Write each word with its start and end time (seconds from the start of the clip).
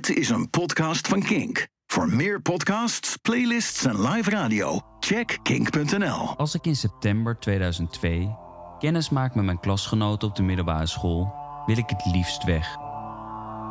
Dit 0.00 0.16
is 0.16 0.28
een 0.28 0.50
podcast 0.50 1.08
van 1.08 1.22
Kink. 1.22 1.66
Voor 1.86 2.08
meer 2.08 2.42
podcasts, 2.42 3.16
playlists 3.16 3.84
en 3.84 4.00
live 4.00 4.30
radio, 4.30 4.80
check 5.00 5.38
kink.nl. 5.42 6.36
Als 6.36 6.54
ik 6.54 6.66
in 6.66 6.76
september 6.76 7.38
2002 7.38 8.36
kennis 8.78 9.10
maak 9.10 9.34
met 9.34 9.44
mijn 9.44 9.60
klasgenoten 9.60 10.28
op 10.28 10.36
de 10.36 10.42
middelbare 10.42 10.86
school, 10.86 11.34
wil 11.66 11.76
ik 11.76 11.90
het 11.90 12.06
liefst 12.12 12.44
weg. 12.44 12.76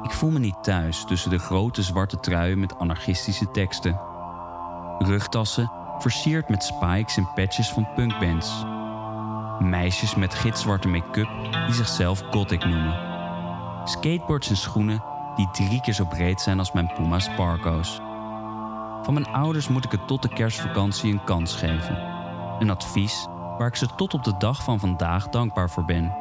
Ik 0.03 0.11
voel 0.11 0.29
me 0.29 0.39
niet 0.39 0.63
thuis 0.63 1.05
tussen 1.05 1.29
de 1.29 1.39
grote 1.39 1.83
zwarte 1.83 2.19
truien 2.19 2.59
met 2.59 2.77
anarchistische 2.77 3.51
teksten. 3.51 3.99
Rugtassen 4.99 5.71
versierd 5.99 6.49
met 6.49 6.63
spikes 6.63 7.17
en 7.17 7.33
patches 7.33 7.69
van 7.69 7.93
punkbands. 7.95 8.63
Meisjes 9.59 10.15
met 10.15 10.33
gitzwarte 10.33 10.87
make-up 10.87 11.29
die 11.65 11.75
zichzelf 11.75 12.23
gothic 12.31 12.65
noemen. 12.65 13.07
Skateboards 13.83 14.49
en 14.49 14.57
schoenen 14.57 15.08
die 15.35 15.49
drie 15.51 15.81
keer 15.81 15.93
zo 15.93 16.05
breed 16.05 16.41
zijn 16.41 16.59
als 16.59 16.71
mijn 16.71 16.91
Puma 16.95 17.19
Sparko's. 17.19 17.99
Van 19.01 19.13
mijn 19.13 19.27
ouders 19.27 19.67
moet 19.67 19.85
ik 19.85 19.91
het 19.91 20.07
tot 20.07 20.21
de 20.21 20.33
kerstvakantie 20.33 21.11
een 21.11 21.23
kans 21.23 21.55
geven. 21.55 21.97
Een 22.59 22.69
advies 22.69 23.27
waar 23.57 23.67
ik 23.67 23.75
ze 23.75 23.95
tot 23.95 24.13
op 24.13 24.23
de 24.23 24.37
dag 24.37 24.63
van 24.63 24.79
vandaag 24.79 25.29
dankbaar 25.29 25.69
voor 25.69 25.85
ben. 25.85 26.13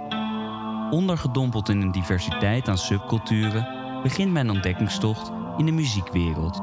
Ondergedompeld 0.91 1.69
in 1.69 1.81
een 1.81 1.93
diversiteit 1.93 2.69
aan 2.69 2.79
subculturen 2.79 3.69
begint 4.03 4.33
mijn 4.33 4.51
ontdekkingstocht 4.51 5.33
in 5.57 5.67
de 5.67 5.73
muziekwereld. 5.73 6.61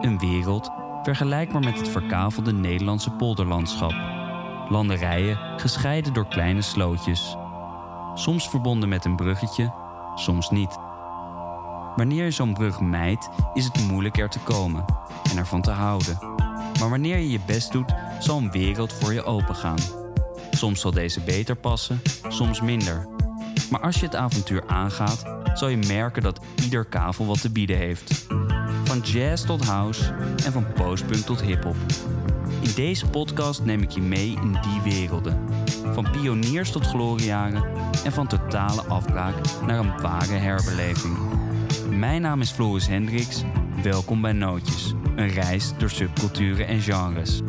Een 0.00 0.18
wereld 0.18 0.70
vergelijkbaar 1.02 1.62
met 1.62 1.78
het 1.78 1.88
verkavelde 1.88 2.52
Nederlandse 2.52 3.10
polderlandschap. 3.10 3.94
Landerijen 4.68 5.38
gescheiden 5.56 6.12
door 6.12 6.26
kleine 6.26 6.62
slootjes. 6.62 7.36
Soms 8.14 8.48
verbonden 8.48 8.88
met 8.88 9.04
een 9.04 9.16
bruggetje, 9.16 9.72
soms 10.14 10.50
niet. 10.50 10.78
Wanneer 11.96 12.24
je 12.24 12.30
zo'n 12.30 12.54
brug 12.54 12.80
mijt, 12.80 13.28
is 13.54 13.64
het 13.64 13.84
moeilijk 13.90 14.18
er 14.18 14.28
te 14.28 14.38
komen 14.38 14.84
en 15.30 15.36
ervan 15.36 15.62
te 15.62 15.70
houden. 15.70 16.18
Maar 16.78 16.90
wanneer 16.90 17.16
je 17.16 17.30
je 17.30 17.40
best 17.46 17.72
doet, 17.72 17.94
zal 18.18 18.38
een 18.38 18.50
wereld 18.50 18.92
voor 18.92 19.12
je 19.12 19.24
opengaan. 19.24 19.78
Soms 20.50 20.80
zal 20.80 20.90
deze 20.90 21.20
beter 21.20 21.56
passen, 21.56 22.00
soms 22.28 22.60
minder. 22.60 23.08
Maar 23.70 23.80
als 23.80 24.00
je 24.00 24.06
het 24.06 24.14
avontuur 24.14 24.62
aangaat, 24.66 25.24
zal 25.54 25.68
je 25.68 25.76
merken 25.76 26.22
dat 26.22 26.40
ieder 26.62 26.84
kavel 26.84 27.26
wat 27.26 27.40
te 27.40 27.50
bieden 27.50 27.76
heeft. 27.76 28.26
Van 28.84 28.98
jazz 29.00 29.44
tot 29.44 29.64
house 29.64 30.14
en 30.44 30.52
van 30.52 30.72
postpunk 30.72 31.24
tot 31.24 31.42
hip-hop. 31.42 31.76
In 32.60 32.72
deze 32.74 33.06
podcast 33.06 33.64
neem 33.64 33.82
ik 33.82 33.90
je 33.90 34.00
mee 34.00 34.38
in 34.42 34.58
die 34.62 34.94
werelden. 34.94 35.48
Van 35.92 36.10
pioniers 36.10 36.70
tot 36.70 36.86
gloriejaren 36.86 37.64
en 38.04 38.12
van 38.12 38.26
totale 38.26 38.82
afbraak 38.82 39.34
naar 39.66 39.78
een 39.78 40.00
ware 40.00 40.34
herbeleving. 40.34 41.29
Mijn 41.90 42.22
naam 42.22 42.40
is 42.40 42.50
Floris 42.50 42.86
Hendricks. 42.86 43.42
Welkom 43.82 44.20
bij 44.20 44.32
Nootjes, 44.32 44.94
een 45.16 45.28
reis 45.28 45.72
door 45.78 45.90
subculturen 45.90 46.66
en 46.66 46.80
genres. 46.80 47.40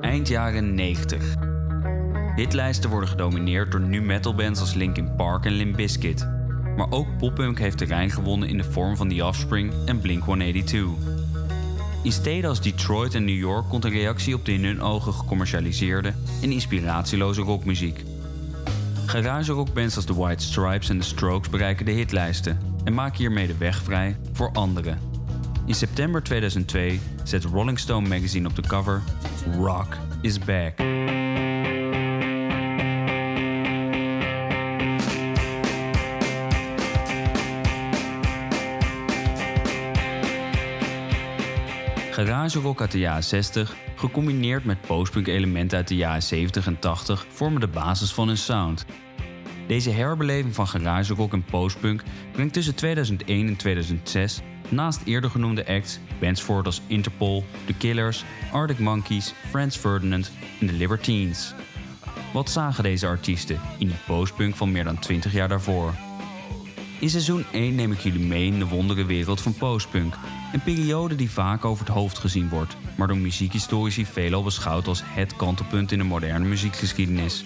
Eind 0.00 0.28
jaren 0.28 0.74
90. 0.74 1.34
Hitlijsten 2.36 2.90
worden 2.90 3.08
gedomineerd 3.08 3.72
door 3.72 3.80
nu 3.80 4.02
metal 4.02 4.34
bands 4.34 4.60
als 4.60 4.74
Linkin 4.74 5.14
Park 5.16 5.44
en 5.44 5.52
Limp 5.52 5.76
Bizkit. 5.76 6.33
Maar 6.76 6.86
ook 6.90 7.16
poppunk 7.18 7.58
heeft 7.58 7.78
terrein 7.78 8.10
gewonnen 8.10 8.48
in 8.48 8.56
de 8.56 8.64
vorm 8.64 8.96
van 8.96 9.08
The 9.08 9.24
Offspring 9.24 9.72
en 9.86 10.00
Blink-182. 10.00 11.22
In 12.02 12.12
steden 12.12 12.50
als 12.50 12.60
Detroit 12.60 13.14
en 13.14 13.24
New 13.24 13.38
York 13.38 13.68
komt 13.68 13.84
een 13.84 13.90
reactie 13.90 14.34
op 14.34 14.44
de 14.44 14.52
in 14.52 14.64
hun 14.64 14.80
ogen 14.80 15.12
gecommercialiseerde 15.12 16.12
en 16.42 16.52
inspiratieloze 16.52 17.40
rockmuziek. 17.40 18.04
Garage 19.06 19.52
rockbands 19.52 19.96
als 19.96 20.04
The 20.04 20.14
White 20.14 20.44
Stripes 20.44 20.88
en 20.88 20.98
The 20.98 21.06
Strokes 21.06 21.48
bereiken 21.48 21.84
de 21.84 21.92
hitlijsten 21.92 22.58
en 22.84 22.94
maken 22.94 23.18
hiermee 23.18 23.46
de 23.46 23.56
weg 23.56 23.82
vrij 23.82 24.16
voor 24.32 24.50
anderen. 24.52 24.98
In 25.66 25.74
september 25.74 26.22
2002 26.22 27.00
zet 27.22 27.44
Rolling 27.44 27.78
Stone 27.78 28.08
magazine 28.08 28.48
op 28.48 28.56
de 28.56 28.62
cover 28.62 29.02
Rock 29.56 29.96
is 30.20 30.38
Back. 30.38 30.93
Garage 42.24 42.58
rock 42.58 42.80
uit 42.80 42.90
de 42.90 42.98
jaren 42.98 43.24
60, 43.24 43.74
gecombineerd 43.96 44.64
met 44.64 44.80
postpunk 44.80 45.26
elementen 45.26 45.78
uit 45.78 45.88
de 45.88 45.96
jaren 45.96 46.22
70 46.22 46.66
en 46.66 46.78
80, 46.78 47.26
vormen 47.28 47.60
de 47.60 47.68
basis 47.68 48.12
van 48.12 48.28
hun 48.28 48.36
sound. 48.36 48.84
Deze 49.66 49.90
herbeleving 49.90 50.54
van 50.54 50.68
garage 50.68 51.14
rock 51.14 51.32
en 51.32 51.44
postpunk 51.44 52.02
brengt 52.32 52.52
tussen 52.52 52.74
2001 52.74 53.46
en 53.46 53.56
2006 53.56 54.40
naast 54.68 55.00
eerder 55.04 55.30
genoemde 55.30 55.66
acts 55.66 55.98
bands 56.20 56.42
voort 56.42 56.66
als 56.66 56.80
Interpol, 56.86 57.44
The 57.66 57.74
Killers, 57.74 58.24
Arctic 58.52 58.78
Monkeys, 58.78 59.34
Franz 59.50 59.76
Ferdinand 59.76 60.30
en 60.60 60.66
The 60.66 60.72
Libertines. 60.72 61.54
Wat 62.32 62.50
zagen 62.50 62.82
deze 62.82 63.06
artiesten 63.06 63.60
in 63.78 63.86
die 63.86 63.96
postpunk 64.06 64.54
van 64.54 64.72
meer 64.72 64.84
dan 64.84 64.98
20 64.98 65.32
jaar 65.32 65.48
daarvoor? 65.48 65.94
In 67.00 67.10
seizoen 67.10 67.44
1 67.52 67.74
neem 67.74 67.92
ik 67.92 68.00
jullie 68.00 68.26
mee 68.26 68.46
in 68.46 68.58
de 68.58 68.68
wondere 68.68 69.04
wereld 69.04 69.40
van 69.40 69.54
postpunk. 69.54 70.14
Een 70.54 70.62
periode 70.62 71.14
die 71.14 71.30
vaak 71.30 71.64
over 71.64 71.86
het 71.86 71.94
hoofd 71.94 72.18
gezien 72.18 72.48
wordt, 72.48 72.76
maar 72.96 73.06
door 73.06 73.16
muziekhistorici 73.16 74.06
veelal 74.06 74.42
beschouwd 74.42 74.86
als 74.86 75.02
het 75.04 75.36
kantelpunt 75.36 75.92
in 75.92 75.98
de 75.98 76.04
moderne 76.04 76.48
muziekgeschiedenis. 76.48 77.44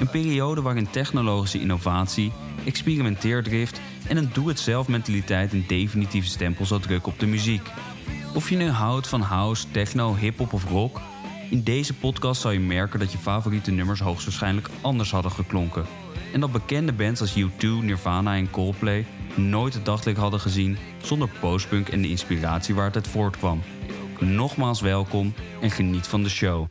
Een 0.00 0.10
periode 0.10 0.62
waarin 0.62 0.90
technologische 0.90 1.60
innovatie, 1.60 2.32
experimenteerdrift 2.64 3.80
en 4.08 4.16
een 4.16 4.30
doe-het-zelf 4.32 4.88
mentaliteit 4.88 5.52
een 5.52 5.64
definitieve 5.66 6.28
stempel 6.28 6.66
zal 6.66 6.80
drukken 6.80 7.12
op 7.12 7.18
de 7.18 7.26
muziek. 7.26 7.68
Of 8.34 8.50
je 8.50 8.56
nu 8.56 8.68
houdt 8.68 9.08
van 9.08 9.20
house, 9.20 9.70
techno, 9.70 10.16
hip-hop 10.16 10.52
of 10.52 10.64
rock, 10.64 11.00
in 11.50 11.62
deze 11.62 11.94
podcast 11.94 12.40
zal 12.40 12.50
je 12.50 12.60
merken 12.60 12.98
dat 12.98 13.12
je 13.12 13.18
favoriete 13.18 13.70
nummers 13.70 14.00
hoogstwaarschijnlijk 14.00 14.68
anders 14.80 15.10
hadden 15.10 15.32
geklonken. 15.32 15.86
En 16.32 16.40
dat 16.40 16.52
bekende 16.52 16.92
bands 16.92 17.20
als 17.20 17.38
U2, 17.38 17.66
Nirvana 17.82 18.36
en 18.36 18.50
Coldplay 18.50 19.06
nooit 19.36 19.74
het 19.74 19.84
daglicht 19.84 20.18
hadden 20.18 20.40
gezien 20.40 20.78
zonder 21.02 21.28
postpunk 21.40 21.88
en 21.88 22.02
de 22.02 22.08
inspiratie 22.08 22.74
waar 22.74 22.86
het 22.86 22.94
uit 22.94 23.08
voortkwam. 23.08 23.62
Nogmaals 24.18 24.80
welkom 24.80 25.34
en 25.60 25.70
geniet 25.70 26.06
van 26.06 26.22
de 26.22 26.28
show. 26.28 26.66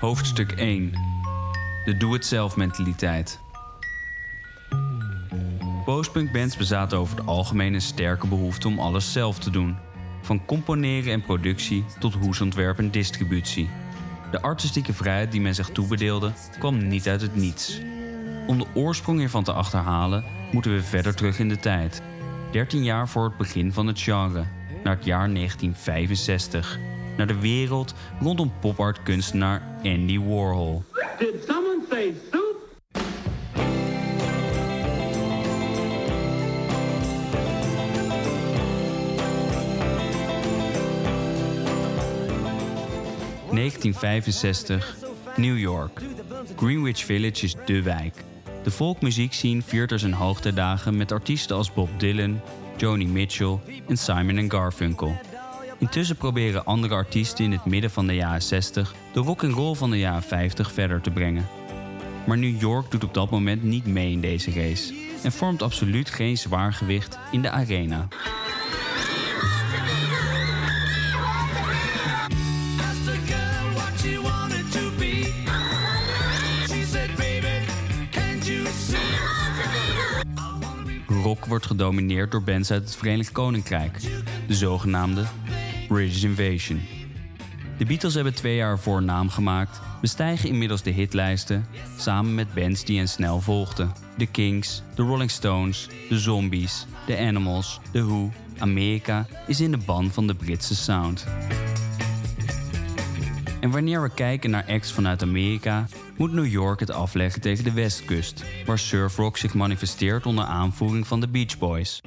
Hoofdstuk 0.00 0.52
1. 0.52 0.92
De 1.84 1.96
doe-het-zelf 1.96 2.56
mentaliteit. 2.56 3.40
Postpunk 5.84 6.32
bands 6.32 6.56
bezaten 6.56 6.98
over 6.98 7.16
het 7.16 7.26
algemeen 7.26 7.74
een 7.74 7.80
sterke 7.80 8.26
behoefte 8.26 8.68
om 8.68 8.78
alles 8.78 9.12
zelf 9.12 9.38
te 9.38 9.50
doen. 9.50 9.76
Van 10.22 10.44
componeren 10.44 11.12
en 11.12 11.22
productie 11.22 11.84
tot 11.98 12.14
hoesontwerp 12.14 12.78
en 12.78 12.90
distributie. 12.90 13.70
De 14.30 14.40
artistieke 14.42 14.92
vrijheid 14.92 15.32
die 15.32 15.40
men 15.40 15.54
zich 15.54 15.70
toebedeelde 15.70 16.32
kwam 16.58 16.88
niet 16.88 17.08
uit 17.08 17.20
het 17.20 17.36
niets. 17.36 17.80
Om 18.50 18.58
de 18.58 18.66
oorsprong 18.74 19.18
hiervan 19.18 19.44
te 19.44 19.52
achterhalen 19.52 20.24
moeten 20.52 20.74
we 20.74 20.82
verder 20.82 21.14
terug 21.14 21.38
in 21.38 21.48
de 21.48 21.58
tijd. 21.58 22.02
13 22.52 22.84
jaar 22.84 23.08
voor 23.08 23.24
het 23.24 23.36
begin 23.36 23.72
van 23.72 23.86
het 23.86 24.00
genre, 24.00 24.44
naar 24.84 24.96
het 24.96 25.04
jaar 25.04 25.34
1965. 25.34 26.78
Naar 27.16 27.26
de 27.26 27.40
wereld 27.40 27.94
rondom 28.20 28.52
popart 28.60 29.02
kunstenaar 29.02 29.62
Andy 29.82 30.18
Warhol. 30.18 30.82
Did 31.18 31.44
someone 31.46 31.82
say 31.90 32.14
soup? 32.30 32.58
...1965, 43.50 45.36
New 45.36 45.58
York. 45.58 46.00
Greenwich 46.56 47.04
Village 47.04 47.44
is 47.44 47.54
dé 47.64 47.82
wijk. 47.82 48.28
De 48.62 48.70
folkmuziekscene 48.70 49.62
viert 49.62 49.92
er 49.92 49.98
zijn 49.98 50.12
hoogtijdagen 50.12 50.96
met 50.96 51.12
artiesten 51.12 51.56
als 51.56 51.72
Bob 51.72 51.88
Dylan, 52.00 52.40
Joni 52.76 53.06
Mitchell 53.06 53.58
en 53.88 53.96
Simon 53.96 54.50
Garfunkel. 54.50 55.16
Intussen 55.78 56.16
proberen 56.16 56.64
andere 56.64 56.94
artiesten 56.94 57.44
in 57.44 57.52
het 57.52 57.64
midden 57.64 57.90
van 57.90 58.06
de 58.06 58.14
jaren 58.14 58.42
60 58.42 58.94
de 59.12 59.20
rock 59.20 59.44
and 59.44 59.54
roll 59.54 59.74
van 59.74 59.90
de 59.90 59.98
jaren 59.98 60.22
50 60.22 60.72
verder 60.72 61.00
te 61.00 61.10
brengen. 61.10 61.48
Maar 62.26 62.38
New 62.38 62.60
York 62.60 62.90
doet 62.90 63.04
op 63.04 63.14
dat 63.14 63.30
moment 63.30 63.62
niet 63.62 63.86
mee 63.86 64.12
in 64.12 64.20
deze 64.20 64.52
race 64.52 64.94
en 65.22 65.32
vormt 65.32 65.62
absoluut 65.62 66.10
geen 66.10 66.38
zwaar 66.38 66.72
gewicht 66.72 67.18
in 67.30 67.42
de 67.42 67.50
arena. 67.50 68.08
Wordt 81.38 81.66
gedomineerd 81.66 82.30
door 82.30 82.42
bands 82.42 82.70
uit 82.70 82.82
het 82.84 82.96
Verenigd 82.96 83.32
Koninkrijk, 83.32 84.00
de 84.46 84.54
zogenaamde 84.54 85.24
British 85.88 86.22
Invasion. 86.22 86.80
De 87.78 87.84
Beatles 87.84 88.14
hebben 88.14 88.34
twee 88.34 88.56
jaar 88.56 88.78
voor 88.78 89.02
naam 89.02 89.28
gemaakt, 89.28 89.80
bestijgen 90.00 90.48
inmiddels 90.48 90.82
de 90.82 90.90
hitlijsten 90.90 91.66
samen 91.98 92.34
met 92.34 92.54
bands 92.54 92.84
die 92.84 92.98
hen 92.98 93.08
snel 93.08 93.40
volgden. 93.40 93.92
De 94.16 94.26
Kings, 94.26 94.82
de 94.94 95.02
Rolling 95.02 95.30
Stones, 95.30 95.88
de 96.08 96.18
Zombies, 96.18 96.86
de 97.06 97.18
Animals, 97.18 97.80
de 97.92 98.04
Who. 98.04 98.30
Amerika 98.58 99.26
is 99.46 99.60
in 99.60 99.70
de 99.70 99.78
ban 99.78 100.10
van 100.10 100.26
de 100.26 100.34
Britse 100.34 100.74
sound. 100.74 101.26
En 103.60 103.70
wanneer 103.70 104.02
we 104.02 104.10
kijken 104.14 104.50
naar 104.50 104.64
acts 104.68 104.92
vanuit 104.92 105.22
Amerika, 105.22 105.86
moet 106.20 106.32
New 106.32 106.46
York 106.46 106.80
het 106.80 106.90
afleggen 106.90 107.40
tegen 107.40 107.64
de 107.64 107.72
westkust, 107.72 108.44
waar 108.66 108.78
surfrock 108.78 109.36
zich 109.36 109.54
manifesteert 109.54 110.26
onder 110.26 110.44
aanvoering 110.44 111.06
van 111.06 111.20
de 111.20 111.28
Beach 111.28 111.58
Boys. 111.58 112.00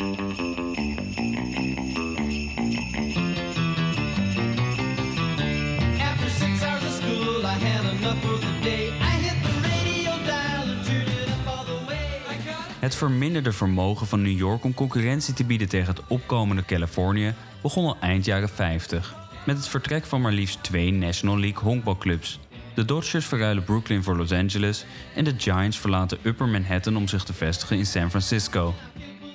Het 12.79 12.95
verminderde 12.95 13.51
vermogen 13.51 14.07
van 14.07 14.21
New 14.21 14.37
York 14.37 14.63
om 14.63 14.73
concurrentie 14.73 15.33
te 15.33 15.45
bieden 15.45 15.69
tegen 15.69 15.93
het 15.93 16.07
opkomende 16.07 16.65
Californië 16.65 17.33
begon 17.61 17.85
al 17.85 17.97
eind 17.99 18.25
jaren 18.25 18.49
50. 18.49 19.15
Met 19.45 19.57
het 19.57 19.67
vertrek 19.67 20.05
van 20.05 20.21
maar 20.21 20.31
liefst 20.31 20.63
twee 20.63 20.91
National 20.91 21.39
League 21.39 21.63
honkbalclubs. 21.63 22.39
De 22.75 22.85
Dodgers 22.85 23.25
verruilen 23.25 23.63
Brooklyn 23.63 24.03
voor 24.03 24.17
Los 24.17 24.31
Angeles 24.31 24.85
en 25.15 25.23
de 25.23 25.33
Giants 25.37 25.79
verlaten 25.79 26.17
Upper 26.21 26.47
Manhattan 26.47 26.95
om 26.95 27.07
zich 27.07 27.23
te 27.23 27.33
vestigen 27.33 27.77
in 27.77 27.85
San 27.85 28.09
Francisco. 28.09 28.73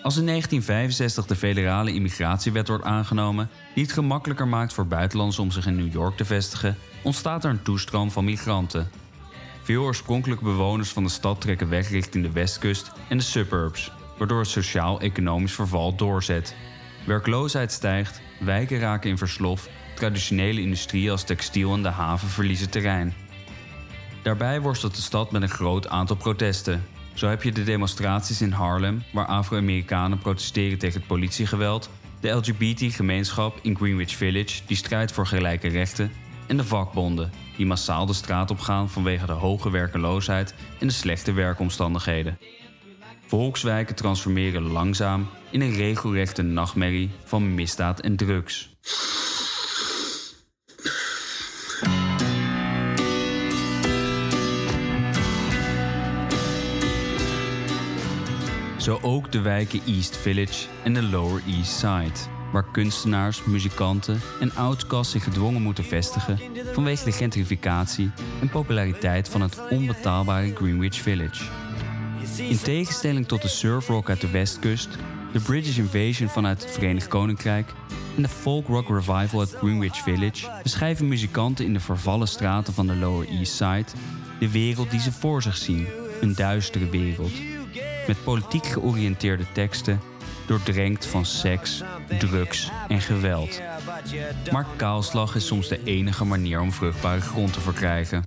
Als 0.02 0.16
in 0.16 0.26
1965 0.26 1.26
de 1.26 1.36
federale 1.36 1.92
immigratiewet 1.92 2.68
wordt 2.68 2.84
aangenomen, 2.84 3.50
die 3.74 3.82
het 3.82 3.92
gemakkelijker 3.92 4.48
maakt 4.48 4.72
voor 4.72 4.86
buitenlanders 4.86 5.38
om 5.38 5.50
zich 5.50 5.66
in 5.66 5.76
New 5.76 5.92
York 5.92 6.16
te 6.16 6.24
vestigen, 6.24 6.76
ontstaat 7.02 7.44
er 7.44 7.50
een 7.50 7.62
toestroom 7.62 8.10
van 8.10 8.24
migranten. 8.24 8.90
Veel 9.62 9.82
oorspronkelijke 9.82 10.44
bewoners 10.44 10.90
van 10.90 11.02
de 11.02 11.10
stad 11.10 11.40
trekken 11.40 11.68
weg 11.68 11.90
richting 11.90 12.24
de 12.24 12.32
westkust 12.32 12.90
en 13.08 13.16
de 13.16 13.24
suburbs, 13.24 13.92
waardoor 14.18 14.38
het 14.38 14.48
sociaal-economisch 14.48 15.52
verval 15.54 15.96
doorzet. 15.96 16.54
Werkloosheid 17.06 17.72
stijgt, 17.72 18.20
wijken 18.40 18.78
raken 18.78 19.10
in 19.10 19.18
verslof, 19.18 19.68
traditionele 19.94 20.60
industrieën 20.60 21.10
als 21.10 21.24
textiel 21.24 21.74
en 21.74 21.82
de 21.82 21.88
haven 21.88 22.28
verliezen 22.28 22.70
terrein. 22.70 23.14
Daarbij 24.22 24.60
worstelt 24.60 24.94
de 24.94 25.02
stad 25.02 25.30
met 25.30 25.42
een 25.42 25.48
groot 25.48 25.88
aantal 25.88 26.16
protesten. 26.16 26.84
Zo 27.14 27.28
heb 27.28 27.42
je 27.42 27.52
de 27.52 27.64
demonstraties 27.64 28.40
in 28.40 28.50
Harlem, 28.50 29.02
waar 29.12 29.26
Afro-Amerikanen 29.26 30.18
protesteren 30.18 30.78
tegen 30.78 30.98
het 30.98 31.08
politiegeweld, 31.08 31.90
de 32.20 32.28
LGBT-gemeenschap 32.28 33.58
in 33.62 33.76
Greenwich 33.76 34.16
Village, 34.16 34.60
die 34.66 34.76
strijdt 34.76 35.12
voor 35.12 35.26
gelijke 35.26 35.68
rechten, 35.68 36.12
en 36.46 36.56
de 36.56 36.64
vakbonden, 36.64 37.32
die 37.56 37.66
massaal 37.66 38.06
de 38.06 38.12
straat 38.12 38.50
op 38.50 38.60
gaan 38.60 38.90
vanwege 38.90 39.26
de 39.26 39.32
hoge 39.32 39.70
werkeloosheid 39.70 40.54
en 40.80 40.86
de 40.86 40.92
slechte 40.92 41.32
werkomstandigheden. 41.32 42.38
Volkswijken 43.26 43.94
transformeren 43.94 44.62
langzaam 44.62 45.28
in 45.50 45.60
een 45.60 45.74
regelrechte 45.74 46.42
nachtmerrie 46.42 47.10
van 47.24 47.54
misdaad 47.54 48.00
en 48.00 48.16
drugs. 48.16 48.76
Zo 58.88 58.98
ook 59.02 59.32
de 59.32 59.40
wijken 59.40 59.80
East 59.86 60.16
Village 60.16 60.66
en 60.84 60.94
de 60.94 61.02
Lower 61.02 61.42
East 61.46 61.78
Side, 61.78 62.30
waar 62.52 62.64
kunstenaars, 62.72 63.44
muzikanten 63.44 64.20
en 64.40 64.54
outcasts 64.54 65.12
zich 65.12 65.24
gedwongen 65.24 65.62
moeten 65.62 65.84
vestigen 65.84 66.38
vanwege 66.72 67.04
de 67.04 67.12
gentrificatie 67.12 68.10
en 68.40 68.48
populariteit 68.48 69.28
van 69.28 69.40
het 69.40 69.60
onbetaalbare 69.70 70.54
Greenwich 70.54 70.94
Village. 70.94 71.44
In 72.36 72.58
tegenstelling 72.58 73.26
tot 73.26 73.42
de 73.42 73.48
surfrock 73.48 74.08
uit 74.08 74.20
de 74.20 74.30
westkust, 74.30 74.88
de 75.32 75.40
British 75.40 75.78
Invasion 75.78 76.28
vanuit 76.28 76.62
het 76.62 76.72
Verenigd 76.72 77.08
Koninkrijk 77.08 77.72
en 78.16 78.22
de 78.22 78.28
folk 78.28 78.66
rock 78.66 78.88
revival 78.88 79.40
uit 79.40 79.54
Greenwich 79.54 79.96
Village 79.96 80.50
beschrijven 80.62 81.08
muzikanten 81.08 81.64
in 81.64 81.72
de 81.72 81.80
vervallen 81.80 82.28
straten 82.28 82.74
van 82.74 82.86
de 82.86 82.96
Lower 82.96 83.28
East 83.28 83.52
Side 83.52 83.86
de 84.38 84.50
wereld 84.50 84.90
die 84.90 85.00
ze 85.00 85.12
voor 85.12 85.42
zich 85.42 85.56
zien, 85.56 85.86
een 86.20 86.34
duistere 86.34 86.88
wereld. 86.88 87.57
Met 88.08 88.24
politiek 88.24 88.66
georiënteerde 88.66 89.44
teksten, 89.52 90.00
doordrenkt 90.46 91.06
van 91.06 91.24
seks, 91.24 91.82
drugs 92.18 92.70
en 92.88 93.00
geweld. 93.00 93.60
Maar 94.50 94.66
kaalslag 94.76 95.34
is 95.34 95.46
soms 95.46 95.68
de 95.68 95.80
enige 95.84 96.24
manier 96.24 96.60
om 96.60 96.72
vruchtbare 96.72 97.20
grond 97.20 97.52
te 97.52 97.60
verkrijgen. 97.60 98.24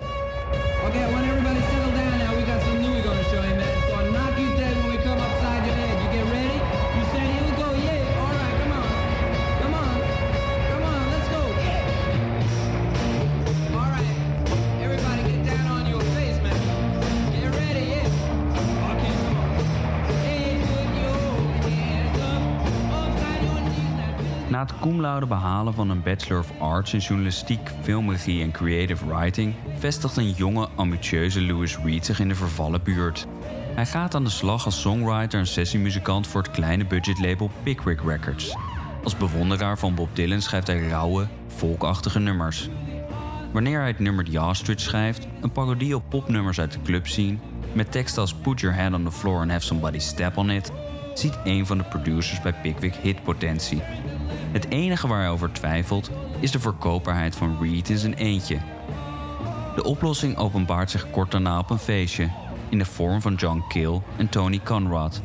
Cum 24.81 25.01
laude 25.01 25.25
behalen 25.25 25.73
van 25.73 25.89
een 25.89 26.03
Bachelor 26.03 26.39
of 26.39 26.51
Arts 26.59 26.93
in 26.93 26.99
journalistiek, 26.99 27.71
filmregie 27.81 28.43
en 28.43 28.51
creative 28.51 29.05
writing, 29.05 29.53
vestigt 29.77 30.17
een 30.17 30.31
jonge, 30.31 30.67
ambitieuze 30.75 31.41
Louis 31.41 31.77
Reed 31.77 32.05
zich 32.05 32.19
in 32.19 32.27
de 32.27 32.35
vervallen 32.35 32.83
buurt. 32.83 33.27
Hij 33.75 33.85
gaat 33.85 34.15
aan 34.15 34.23
de 34.23 34.29
slag 34.29 34.65
als 34.65 34.81
songwriter 34.81 35.39
en 35.39 35.47
sessiemuzikant 35.47 36.27
voor 36.27 36.41
het 36.41 36.51
kleine 36.51 36.85
budgetlabel 36.85 37.51
Pickwick 37.63 38.01
Records. 38.01 38.55
Als 39.03 39.17
bewonderaar 39.17 39.77
van 39.77 39.95
Bob 39.95 40.15
Dylan 40.15 40.41
schrijft 40.41 40.67
hij 40.67 40.87
rauwe, 40.87 41.27
volkachtige 41.47 42.19
nummers. 42.19 42.69
Wanneer 43.53 43.79
hij 43.79 43.87
het 43.87 43.99
nummer 43.99 44.25
The 44.25 44.41
Ostrich 44.41 44.79
schrijft, 44.79 45.27
een 45.41 45.51
parodie 45.51 45.95
op 45.95 46.03
popnummers 46.09 46.59
uit 46.59 46.71
de 46.71 46.81
clubscene, 46.83 47.37
met 47.73 47.91
teksten 47.91 48.21
als 48.21 48.33
Put 48.33 48.59
your 48.59 48.77
hand 48.77 48.95
on 48.95 49.03
the 49.03 49.11
floor 49.11 49.39
and 49.41 49.51
have 49.51 49.65
somebody 49.65 49.99
step 49.99 50.37
on 50.37 50.49
it, 50.49 50.71
ziet 51.13 51.37
een 51.43 51.65
van 51.65 51.77
de 51.77 51.83
producers 51.83 52.41
bij 52.41 52.53
Pickwick 52.53 52.95
hitpotentie. 52.95 53.81
Het 54.51 54.69
enige 54.69 55.07
waar 55.07 55.19
hij 55.19 55.29
over 55.29 55.51
twijfelt 55.51 56.09
is 56.39 56.51
de 56.51 56.59
verkoopbaarheid 56.59 57.35
van 57.35 57.57
Reed 57.61 57.89
in 57.89 57.97
zijn 57.97 58.13
eentje. 58.13 58.57
De 59.75 59.83
oplossing 59.83 60.37
openbaart 60.37 60.91
zich 60.91 61.11
kort 61.11 61.31
daarna 61.31 61.59
op 61.59 61.69
een 61.69 61.77
feestje, 61.77 62.29
in 62.69 62.77
de 62.77 62.85
vorm 62.85 63.21
van 63.21 63.35
John 63.35 63.63
Kill 63.67 64.01
en 64.17 64.29
Tony 64.29 64.59
Conrad. 64.63 65.21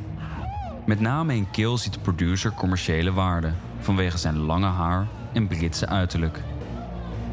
Met 0.84 1.00
name 1.00 1.34
in 1.34 1.50
Kill 1.50 1.76
ziet 1.76 1.92
de 1.92 2.00
producer 2.00 2.52
commerciële 2.52 3.12
waarde, 3.12 3.52
vanwege 3.78 4.18
zijn 4.18 4.38
lange 4.38 4.66
haar 4.66 5.06
en 5.32 5.46
Britse 5.46 5.86
uiterlijk. 5.86 6.42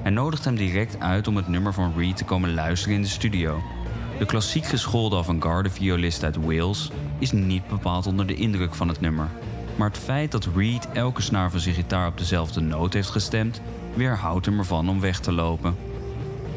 Hij 0.01 0.12
nodigt 0.12 0.45
hem 0.45 0.55
direct 0.55 1.00
uit 1.00 1.27
om 1.27 1.35
het 1.35 1.47
nummer 1.47 1.73
van 1.73 1.93
Reed 1.97 2.17
te 2.17 2.25
komen 2.25 2.53
luisteren 2.53 2.95
in 2.95 3.01
de 3.01 3.07
studio. 3.07 3.62
De 4.19 4.25
klassiek 4.25 4.65
geschoolde 4.65 5.15
avant-garde 5.15 5.69
violist 5.69 6.23
uit 6.23 6.35
Wales 6.35 6.91
is 7.19 7.31
niet 7.31 7.67
bepaald 7.67 8.07
onder 8.07 8.27
de 8.27 8.35
indruk 8.35 8.75
van 8.75 8.88
het 8.88 9.01
nummer. 9.01 9.29
Maar 9.75 9.88
het 9.88 9.98
feit 9.98 10.32
dat 10.32 10.50
Reed 10.56 10.88
elke 10.92 11.22
snaar 11.22 11.51
van 11.51 11.60
zijn 11.60 11.75
gitaar 11.75 12.08
op 12.08 12.18
dezelfde 12.18 12.62
noot 12.62 12.94
heeft 12.94 13.10
gestemd, 13.10 13.62
weerhoudt 13.94 14.46
hem 14.46 14.58
ervan 14.58 14.89
om 14.89 15.00
weg 15.00 15.20
te 15.20 15.32
lopen. 15.32 15.75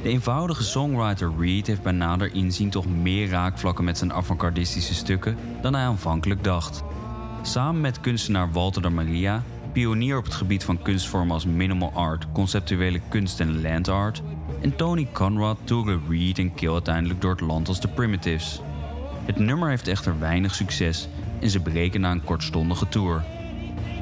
De 0.02 0.08
eenvoudige 0.08 0.62
songwriter 0.62 1.32
Reed 1.38 1.66
heeft 1.66 1.82
bij 1.82 1.92
nader 1.92 2.34
inzien 2.34 2.70
toch 2.70 2.86
meer 2.86 3.28
raakvlakken 3.28 3.84
met 3.84 3.98
zijn 3.98 4.12
avant-gardistische 4.12 4.94
stukken 4.94 5.36
dan 5.62 5.74
hij 5.74 5.84
aanvankelijk 5.84 6.44
dacht. 6.44 6.82
Samen 7.42 7.80
met 7.80 8.00
kunstenaar 8.00 8.52
Walter 8.52 8.82
de 8.82 8.88
Maria, 8.88 9.42
pionier 9.72 10.16
op 10.18 10.24
het 10.24 10.34
gebied 10.34 10.64
van 10.64 10.82
kunstvormen 10.82 11.34
als 11.34 11.46
minimal 11.46 11.92
art, 11.94 12.26
conceptuele 12.32 13.00
kunst 13.08 13.40
en 13.40 13.62
land 13.62 13.88
art, 13.88 14.22
en 14.60 14.76
Tony 14.76 15.08
Conrad 15.12 15.58
toeren 15.64 16.02
Reed 16.08 16.38
en 16.38 16.54
Kill 16.54 16.72
uiteindelijk 16.72 17.20
door 17.20 17.30
het 17.30 17.40
land 17.40 17.68
als 17.68 17.80
de 17.80 17.88
Primitives. 17.88 18.60
Het 19.24 19.38
nummer 19.38 19.68
heeft 19.68 19.88
echter 19.88 20.18
weinig 20.18 20.54
succes 20.54 21.08
en 21.40 21.50
ze 21.50 21.60
breken 21.60 22.00
na 22.00 22.10
een 22.10 22.24
kortstondige 22.24 22.88
tour. 22.88 23.24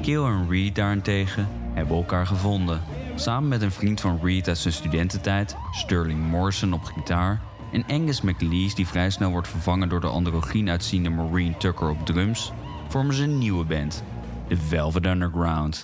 Kill 0.01 0.23
en 0.23 0.49
Reed 0.49 0.75
daarentegen 0.75 1.47
hebben 1.73 1.97
elkaar 1.97 2.27
gevonden. 2.27 2.81
Samen 3.15 3.49
met 3.49 3.61
een 3.61 3.71
vriend 3.71 4.01
van 4.01 4.19
Reed 4.23 4.47
uit 4.47 4.57
zijn 4.57 4.73
studententijd, 4.73 5.55
Sterling 5.71 6.29
Morrison 6.29 6.73
op 6.73 6.83
gitaar, 6.83 7.41
en 7.71 7.85
Angus 7.87 8.21
McLeese 8.21 8.75
die 8.75 8.87
vrij 8.87 9.09
snel 9.09 9.31
wordt 9.31 9.47
vervangen 9.47 9.89
door 9.89 10.01
de 10.01 10.07
androgyn 10.07 10.69
uitziende 10.69 11.09
Maureen 11.09 11.57
Tucker 11.57 11.89
op 11.89 12.05
drums, 12.05 12.51
vormen 12.87 13.15
ze 13.15 13.23
een 13.23 13.37
nieuwe 13.37 13.65
band, 13.65 14.03
The 14.47 14.57
Velvet 14.57 15.05
Underground. 15.05 15.83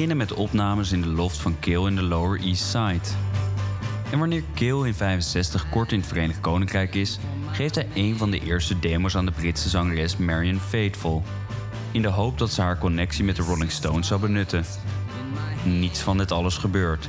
Beginnen 0.00 0.28
met 0.28 0.38
opnames 0.38 0.92
in 0.92 1.02
de 1.02 1.08
loft 1.08 1.36
van 1.36 1.58
Kill 1.58 1.86
in 1.86 1.94
de 1.94 2.02
Lower 2.02 2.40
East 2.40 2.64
Side. 2.64 3.16
En 4.10 4.18
wanneer 4.18 4.42
Kill 4.54 4.86
in 4.86 4.94
65 4.94 5.68
kort 5.68 5.92
in 5.92 5.98
het 5.98 6.08
Verenigd 6.08 6.40
Koninkrijk 6.40 6.94
is, 6.94 7.18
geeft 7.50 7.74
hij 7.74 7.88
een 7.94 8.16
van 8.16 8.30
de 8.30 8.40
eerste 8.40 8.78
demos 8.78 9.16
aan 9.16 9.26
de 9.26 9.32
Britse 9.32 9.68
zangeres 9.68 10.16
Marion 10.16 10.60
Faithful. 10.60 11.22
In 11.92 12.02
de 12.02 12.08
hoop 12.08 12.38
dat 12.38 12.52
ze 12.52 12.62
haar 12.62 12.78
connectie 12.78 13.24
met 13.24 13.36
de 13.36 13.42
Rolling 13.42 13.70
Stones 13.70 14.06
zou 14.06 14.20
benutten. 14.20 14.64
Niets 15.64 16.00
van 16.00 16.18
dit 16.18 16.32
alles 16.32 16.56
gebeurt. 16.56 17.08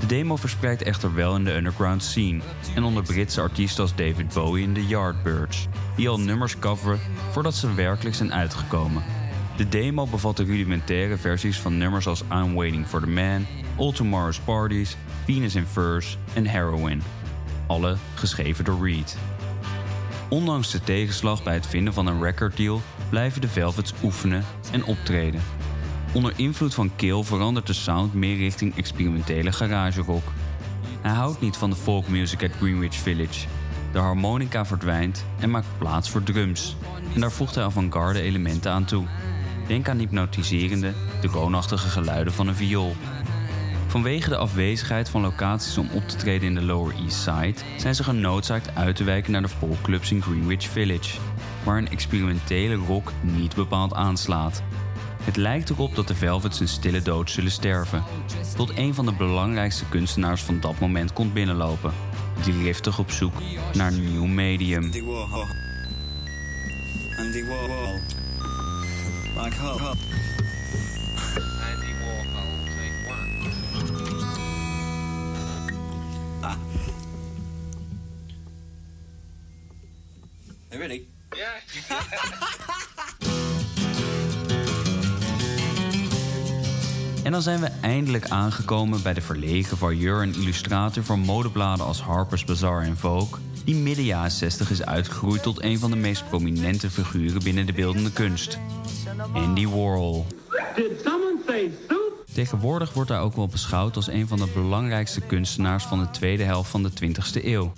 De 0.00 0.06
demo 0.06 0.36
verspreidt 0.36 0.82
echter 0.82 1.14
wel 1.14 1.36
in 1.36 1.44
de 1.44 1.54
underground 1.54 2.02
scene 2.02 2.40
en 2.74 2.82
onder 2.82 3.02
Britse 3.02 3.40
artiesten 3.40 3.82
als 3.82 3.94
David 3.94 4.34
Bowie 4.34 4.64
en 4.64 4.72
de 4.72 4.86
Yardbirds, 4.86 5.66
die 5.96 6.08
al 6.08 6.20
nummers 6.20 6.58
coveren 6.58 7.00
voordat 7.30 7.54
ze 7.54 7.74
werkelijk 7.74 8.16
zijn 8.16 8.34
uitgekomen. 8.34 9.17
De 9.58 9.68
demo 9.68 10.06
bevat 10.06 10.36
de 10.36 10.44
rudimentaire 10.44 11.16
versies 11.16 11.60
van 11.60 11.78
nummers 11.78 12.06
als 12.06 12.22
I'm 12.32 12.54
Waiting 12.54 12.86
for 12.86 13.00
the 13.00 13.06
Man, 13.06 13.46
All 13.76 13.92
Tomorrow's 13.92 14.40
Parties, 14.40 14.96
Venus 15.24 15.54
in 15.54 15.66
Furs 15.66 16.18
en 16.34 16.46
Heroin. 16.46 17.02
Alle 17.66 17.96
geschreven 18.14 18.64
door 18.64 18.86
Reed. 18.88 19.18
Ondanks 20.28 20.70
de 20.70 20.80
tegenslag 20.80 21.42
bij 21.42 21.54
het 21.54 21.66
vinden 21.66 21.92
van 21.94 22.06
een 22.06 22.22
recorddeal 22.22 22.80
blijven 23.08 23.40
de 23.40 23.48
Velvets 23.48 23.92
oefenen 24.02 24.44
en 24.72 24.84
optreden. 24.84 25.40
Onder 26.12 26.32
invloed 26.36 26.74
van 26.74 26.90
Kill 26.96 27.22
verandert 27.22 27.66
de 27.66 27.72
sound 27.72 28.14
meer 28.14 28.36
richting 28.36 28.76
experimentele 28.76 29.52
garage 29.52 30.00
rock. 30.00 30.32
Hij 31.00 31.12
houdt 31.12 31.40
niet 31.40 31.56
van 31.56 31.70
de 31.70 31.76
folk 31.76 32.08
music 32.08 32.42
uit 32.42 32.56
Greenwich 32.56 32.94
Village. 32.94 33.46
De 33.92 33.98
harmonica 33.98 34.66
verdwijnt 34.66 35.24
en 35.40 35.50
maakt 35.50 35.78
plaats 35.78 36.10
voor 36.10 36.22
drums. 36.22 36.76
En 37.14 37.20
daar 37.20 37.32
voegt 37.32 37.54
hij 37.54 37.64
avant-garde 37.64 38.20
elementen 38.20 38.72
aan 38.72 38.84
toe. 38.84 39.06
Denk 39.68 39.88
aan 39.88 39.98
hypnotiserende, 39.98 40.92
droonachtige 41.20 41.88
geluiden 41.88 42.32
van 42.32 42.48
een 42.48 42.54
viool. 42.54 42.96
Vanwege 43.86 44.28
de 44.28 44.36
afwezigheid 44.36 45.08
van 45.08 45.20
locaties 45.20 45.78
om 45.78 45.88
op 45.92 46.08
te 46.08 46.16
treden 46.16 46.48
in 46.48 46.54
de 46.54 46.62
Lower 46.62 46.94
East 46.94 47.22
Side 47.22 47.54
zijn 47.76 47.94
ze 47.94 48.04
genoodzaakt 48.04 48.74
uit 48.74 48.96
te 48.96 49.04
wijken 49.04 49.32
naar 49.32 49.42
de 49.42 49.48
folkclubs 49.48 50.10
in 50.10 50.22
Greenwich 50.22 50.68
Village, 50.68 51.18
waar 51.64 51.78
een 51.78 51.88
experimentele 51.88 52.74
rock 52.74 53.12
niet 53.20 53.54
bepaald 53.54 53.94
aanslaat. 53.94 54.62
Het 55.22 55.36
lijkt 55.36 55.70
erop 55.70 55.94
dat 55.94 56.08
de 56.08 56.14
Velvets 56.14 56.60
een 56.60 56.68
stille 56.68 57.02
dood 57.02 57.30
zullen 57.30 57.50
sterven, 57.50 58.04
tot 58.56 58.72
een 58.76 58.94
van 58.94 59.06
de 59.06 59.12
belangrijkste 59.12 59.84
kunstenaars 59.88 60.42
van 60.42 60.60
dat 60.60 60.78
moment 60.78 61.12
komt 61.12 61.34
binnenlopen, 61.34 61.92
driftig 62.40 62.98
op 62.98 63.10
zoek 63.10 63.34
naar 63.72 63.92
een 63.92 64.10
nieuw 64.10 64.26
medium. 64.26 64.90
Like 69.38 69.54
ho, 69.54 69.78
ho. 69.78 69.92
Andy 71.70 71.92
Warhol, 72.02 72.50
take 72.74 72.96
one. 73.06 73.30
Hey, 80.70 80.78
ready? 80.78 81.06
Yeah. 81.36 81.60
En 87.28 87.34
dan 87.34 87.42
zijn 87.42 87.60
we 87.60 87.70
eindelijk 87.80 88.28
aangekomen 88.28 89.02
bij 89.02 89.14
de 89.14 89.20
verlegen 89.20 89.76
voyeur 89.76 90.22
en 90.22 90.34
illustrator 90.34 91.04
van 91.04 91.20
modebladen 91.20 91.84
als 91.84 92.00
Harper's 92.00 92.44
Bazaar 92.44 92.82
en 92.82 92.96
Vogue, 92.96 93.40
die 93.64 93.74
midden 93.74 94.04
jaren 94.04 94.30
60 94.30 94.70
is 94.70 94.84
uitgegroeid 94.84 95.42
tot 95.42 95.62
een 95.62 95.78
van 95.78 95.90
de 95.90 95.96
meest 95.96 96.28
prominente 96.28 96.90
figuren 96.90 97.42
binnen 97.42 97.66
de 97.66 97.72
beeldende 97.72 98.12
kunst. 98.12 98.58
Andy 99.32 99.66
Warhol. 99.66 100.26
Did 100.74 101.00
someone 101.04 101.38
say 101.46 101.70
soup? 101.88 102.24
Tegenwoordig 102.32 102.92
wordt 102.92 103.10
hij 103.10 103.20
ook 103.20 103.36
wel 103.36 103.46
beschouwd 103.46 103.96
als 103.96 104.08
een 104.08 104.28
van 104.28 104.38
de 104.38 104.48
belangrijkste 104.54 105.20
kunstenaars 105.20 105.84
van 105.84 105.98
de 105.98 106.10
tweede 106.10 106.42
helft 106.42 106.70
van 106.70 106.82
de 106.82 106.90
20e 106.90 107.44
eeuw. 107.44 107.72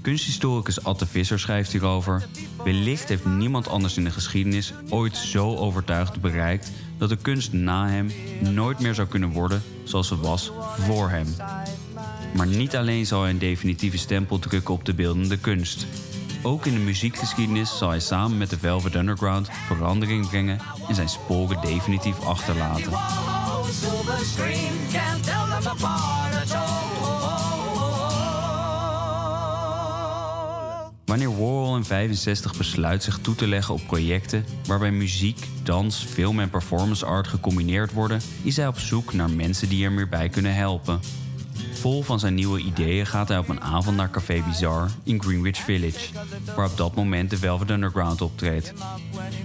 Kunsthistoricus 0.00 0.84
Atte 0.84 1.06
Visser 1.06 1.38
schrijft 1.38 1.72
hierover: 1.72 2.26
Wellicht 2.64 3.08
heeft 3.08 3.24
niemand 3.24 3.68
anders 3.68 3.96
in 3.96 4.04
de 4.04 4.10
geschiedenis 4.10 4.72
ooit 4.88 5.16
zo 5.16 5.56
overtuigd 5.56 6.20
bereikt 6.20 6.70
dat 6.98 7.08
de 7.08 7.16
kunst 7.16 7.52
na 7.52 7.88
hem 7.88 8.10
nooit 8.40 8.80
meer 8.80 8.94
zou 8.94 9.08
kunnen 9.08 9.30
worden 9.30 9.62
zoals 9.84 10.08
ze 10.08 10.16
was 10.16 10.52
voor 10.78 11.10
hem. 11.10 11.26
Maar 12.34 12.46
niet 12.46 12.76
alleen 12.76 13.06
zal 13.06 13.20
hij 13.20 13.30
een 13.30 13.38
definitieve 13.38 13.98
stempel 13.98 14.38
drukken 14.38 14.74
op 14.74 14.84
de 14.84 14.94
beeldende 14.94 15.38
kunst. 15.38 15.86
Ook 16.42 16.66
in 16.66 16.72
de 16.72 16.80
muziekgeschiedenis 16.80 17.78
zal 17.78 17.88
hij 17.88 18.00
samen 18.00 18.38
met 18.38 18.50
de 18.50 18.58
Velvet 18.58 18.94
Underground 18.94 19.48
verandering 19.66 20.28
brengen 20.28 20.58
en 20.88 20.94
zijn 20.94 21.08
sporen 21.08 21.60
definitief 21.60 22.20
achterlaten. 22.20 22.90
Wanneer 31.04 31.30
Warhol 31.30 31.76
in 31.76 31.84
65 31.84 32.56
besluit 32.56 33.02
zich 33.02 33.18
toe 33.18 33.34
te 33.34 33.46
leggen 33.46 33.74
op 33.74 33.86
projecten 33.86 34.44
waarbij 34.66 34.90
muziek, 34.90 35.48
dans, 35.62 36.04
film 36.04 36.40
en 36.40 36.50
performance 36.50 37.06
art 37.06 37.28
gecombineerd 37.28 37.92
worden, 37.92 38.20
is 38.42 38.56
hij 38.56 38.66
op 38.66 38.78
zoek 38.78 39.12
naar 39.12 39.30
mensen 39.30 39.68
die 39.68 39.84
er 39.84 39.92
meer 39.92 40.08
bij 40.08 40.28
kunnen 40.28 40.54
helpen. 40.54 41.00
Vol 41.86 42.02
van 42.02 42.18
zijn 42.18 42.34
nieuwe 42.34 42.60
ideeën 42.60 43.06
gaat 43.06 43.28
hij 43.28 43.38
op 43.38 43.48
een 43.48 43.60
avond 43.60 43.96
naar 43.96 44.10
Café 44.10 44.42
Bizarre 44.46 44.88
in 45.02 45.22
Greenwich 45.22 45.58
Village, 45.58 46.08
waar 46.56 46.70
op 46.70 46.76
dat 46.76 46.94
moment 46.94 47.30
de 47.30 47.36
Velvet 47.36 47.70
Underground 47.70 48.20
optreedt. 48.20 48.72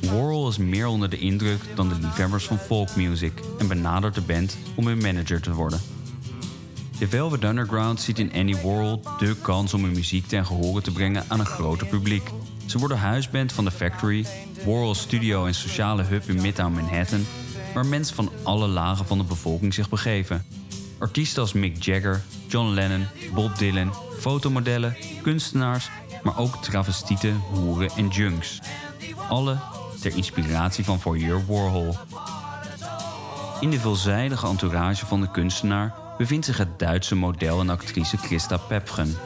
Warhol 0.01 0.50
is 0.50 0.57
meer 0.57 0.88
onder 0.88 1.10
de 1.10 1.17
indruk 1.17 1.62
dan 1.75 1.89
de 1.89 1.95
liefhebbers 2.01 2.45
van 2.45 2.57
folkmusic 2.57 3.33
en 3.60 3.67
benadert 3.67 4.15
de 4.15 4.21
band 4.21 4.57
om 4.75 4.88
hun 4.88 4.98
manager 4.98 5.41
te 5.41 5.53
worden. 5.53 5.81
De 7.00 7.07
Velvet 7.07 7.43
Underground 7.43 8.01
ziet 8.01 8.19
in 8.19 8.33
Andy 8.33 8.55
Warhol 8.55 9.01
de 9.19 9.36
kans 9.41 9.74
om 9.74 9.83
hun 9.83 9.93
muziek 9.93 10.27
ten 10.27 10.45
gehore 10.45 10.81
te 10.81 10.91
brengen 10.91 11.24
aan 11.27 11.39
een 11.39 11.45
groter 11.45 11.88
publiek. 11.88 12.29
Ze 12.65 12.77
worden 12.77 12.98
huisband 12.98 13.53
van 13.53 13.63
The 13.63 13.71
Factory, 13.71 14.25
Warhol's 14.65 15.00
studio 15.00 15.45
en 15.45 15.55
sociale 15.55 16.03
hub 16.03 16.29
in 16.29 16.41
Midtown 16.41 16.74
Manhattan, 16.74 17.25
waar 17.74 17.86
mensen 17.86 18.15
van 18.15 18.31
alle 18.43 18.67
lagen 18.67 19.05
van 19.05 19.17
de 19.17 19.24
bevolking 19.24 19.74
zich 19.74 19.89
begeven. 19.89 20.45
Artiesten 21.01 21.41
als 21.41 21.53
Mick 21.53 21.84
Jagger, 21.84 22.22
John 22.48 22.74
Lennon, 22.74 23.08
Bob 23.34 23.58
Dylan, 23.58 23.93
fotomodellen, 24.20 24.98
kunstenaars, 25.22 25.89
maar 26.24 26.38
ook 26.38 26.63
travestieten, 26.63 27.36
hoeren 27.36 27.89
en 27.96 28.08
junks. 28.08 28.60
Alle 29.29 29.58
ter 30.01 30.15
inspiratie 30.15 30.84
van 30.84 31.00
voyeur 31.00 31.46
Warhol. 31.46 31.96
In 33.60 33.70
de 33.70 33.79
veelzijdige 33.79 34.48
entourage 34.48 35.05
van 35.05 35.22
de 35.22 35.31
kunstenaar 35.31 35.93
bevindt 36.17 36.46
zich 36.46 36.58
het 36.58 36.79
Duitse 36.79 37.15
model 37.15 37.60
en 37.60 37.70
actrice 37.70 38.17
Christa 38.17 38.58
Pepgen, 38.58 39.17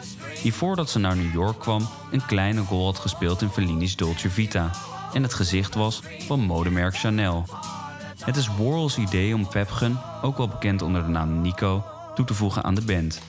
die 0.42 0.54
voordat 0.54 0.90
ze 0.90 1.00
naar 1.00 1.16
New 1.16 1.34
York 1.34 1.60
kwam 1.60 1.88
een 2.12 2.26
kleine 2.26 2.62
rol 2.62 2.86
had 2.86 3.00
gespeeld 3.00 3.42
in 3.42 3.50
Fellini's 3.50 3.96
Dolce 3.96 4.30
Vita 4.30 4.72
en 5.14 5.24
het 5.24 5.34
gezicht 5.34 5.74
was 5.74 6.02
van 6.28 6.40
modemerk 6.40 6.98
Chanel. 6.98 7.46
Het 8.26 8.36
is 8.36 8.48
Warhol's 8.48 8.98
idee 8.98 9.36
om 9.36 9.48
Pepgen, 9.48 10.02
ook 10.22 10.38
wel 10.38 10.48
bekend 10.48 10.82
onder 10.82 11.04
de 11.04 11.10
naam 11.10 11.42
Nico, 11.42 11.84
toe 12.16 12.26
te 12.26 12.34
voegen 12.34 12.64
aan 12.64 12.76
de 12.76 12.82
band. 12.82 13.22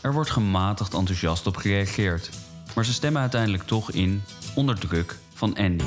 Er 0.00 0.12
wordt 0.12 0.30
gematigd 0.30 0.94
enthousiast 0.94 1.46
op 1.46 1.56
gereageerd, 1.56 2.30
maar 2.74 2.84
ze 2.84 2.92
stemmen 2.92 3.20
uiteindelijk 3.20 3.62
toch 3.62 3.90
in 3.90 4.22
onder 4.54 4.78
druk 4.78 5.18
van 5.34 5.56
Andy. 5.56 5.84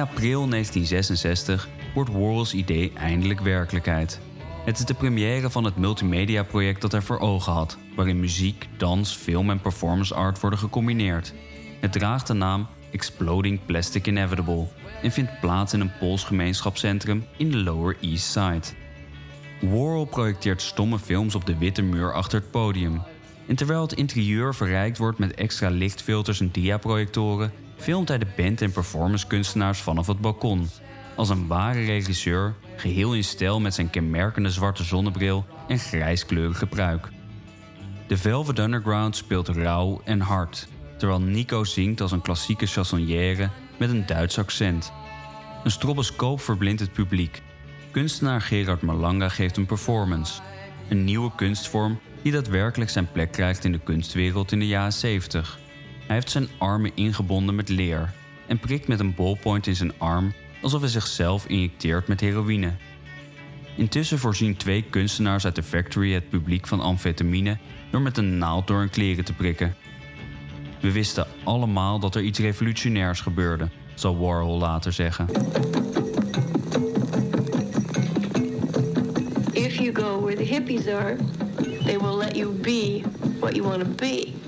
In 0.00 0.06
april 0.06 0.48
1966 0.48 1.68
wordt 1.94 2.10
Warhol's 2.10 2.52
idee 2.52 2.92
eindelijk 2.94 3.40
werkelijkheid. 3.40 4.20
Het 4.64 4.78
is 4.78 4.84
de 4.84 4.94
première 4.94 5.50
van 5.50 5.64
het 5.64 5.76
multimedia-project 5.76 6.80
dat 6.80 6.92
hij 6.92 7.00
voor 7.00 7.18
ogen 7.18 7.52
had, 7.52 7.78
waarin 7.96 8.20
muziek, 8.20 8.68
dans, 8.76 9.16
film 9.16 9.50
en 9.50 9.60
performance 9.60 10.14
art 10.14 10.40
worden 10.40 10.58
gecombineerd. 10.58 11.34
Het 11.80 11.92
draagt 11.92 12.26
de 12.26 12.32
naam 12.32 12.66
Exploding 12.90 13.60
Plastic 13.66 14.06
Inevitable 14.06 14.66
en 15.02 15.10
vindt 15.10 15.40
plaats 15.40 15.72
in 15.72 15.80
een 15.80 15.92
Pools 15.98 16.24
gemeenschapscentrum 16.24 17.24
in 17.36 17.50
de 17.50 17.62
Lower 17.62 17.96
East 18.00 18.30
Side. 18.30 18.66
Warhol 19.60 20.04
projecteert 20.04 20.62
stomme 20.62 20.98
films 20.98 21.34
op 21.34 21.46
de 21.46 21.58
witte 21.58 21.82
muur 21.82 22.12
achter 22.12 22.40
het 22.40 22.50
podium. 22.50 23.02
En 23.46 23.56
terwijl 23.56 23.82
het 23.82 23.92
interieur 23.92 24.54
verrijkt 24.54 24.98
wordt 24.98 25.18
met 25.18 25.34
extra 25.34 25.68
lichtfilters 25.68 26.40
en 26.40 26.50
diaprojectoren, 26.50 27.52
filmt 27.80 28.08
hij 28.08 28.18
de 28.18 28.26
band 28.36 28.62
en 28.62 28.72
performancekunstenaars 28.72 29.80
vanaf 29.80 30.06
het 30.06 30.20
balkon. 30.20 30.68
Als 31.16 31.28
een 31.28 31.46
ware 31.46 31.84
regisseur, 31.84 32.54
geheel 32.76 33.14
in 33.14 33.24
stijl 33.24 33.60
met 33.60 33.74
zijn 33.74 33.90
kenmerkende 33.90 34.50
zwarte 34.50 34.84
zonnebril 34.84 35.44
en 35.68 35.78
grijskleurige 35.78 36.66
pruik. 36.66 37.08
De 38.06 38.16
Velvet 38.16 38.58
Underground 38.58 39.16
speelt 39.16 39.48
rauw 39.48 40.00
en 40.04 40.20
hard, 40.20 40.68
terwijl 40.98 41.20
Nico 41.20 41.64
zingt 41.64 42.00
als 42.00 42.12
een 42.12 42.22
klassieke 42.22 42.66
chansonnière 42.66 43.50
met 43.78 43.90
een 43.90 44.06
Duits 44.06 44.38
accent. 44.38 44.92
Een 45.64 45.70
stroboscoop 45.70 46.40
verblindt 46.40 46.80
het 46.80 46.92
publiek. 46.92 47.42
Kunstenaar 47.90 48.40
Gerard 48.40 48.82
Malanga 48.82 49.28
geeft 49.28 49.56
een 49.56 49.66
performance. 49.66 50.40
Een 50.88 51.04
nieuwe 51.04 51.30
kunstvorm 51.36 52.00
die 52.22 52.32
daadwerkelijk 52.32 52.90
zijn 52.90 53.12
plek 53.12 53.32
krijgt 53.32 53.64
in 53.64 53.72
de 53.72 53.78
kunstwereld 53.78 54.52
in 54.52 54.58
de 54.58 54.66
jaren 54.66 54.92
70. 54.92 55.59
Hij 56.10 56.18
heeft 56.18 56.30
zijn 56.30 56.48
armen 56.58 56.90
ingebonden 56.94 57.54
met 57.54 57.68
leer 57.68 58.12
en 58.46 58.58
prikt 58.58 58.88
met 58.88 59.00
een 59.00 59.14
ballpoint 59.14 59.66
in 59.66 59.76
zijn 59.76 59.92
arm 59.98 60.32
alsof 60.62 60.80
hij 60.80 60.90
zichzelf 60.90 61.46
injecteert 61.46 62.08
met 62.08 62.20
heroïne. 62.20 62.72
Intussen 63.76 64.18
voorzien 64.18 64.56
twee 64.56 64.82
kunstenaars 64.82 65.44
uit 65.44 65.54
de 65.54 65.62
factory 65.62 66.12
het 66.12 66.28
publiek 66.28 66.66
van 66.66 66.80
amfetamine 66.80 67.58
door 67.90 68.00
met 68.00 68.16
een 68.16 68.38
naald 68.38 68.66
door 68.66 68.78
hun 68.78 68.90
kleren 68.90 69.24
te 69.24 69.32
prikken. 69.32 69.74
We 70.80 70.92
wisten 70.92 71.26
allemaal 71.44 71.98
dat 71.98 72.14
er 72.14 72.22
iets 72.22 72.38
revolutionairs 72.38 73.20
gebeurde, 73.20 73.68
zal 73.94 74.18
Warhol 74.18 74.58
later 74.58 74.92
zeggen. 74.92 75.26
If 79.52 79.78
you 79.78 79.94
go 79.94 80.20
where 80.20 80.36
the 80.36 80.44
hippies 80.44 80.86
are, 80.86 81.16
they 81.84 81.98
will 81.98 82.16
let 82.16 82.36
you 82.36 82.52
be 82.52 83.02
what 83.40 83.54
you 83.54 83.68
want 83.68 83.84
to 83.84 83.90
be. 83.96 84.39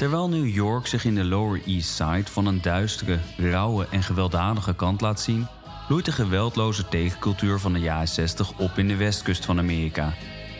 Terwijl 0.00 0.28
New 0.28 0.54
York 0.54 0.86
zich 0.86 1.04
in 1.04 1.14
de 1.14 1.24
Lower 1.24 1.60
East 1.66 1.94
Side 1.94 2.30
van 2.30 2.46
een 2.46 2.62
duistere, 2.62 3.18
rauwe 3.36 3.86
en 3.90 4.02
gewelddadige 4.02 4.74
kant 4.74 5.00
laat 5.00 5.20
zien, 5.20 5.46
bloeit 5.88 6.04
de 6.04 6.12
geweldloze 6.12 6.88
tegencultuur 6.88 7.58
van 7.58 7.72
de 7.72 7.78
jaren 7.78 8.08
60 8.08 8.58
op 8.58 8.78
in 8.78 8.88
de 8.88 8.96
westkust 8.96 9.44
van 9.44 9.58
Amerika. 9.58 10.14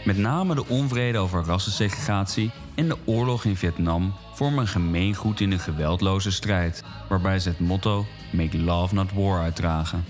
Met 0.04 0.16
name 0.18 0.54
de 0.54 0.66
onvrede 0.66 1.18
over 1.18 1.44
rassensegregatie 1.44 2.50
en 2.74 2.88
de 2.88 2.96
oorlog 3.04 3.44
in 3.44 3.56
Vietnam 3.56 4.14
vormen 4.34 4.60
een 4.60 4.66
gemeengoed 4.66 5.40
in 5.40 5.52
een 5.52 5.58
geweldloze 5.58 6.30
strijd, 6.30 6.82
waarbij 7.08 7.38
ze 7.38 7.48
het 7.48 7.60
motto 7.60 8.06
Make 8.32 8.58
Love 8.58 8.94
Not 8.94 9.12
War 9.12 9.40
uitdragen. 9.40 10.04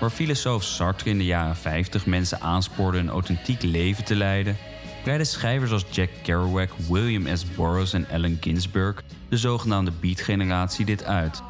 Waar 0.00 0.10
filosoof 0.10 0.62
Sartre 0.62 1.10
in 1.10 1.18
de 1.18 1.24
jaren 1.24 1.56
50 1.56 2.06
mensen 2.06 2.40
aanspoorde 2.40 2.98
een 2.98 3.10
authentiek 3.10 3.62
leven 3.62 4.04
te 4.04 4.14
leiden, 4.14 4.56
breiden 5.02 5.26
schrijvers 5.26 5.70
als 5.70 5.84
Jack 5.90 6.08
Kerouac, 6.22 6.70
William 6.88 7.36
S. 7.36 7.44
Burroughs 7.44 7.92
en 7.92 8.08
Allen 8.12 8.38
Ginsberg, 8.40 9.02
de 9.28 9.36
zogenaamde 9.36 9.92
beat-generatie, 10.00 10.84
dit 10.84 11.04
uit. 11.04 11.42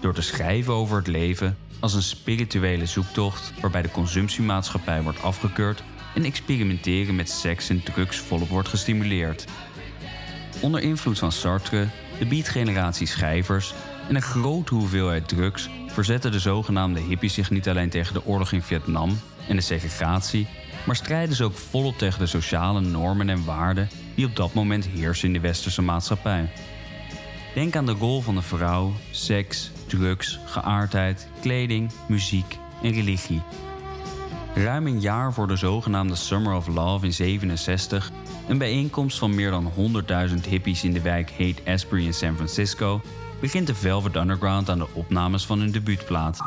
Door 0.00 0.14
te 0.14 0.22
schrijven 0.22 0.72
over 0.72 0.96
het 0.96 1.06
leven 1.06 1.56
als 1.80 1.94
een 1.94 2.02
spirituele 2.02 2.86
zoektocht 2.86 3.52
waarbij 3.60 3.82
de 3.82 3.90
consumptiemaatschappij 3.90 5.02
wordt 5.02 5.22
afgekeurd 5.22 5.82
en 6.14 6.24
experimenteren 6.24 7.14
met 7.14 7.30
seks 7.30 7.68
en 7.68 7.82
drugs 7.82 8.18
volop 8.18 8.48
wordt 8.48 8.68
gestimuleerd. 8.68 9.44
Onder 10.60 10.80
invloed 10.80 11.18
van 11.18 11.32
Sartre, 11.32 11.88
de 12.18 12.26
beat-generatie 12.26 13.06
schrijvers 13.06 13.74
en 14.08 14.14
een 14.14 14.22
grote 14.22 14.74
hoeveelheid 14.74 15.28
drugs 15.28 15.68
verzetten 15.86 16.32
de 16.32 16.38
zogenaamde 16.38 17.00
hippies 17.00 17.34
zich 17.34 17.50
niet 17.50 17.68
alleen 17.68 17.90
tegen 17.90 18.14
de 18.14 18.26
oorlog 18.26 18.52
in 18.52 18.62
Vietnam 18.62 19.20
en 19.48 19.56
de 19.56 19.62
segregatie, 19.62 20.48
maar 20.86 20.96
strijden 20.96 21.36
ze 21.36 21.44
ook 21.44 21.56
volop 21.56 21.98
tegen 21.98 22.18
de 22.18 22.26
sociale 22.26 22.80
normen 22.80 23.28
en 23.28 23.44
waarden 23.44 23.88
die 24.14 24.26
op 24.26 24.36
dat 24.36 24.54
moment 24.54 24.86
heersen 24.86 25.26
in 25.26 25.32
de 25.32 25.40
westerse 25.40 25.82
maatschappij. 25.82 26.50
Denk 27.54 27.76
aan 27.76 27.86
de 27.86 27.92
rol 27.92 28.20
van 28.20 28.34
de 28.34 28.42
vrouw, 28.42 28.92
seks, 29.10 29.70
drugs, 29.86 30.38
geaardheid, 30.46 31.28
kleding, 31.40 31.90
muziek 32.08 32.58
en 32.82 32.92
religie. 32.92 33.42
Ruim 34.54 34.86
een 34.86 35.00
jaar 35.00 35.32
voor 35.32 35.46
de 35.46 35.56
zogenaamde 35.56 36.14
Summer 36.14 36.54
of 36.54 36.66
Love 36.66 37.04
in 37.04 37.12
67, 37.12 38.10
een 38.48 38.58
bijeenkomst 38.58 39.18
van 39.18 39.34
meer 39.34 39.50
dan 39.50 39.72
100.000 40.28 40.48
hippies 40.48 40.84
in 40.84 40.92
de 40.92 41.00
wijk 41.00 41.32
Haight-Ashbury 41.38 42.04
in 42.04 42.14
San 42.14 42.34
Francisco, 42.34 43.00
begint 43.40 43.66
de 43.66 43.74
Velvet 43.74 44.16
Underground 44.16 44.70
aan 44.70 44.78
de 44.78 44.88
opnames 44.92 45.46
van 45.46 45.58
hun 45.58 45.70
debuutplaat. 45.70 46.38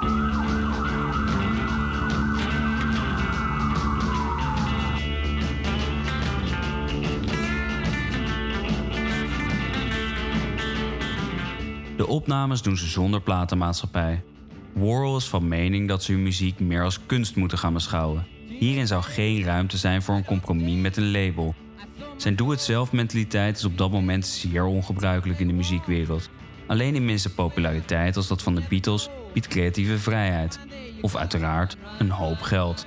Opnames 12.18 12.62
doen 12.62 12.78
ze 12.78 12.88
zonder 12.88 13.22
platenmaatschappij. 13.22 14.24
Warhol 14.74 15.18
is 15.18 15.28
van 15.28 15.48
mening 15.48 15.88
dat 15.88 16.04
ze 16.04 16.12
hun 16.12 16.24
muziek 16.24 16.60
meer 16.60 16.84
als 16.84 17.00
kunst 17.06 17.36
moeten 17.36 17.58
gaan 17.58 17.74
beschouwen. 17.74 18.26
Hierin 18.60 18.88
zou 18.88 19.04
geen 19.04 19.44
ruimte 19.44 19.78
zijn 19.78 20.02
voor 20.02 20.16
een 20.16 20.26
compromis 20.26 20.82
met 20.82 20.98
een 20.98 21.12
label. 21.12 21.56
Zijn 22.16 22.36
doe-het-zelf 22.36 22.92
mentaliteit 22.92 23.58
is 23.58 23.66
op 23.66 23.78
dat 23.78 23.92
moment 23.92 24.26
zeer 24.26 24.66
ongebruikelijk 24.66 25.40
in 25.40 25.48
de 25.48 25.54
muziekwereld. 25.54 26.30
Alleen 26.68 26.96
immense 26.96 27.34
populariteit 27.34 28.16
als 28.16 28.28
dat 28.28 28.42
van 28.42 28.56
de 28.56 28.64
Beatles 28.70 29.10
biedt 29.34 29.48
creatieve 29.48 29.98
vrijheid. 29.98 30.60
Of 31.02 31.16
uiteraard 31.16 31.78
een 32.00 32.12
hoop 32.12 32.42
geld. 32.42 32.86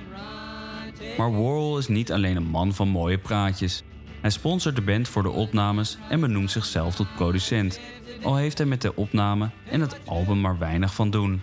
Maar 1.17 1.31
Warhol 1.31 1.77
is 1.77 1.87
niet 1.87 2.11
alleen 2.11 2.35
een 2.35 2.49
man 2.49 2.73
van 2.73 2.87
mooie 2.87 3.17
praatjes. 3.17 3.83
Hij 4.21 4.29
sponsort 4.29 4.75
de 4.75 4.81
band 4.81 5.07
voor 5.07 5.23
de 5.23 5.29
opnames 5.29 5.97
en 6.09 6.19
benoemt 6.19 6.51
zichzelf 6.51 6.95
tot 6.95 7.15
producent. 7.15 7.79
Al 8.21 8.35
heeft 8.35 8.57
hij 8.57 8.67
met 8.67 8.81
de 8.81 8.95
opname 8.95 9.49
en 9.65 9.81
het 9.81 9.99
album 10.05 10.41
maar 10.41 10.57
weinig 10.57 10.93
van 10.93 11.09
doen. 11.09 11.41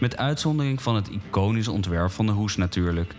Met 0.00 0.16
uitzondering 0.16 0.82
van 0.82 0.94
het 0.94 1.08
iconische 1.08 1.70
ontwerp 1.70 2.10
van 2.10 2.26
de 2.26 2.32
hoes 2.32 2.56
natuurlijk. 2.56 3.14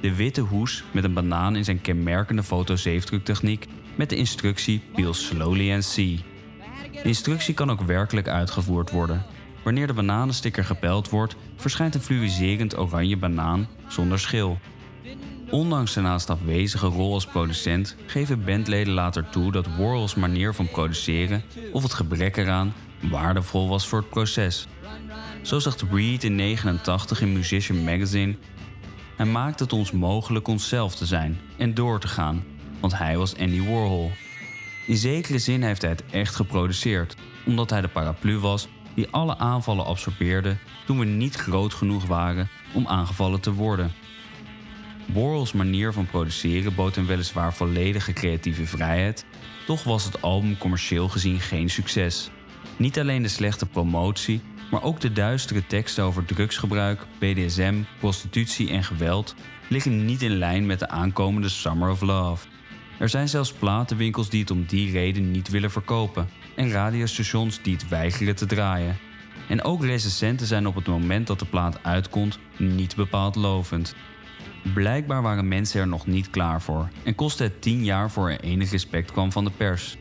De 0.00 0.14
witte 0.14 0.40
hoes 0.40 0.84
met 0.92 1.04
een 1.04 1.12
banaan 1.12 1.56
in 1.56 1.64
zijn 1.64 1.80
kenmerkende 1.80 2.42
fotozeefdruktechniek 2.42 3.66
met 3.94 4.10
de 4.10 4.16
instructie 4.16 4.82
Peel 4.94 5.14
slowly 5.14 5.72
and 5.72 5.84
see. 5.84 6.24
De 6.92 7.08
instructie 7.08 7.54
kan 7.54 7.70
ook 7.70 7.80
werkelijk 7.80 8.28
uitgevoerd 8.28 8.90
worden. 8.90 9.24
Wanneer 9.64 9.86
de 9.86 9.92
bananensticker 9.92 10.64
gepeld 10.64 11.10
wordt, 11.10 11.36
verschijnt 11.56 11.94
een 11.94 12.00
fluïserend 12.00 12.78
oranje 12.78 13.16
banaan 13.16 13.68
zonder 13.88 14.18
schil. 14.18 14.58
Ondanks 15.56 15.92
zijn 15.92 16.04
naast 16.04 16.30
afwezige 16.30 16.86
rol 16.86 17.12
als 17.12 17.26
producent 17.26 17.96
geven 18.06 18.44
bandleden 18.44 18.92
later 18.92 19.28
toe 19.28 19.52
dat 19.52 19.66
Warhol's 19.66 20.14
manier 20.14 20.54
van 20.54 20.68
produceren 20.68 21.42
of 21.72 21.82
het 21.82 21.94
gebrek 21.94 22.36
eraan 22.36 22.74
waardevol 23.10 23.68
was 23.68 23.88
voor 23.88 23.98
het 23.98 24.10
proces. 24.10 24.66
Zo 25.42 25.58
zegt 25.58 25.84
Reed 25.92 26.24
in 26.24 26.34
89 26.34 27.20
in 27.20 27.32
Musician 27.32 27.84
Magazine: 27.84 28.36
Hij 29.16 29.26
maakte 29.26 29.62
het 29.62 29.72
ons 29.72 29.92
mogelijk 29.92 30.48
onszelf 30.48 30.94
te 30.94 31.06
zijn 31.06 31.40
en 31.56 31.74
door 31.74 32.00
te 32.00 32.08
gaan, 32.08 32.44
want 32.80 32.98
hij 32.98 33.16
was 33.16 33.38
Andy 33.38 33.62
Warhol. 33.62 34.10
In 34.86 34.96
zekere 34.96 35.38
zin 35.38 35.62
heeft 35.62 35.82
hij 35.82 35.90
het 35.90 36.04
echt 36.10 36.34
geproduceerd, 36.34 37.16
omdat 37.46 37.70
hij 37.70 37.80
de 37.80 37.88
paraplu 37.88 38.38
was 38.38 38.68
die 38.94 39.08
alle 39.10 39.38
aanvallen 39.38 39.86
absorbeerde 39.86 40.56
toen 40.86 40.98
we 40.98 41.04
niet 41.04 41.34
groot 41.34 41.74
genoeg 41.74 42.06
waren 42.06 42.48
om 42.74 42.86
aangevallen 42.86 43.40
te 43.40 43.52
worden. 43.52 43.92
Warhol's 45.12 45.52
manier 45.52 45.92
van 45.92 46.06
produceren 46.06 46.74
bood 46.74 46.94
hem 46.94 47.06
weliswaar 47.06 47.54
volledige 47.54 48.12
creatieve 48.12 48.66
vrijheid, 48.66 49.24
toch 49.66 49.84
was 49.84 50.04
het 50.04 50.22
album 50.22 50.58
commercieel 50.58 51.08
gezien 51.08 51.40
geen 51.40 51.70
succes. 51.70 52.30
Niet 52.76 52.98
alleen 52.98 53.22
de 53.22 53.28
slechte 53.28 53.66
promotie, 53.66 54.40
maar 54.70 54.82
ook 54.82 55.00
de 55.00 55.12
duistere 55.12 55.66
teksten 55.66 56.04
over 56.04 56.24
drugsgebruik, 56.24 57.06
BDSM, 57.18 57.82
prostitutie 57.98 58.70
en 58.70 58.84
geweld 58.84 59.34
liggen 59.68 60.04
niet 60.04 60.22
in 60.22 60.38
lijn 60.38 60.66
met 60.66 60.78
de 60.78 60.88
aankomende 60.88 61.48
Summer 61.48 61.90
of 61.90 62.00
Love. 62.00 62.46
Er 62.98 63.08
zijn 63.08 63.28
zelfs 63.28 63.52
platenwinkels 63.52 64.28
die 64.28 64.40
het 64.40 64.50
om 64.50 64.64
die 64.64 64.90
reden 64.90 65.30
niet 65.30 65.48
willen 65.48 65.70
verkopen 65.70 66.28
en 66.56 66.70
radiostations 66.70 67.62
die 67.62 67.72
het 67.72 67.88
weigeren 67.88 68.36
te 68.36 68.46
draaien. 68.46 68.98
En 69.48 69.62
ook 69.62 69.84
recensenten 69.84 70.46
zijn 70.46 70.66
op 70.66 70.74
het 70.74 70.86
moment 70.86 71.26
dat 71.26 71.38
de 71.38 71.44
plaat 71.44 71.82
uitkomt 71.82 72.38
niet 72.56 72.96
bepaald 72.96 73.36
lovend. 73.36 73.94
Blijkbaar 74.74 75.22
waren 75.22 75.48
mensen 75.48 75.80
er 75.80 75.88
nog 75.88 76.06
niet 76.06 76.30
klaar 76.30 76.62
voor 76.62 76.88
en 77.02 77.14
kostte 77.14 77.42
het 77.42 77.62
10 77.62 77.84
jaar 77.84 78.10
voor 78.10 78.30
er 78.30 78.40
enig 78.40 78.70
respect 78.70 79.12
kwam 79.12 79.32
van 79.32 79.44
de 79.44 79.50
pers. 79.56 79.96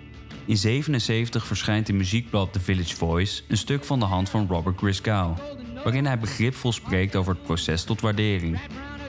In 0.46 0.58
77 0.58 1.48
verschijnt 1.48 1.90
in 1.90 1.98
muziekblad 1.98 2.54
The 2.54 2.60
Village 2.60 2.96
Voice 2.96 3.42
een 3.48 3.58
stuk 3.58 3.84
van 3.84 4.00
de 4.00 4.06
hand 4.06 4.30
van 4.30 4.48
Robert 4.50 4.78
Christgau, 4.78 5.36
waarin 5.84 6.06
hij 6.06 6.20
begripvol 6.20 6.72
spreekt 6.72 7.16
over 7.16 7.34
het 7.34 7.44
proces 7.44 7.84
tot 7.84 8.02
waardering. 8.02 8.60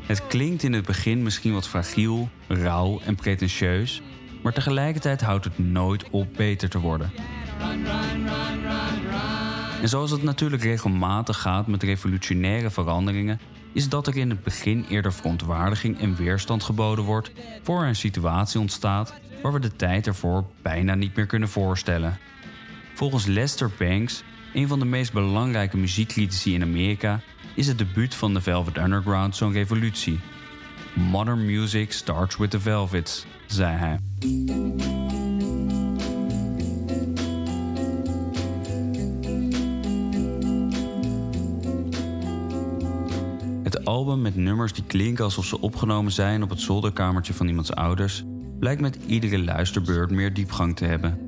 Het 0.03 0.27
klinkt 0.27 0.63
in 0.63 0.73
het 0.73 0.87
begin 0.87 1.23
misschien 1.23 1.53
wat 1.53 1.69
fragiel, 1.69 2.29
rauw 2.49 3.01
en 3.05 3.15
pretentieus, 3.15 4.03
maar 4.43 4.53
tegelijkertijd 4.53 5.21
houdt 5.21 5.45
het 5.45 5.59
nooit 5.59 6.11
op 6.11 6.29
beter 6.37 6.69
te 6.69 6.79
worden. 6.79 7.13
En 9.83 9.89
zoals 9.89 10.11
het 10.11 10.23
natuurlijk 10.23 10.63
regelmatig 10.63 11.41
gaat 11.41 11.67
met 11.67 11.83
revolutionaire 11.83 12.71
veranderingen, 12.71 13.41
is 13.77 13.89
dat 13.89 14.07
er 14.07 14.17
in 14.17 14.31
het 14.31 14.43
begin 14.43 14.87
eerder 14.89 15.13
verontwaardiging 15.13 16.01
en 16.01 16.17
weerstand 16.17 16.63
geboden 16.63 17.05
wordt 17.05 17.31
voor 17.63 17.85
een 17.85 17.97
situatie 17.97 18.61
ontstaat 18.61 19.15
waar 19.43 19.53
we 19.53 19.61
de 19.61 19.77
tijd 19.77 20.07
ervoor 20.07 20.45
bijna 20.63 20.95
niet 20.95 21.17
meer 21.17 21.27
kunnen 21.27 21.49
voorstellen. 21.49 22.19
Volgens 22.95 23.27
Lester 23.27 23.71
Banks, 23.79 24.23
een 24.55 24.69
van 24.69 24.79
de 24.79 24.85
meest 24.85 25.13
belangrijke 25.13 25.77
muziekcritici 25.77 26.55
in 26.55 26.63
Amerika, 26.63 27.21
is 27.55 27.67
het 27.67 27.79
debuut 27.79 28.15
van 28.15 28.35
de 28.35 28.41
Velvet 28.41 28.77
Underground 28.77 29.37
zo'n 29.37 29.53
revolutie. 29.53 30.21
Modern 30.95 31.45
music 31.45 31.93
starts 31.93 32.37
with 32.37 32.51
the 32.51 32.61
Velvets, 32.61 33.27
zei 33.47 33.77
hij. 33.77 33.99
Album 43.87 44.21
met 44.21 44.37
nummers 44.37 44.73
die 44.73 44.85
klinken 44.87 45.25
alsof 45.25 45.45
ze 45.45 45.61
opgenomen 45.61 46.13
zijn 46.13 46.43
op 46.43 46.51
het 46.51 46.61
zolderkamertje 46.61 47.35
van 47.35 47.49
iemands 47.49 47.73
ouders, 47.73 48.25
blijkt 48.59 48.81
met 48.81 48.99
iedere 49.07 49.45
luisterbeurt 49.45 50.11
meer 50.11 50.35
diepgang 50.35 50.77
te 50.77 50.85
hebben. 50.85 51.19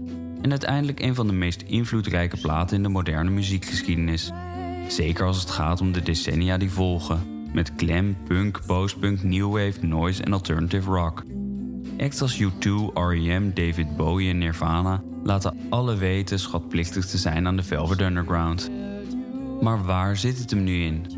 En 0.43 0.51
uiteindelijk 0.51 1.01
een 1.01 1.15
van 1.15 1.27
de 1.27 1.33
meest 1.33 1.63
invloedrijke 1.63 2.37
platen 2.37 2.77
in 2.77 2.83
de 2.83 2.89
moderne 2.89 3.31
muziekgeschiedenis. 3.31 4.33
Zeker 4.89 5.27
als 5.27 5.41
het 5.41 5.51
gaat 5.51 5.81
om 5.81 5.93
de 5.93 6.03
decennia 6.03 6.57
die 6.57 6.71
volgen, 6.71 7.49
met 7.53 7.73
glam, 7.77 8.17
punk, 8.25 8.61
postpunk, 8.67 9.23
new 9.23 9.53
wave, 9.53 9.87
noise 9.87 10.23
en 10.23 10.33
alternative 10.33 10.91
rock. 10.91 11.25
Acts 11.99 12.23
als 12.23 12.43
U2, 12.43 12.71
R.E.M., 12.95 13.51
David 13.55 13.97
Bowie 13.97 14.31
en 14.31 14.39
Nirvana 14.39 15.03
laten 15.23 15.57
alle 15.69 15.97
weten 15.97 16.39
schatplichtig 16.39 17.07
te 17.07 17.19
zijn 17.19 17.47
aan 17.47 17.57
de 17.57 17.63
Velvet 17.63 18.01
Underground. 18.01 18.71
Maar 19.61 19.85
waar 19.85 20.17
zit 20.17 20.39
het 20.39 20.51
hem 20.51 20.65
nu 20.65 20.83
in? 20.83 21.18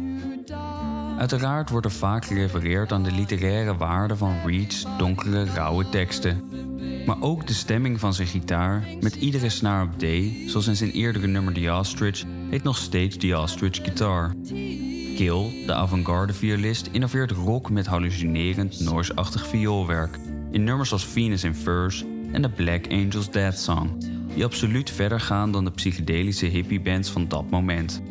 Uiteraard 1.21 1.71
wordt 1.71 1.87
er 1.87 1.93
vaak 1.93 2.25
gerefereerd 2.25 2.93
aan 2.93 3.03
de 3.03 3.13
literaire 3.13 3.77
waarde 3.77 4.17
van 4.17 4.37
Reed's 4.47 4.87
donkere, 4.99 5.45
rauwe 5.45 5.89
teksten. 5.89 6.43
Maar 7.07 7.17
ook 7.21 7.47
de 7.47 7.53
stemming 7.53 8.01
van 8.01 8.15
zijn 8.15 8.29
gitaar, 8.29 8.85
met 9.01 9.15
iedere 9.15 9.49
snaar 9.49 9.85
op 9.85 9.99
D, 9.99 10.05
zoals 10.47 10.67
in 10.67 10.77
zijn 10.77 10.91
eerdere 10.91 11.27
nummer 11.27 11.53
The 11.53 11.73
Ostrich, 11.73 12.25
heet 12.51 12.63
nog 12.63 12.79
steeds 12.79 13.17
The 13.17 13.39
Ostrich 13.39 13.77
Guitar. 13.77 14.35
Kill, 15.17 15.65
de 15.67 15.75
avant-garde 15.75 16.33
violist, 16.33 16.89
innoveert 16.93 17.31
rock 17.31 17.71
met 17.71 17.87
hallucinerend, 17.87 18.81
noise-achtig 18.81 19.47
vioolwerk. 19.47 20.19
In 20.51 20.65
nummers 20.65 20.93
als 20.93 21.07
Venus 21.07 21.45
in 21.45 21.55
Furs 21.55 22.05
en 22.33 22.43
de 22.43 22.51
Black 22.51 22.87
Angels 22.91 23.31
Dead 23.31 23.59
Song, 23.59 23.91
die 24.35 24.45
absoluut 24.45 24.91
verder 24.91 25.21
gaan 25.21 25.53
dan 25.53 25.65
de 25.65 25.71
psychedelische 25.71 26.47
hippiebands 26.47 27.11
van 27.11 27.29
dat 27.29 27.51
moment. 27.51 28.03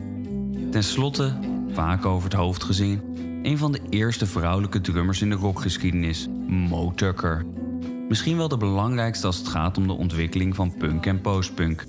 Ten 0.72 0.84
slotte, 0.84 1.34
vaak 1.72 2.06
over 2.06 2.24
het 2.24 2.40
hoofd 2.40 2.64
gezien, 2.64 3.02
een 3.44 3.58
van 3.58 3.72
de 3.72 3.82
eerste 3.90 4.26
vrouwelijke 4.26 4.82
drummers 4.82 5.22
in 5.22 5.30
de 5.30 5.36
rockgeschiedenis, 5.36 6.28
Mo 6.48 6.92
Tucker. 6.96 7.46
Misschien 8.10 8.38
wel 8.38 8.48
de 8.48 8.58
belangrijkste 8.58 9.26
als 9.26 9.38
het 9.38 9.48
gaat 9.48 9.78
om 9.78 9.88
de 9.88 9.94
ontwikkeling 9.94 10.56
van 10.56 10.78
punk 10.78 11.06
en 11.06 11.22
postpunk. 11.22 11.86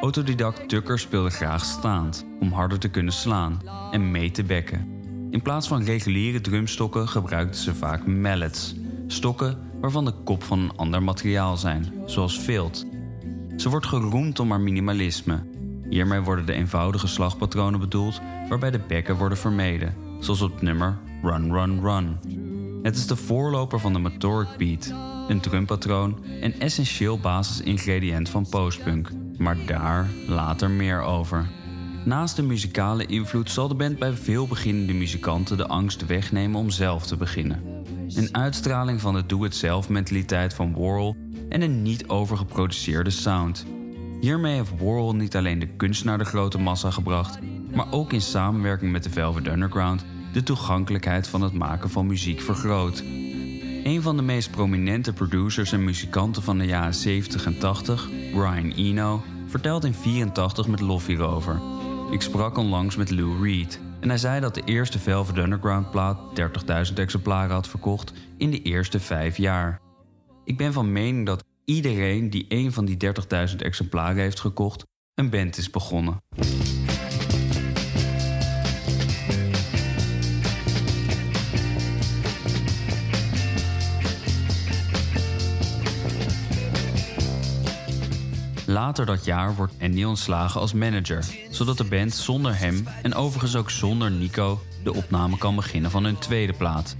Autodidact 0.00 0.68
Tucker 0.68 0.98
speelde 0.98 1.30
graag 1.30 1.64
staand 1.64 2.26
om 2.40 2.52
harder 2.52 2.78
te 2.78 2.88
kunnen 2.88 3.12
slaan 3.12 3.60
en 3.90 4.10
mee 4.10 4.30
te 4.30 4.44
bekken. 4.44 5.02
In 5.30 5.42
plaats 5.42 5.68
van 5.68 5.82
reguliere 5.82 6.40
drumstokken 6.40 7.08
gebruikten 7.08 7.60
ze 7.60 7.74
vaak 7.74 8.06
mallets, 8.06 8.74
stokken 9.06 9.58
waarvan 9.80 10.04
de 10.04 10.12
kop 10.24 10.42
van 10.42 10.58
een 10.58 10.76
ander 10.76 11.02
materiaal 11.02 11.56
zijn, 11.56 11.92
zoals 12.06 12.40
vilt. 12.40 12.86
Ze 13.56 13.68
wordt 13.68 13.86
geroemd 13.86 14.40
om 14.40 14.50
haar 14.50 14.60
minimalisme. 14.60 15.42
Hiermee 15.88 16.20
worden 16.20 16.46
de 16.46 16.52
eenvoudige 16.52 17.06
slagpatronen 17.06 17.80
bedoeld 17.80 18.20
waarbij 18.48 18.70
de 18.70 18.80
bekken 18.88 19.16
worden 19.16 19.38
vermeden, 19.38 19.94
zoals 20.20 20.40
op 20.40 20.52
het 20.52 20.62
nummer 20.62 20.98
Run 21.22 21.52
Run 21.52 21.80
Run. 21.80 22.18
Het 22.82 22.96
is 22.96 23.06
de 23.06 23.16
voorloper 23.16 23.80
van 23.80 23.92
de 23.92 23.98
Motoric 23.98 24.56
Beat, 24.58 24.94
een 25.28 25.40
drumpatroon 25.40 26.24
en 26.40 26.60
essentieel 26.60 27.18
basisingrediënt 27.18 28.28
van 28.28 28.48
postpunk, 28.48 29.10
maar 29.38 29.56
daar 29.66 30.08
later 30.26 30.70
meer 30.70 31.00
over. 31.00 31.48
Naast 32.04 32.36
de 32.36 32.42
muzikale 32.42 33.06
invloed 33.06 33.50
zal 33.50 33.68
de 33.68 33.74
band 33.74 33.98
bij 33.98 34.12
veel 34.12 34.46
beginnende 34.46 34.92
muzikanten 34.92 35.56
de 35.56 35.66
angst 35.66 36.06
wegnemen 36.06 36.60
om 36.60 36.70
zelf 36.70 37.06
te 37.06 37.16
beginnen. 37.16 37.62
Een 38.14 38.34
uitstraling 38.34 39.00
van 39.00 39.14
de 39.14 39.26
doe-het-zelf 39.26 39.88
mentaliteit 39.88 40.54
van 40.54 40.72
Warhol 40.72 41.16
en 41.48 41.62
een 41.62 41.82
niet 41.82 42.08
overgeproduceerde 42.08 43.10
sound. 43.10 43.66
Hiermee 44.24 44.54
heeft 44.54 44.78
Warhol 44.78 45.14
niet 45.14 45.36
alleen 45.36 45.58
de 45.58 45.66
kunst 45.66 46.04
naar 46.04 46.18
de 46.18 46.24
grote 46.24 46.58
massa 46.58 46.90
gebracht, 46.90 47.38
maar 47.74 47.86
ook 47.90 48.12
in 48.12 48.20
samenwerking 48.20 48.92
met 48.92 49.02
de 49.02 49.10
Velvet 49.10 49.46
Underground 49.46 50.04
de 50.32 50.42
toegankelijkheid 50.42 51.28
van 51.28 51.42
het 51.42 51.52
maken 51.52 51.90
van 51.90 52.06
muziek 52.06 52.40
vergroot. 52.40 53.02
Een 53.84 54.02
van 54.02 54.16
de 54.16 54.22
meest 54.22 54.50
prominente 54.50 55.12
producers 55.12 55.72
en 55.72 55.84
muzikanten 55.84 56.42
van 56.42 56.58
de 56.58 56.64
jaren 56.64 56.94
70 56.94 57.46
en 57.46 57.58
80, 57.58 58.08
Brian 58.32 58.70
Eno, 58.70 59.22
vertelt 59.46 59.84
in 59.84 59.94
84 59.94 60.68
met 60.68 60.80
Love 60.80 61.10
hierover. 61.10 61.60
Ik 62.10 62.20
sprak 62.20 62.56
onlangs 62.56 62.96
met 62.96 63.10
Lou 63.10 63.42
Reed 63.42 63.80
en 64.00 64.08
hij 64.08 64.18
zei 64.18 64.40
dat 64.40 64.54
de 64.54 64.62
eerste 64.64 64.98
Velvet 64.98 65.36
Underground 65.36 65.90
plaat 65.90 66.18
30.000 66.88 66.94
exemplaren 66.94 67.54
had 67.54 67.68
verkocht 67.68 68.12
in 68.36 68.50
de 68.50 68.62
eerste 68.62 69.00
vijf 69.00 69.36
jaar. 69.36 69.80
Ik 70.44 70.56
ben 70.56 70.72
van 70.72 70.92
mening 70.92 71.26
dat 71.26 71.44
iedereen 71.64 72.30
die 72.30 72.44
een 72.48 72.72
van 72.72 72.84
die 72.84 72.96
30.000 73.50 73.56
exemplaren 73.56 74.22
heeft 74.22 74.40
gekocht, 74.40 74.84
een 75.14 75.30
band 75.30 75.56
is 75.56 75.70
begonnen. 75.70 76.22
Later 88.66 89.06
dat 89.06 89.24
jaar 89.24 89.54
wordt 89.54 89.72
Andy 89.80 90.04
ontslagen 90.04 90.60
als 90.60 90.72
manager, 90.72 91.24
zodat 91.50 91.78
de 91.78 91.84
band 91.84 92.14
zonder 92.14 92.58
hem 92.58 92.86
en 93.02 93.14
overigens 93.14 93.56
ook 93.56 93.70
zonder 93.70 94.10
Nico 94.10 94.60
de 94.84 94.94
opname 94.94 95.38
kan 95.38 95.56
beginnen 95.56 95.90
van 95.90 96.04
hun 96.04 96.18
tweede 96.18 96.52
plaat. 96.52 96.96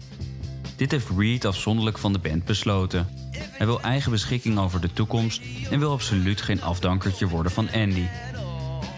Dit 0.77 0.91
heeft 0.91 1.09
Reed 1.17 1.45
afzonderlijk 1.45 1.99
van 1.99 2.13
de 2.13 2.19
band 2.19 2.45
besloten. 2.45 3.09
Hij 3.37 3.67
wil 3.67 3.81
eigen 3.81 4.11
beschikking 4.11 4.59
over 4.59 4.81
de 4.81 4.93
toekomst 4.93 5.43
en 5.71 5.79
wil 5.79 5.93
absoluut 5.93 6.41
geen 6.41 6.63
afdankertje 6.63 7.29
worden 7.29 7.53
van 7.53 7.69
Andy. 7.73 8.07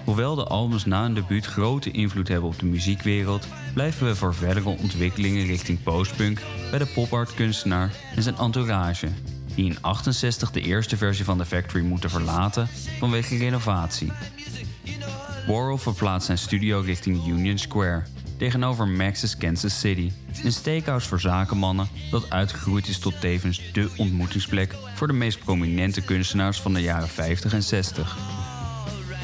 Hoewel 0.04 0.34
de 0.34 0.44
albums 0.44 0.84
na 0.84 1.04
een 1.04 1.14
debuut 1.14 1.46
grote 1.46 1.90
invloed 1.90 2.28
hebben 2.28 2.48
op 2.48 2.58
de 2.58 2.66
muziekwereld, 2.66 3.46
blijven 3.74 4.06
we 4.06 4.16
voor 4.16 4.34
verdere 4.34 4.68
ontwikkelingen 4.68 5.46
richting 5.46 5.82
postpunk 5.82 6.40
bij 6.70 6.78
de 6.78 6.86
pop-art 6.86 7.34
kunstenaar 7.34 7.94
en 8.14 8.22
zijn 8.22 8.36
entourage, 8.36 9.08
die 9.54 9.64
in 9.64 9.82
68 9.82 10.50
de 10.50 10.60
eerste 10.60 10.96
versie 10.96 11.24
van 11.24 11.38
The 11.38 11.44
Factory 11.44 11.84
moeten 11.84 12.10
verlaten 12.10 12.68
vanwege 12.98 13.36
renovatie. 13.36 14.12
Warhol 15.46 15.76
verplaatst 15.76 16.26
zijn 16.26 16.38
studio 16.38 16.80
richting 16.80 17.26
Union 17.26 17.58
Square, 17.58 18.02
tegenover 18.36 18.88
Max's 18.88 19.36
Kansas 19.36 19.80
City, 19.80 20.12
een 20.44 20.52
steakhouse 20.52 21.08
voor 21.08 21.20
zakenmannen 21.20 21.88
dat 22.10 22.30
uitgegroeid 22.30 22.88
is 22.88 22.98
tot 22.98 23.20
tevens 23.20 23.72
dé 23.72 23.88
ontmoetingsplek 23.96 24.74
voor 24.94 25.06
de 25.06 25.12
meest 25.12 25.44
prominente 25.44 26.02
kunstenaars 26.02 26.60
van 26.60 26.74
de 26.74 26.82
jaren 26.82 27.08
50 27.08 27.52
en 27.52 27.62
60. 27.62 28.16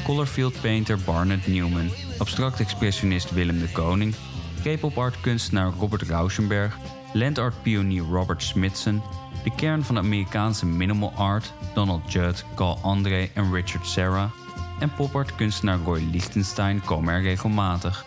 Colorfield 0.03 0.61
painter 0.61 0.99
Barnett 1.05 1.47
Newman, 1.47 1.89
abstract 2.17 2.59
expressionist 2.59 3.31
Willem 3.31 3.59
de 3.59 3.71
Koning, 3.71 4.15
K-pop 4.63 4.97
art 4.97 5.21
kunstenaar 5.21 5.73
Robert 5.79 6.01
Rauschenberg, 6.01 6.77
land 7.13 7.37
art 7.37 7.61
pionier 7.61 8.03
Robert 8.03 8.43
Smithson, 8.43 9.01
de 9.43 9.55
kern 9.55 9.83
van 9.83 9.95
de 9.95 10.01
Amerikaanse 10.01 10.65
minimal 10.65 11.13
art 11.15 11.53
Donald 11.73 12.11
Judd, 12.11 12.45
Carl 12.55 12.79
André 12.81 13.29
en 13.33 13.53
Richard 13.53 13.87
Serra 13.87 14.31
en 14.79 14.93
popart 14.93 15.35
kunstenaar 15.35 15.79
Roy 15.79 16.07
Lichtenstein 16.11 16.81
komen 16.85 17.13
er 17.13 17.21
regelmatig. 17.21 18.05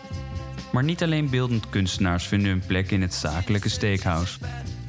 Maar 0.77 0.85
niet 0.85 1.03
alleen 1.03 1.29
beeldend 1.29 1.69
kunstenaars 1.69 2.27
vinden 2.27 2.49
hun 2.49 2.63
plek 2.67 2.91
in 2.91 3.01
het 3.01 3.13
zakelijke 3.13 3.69
steakhouse. 3.69 4.39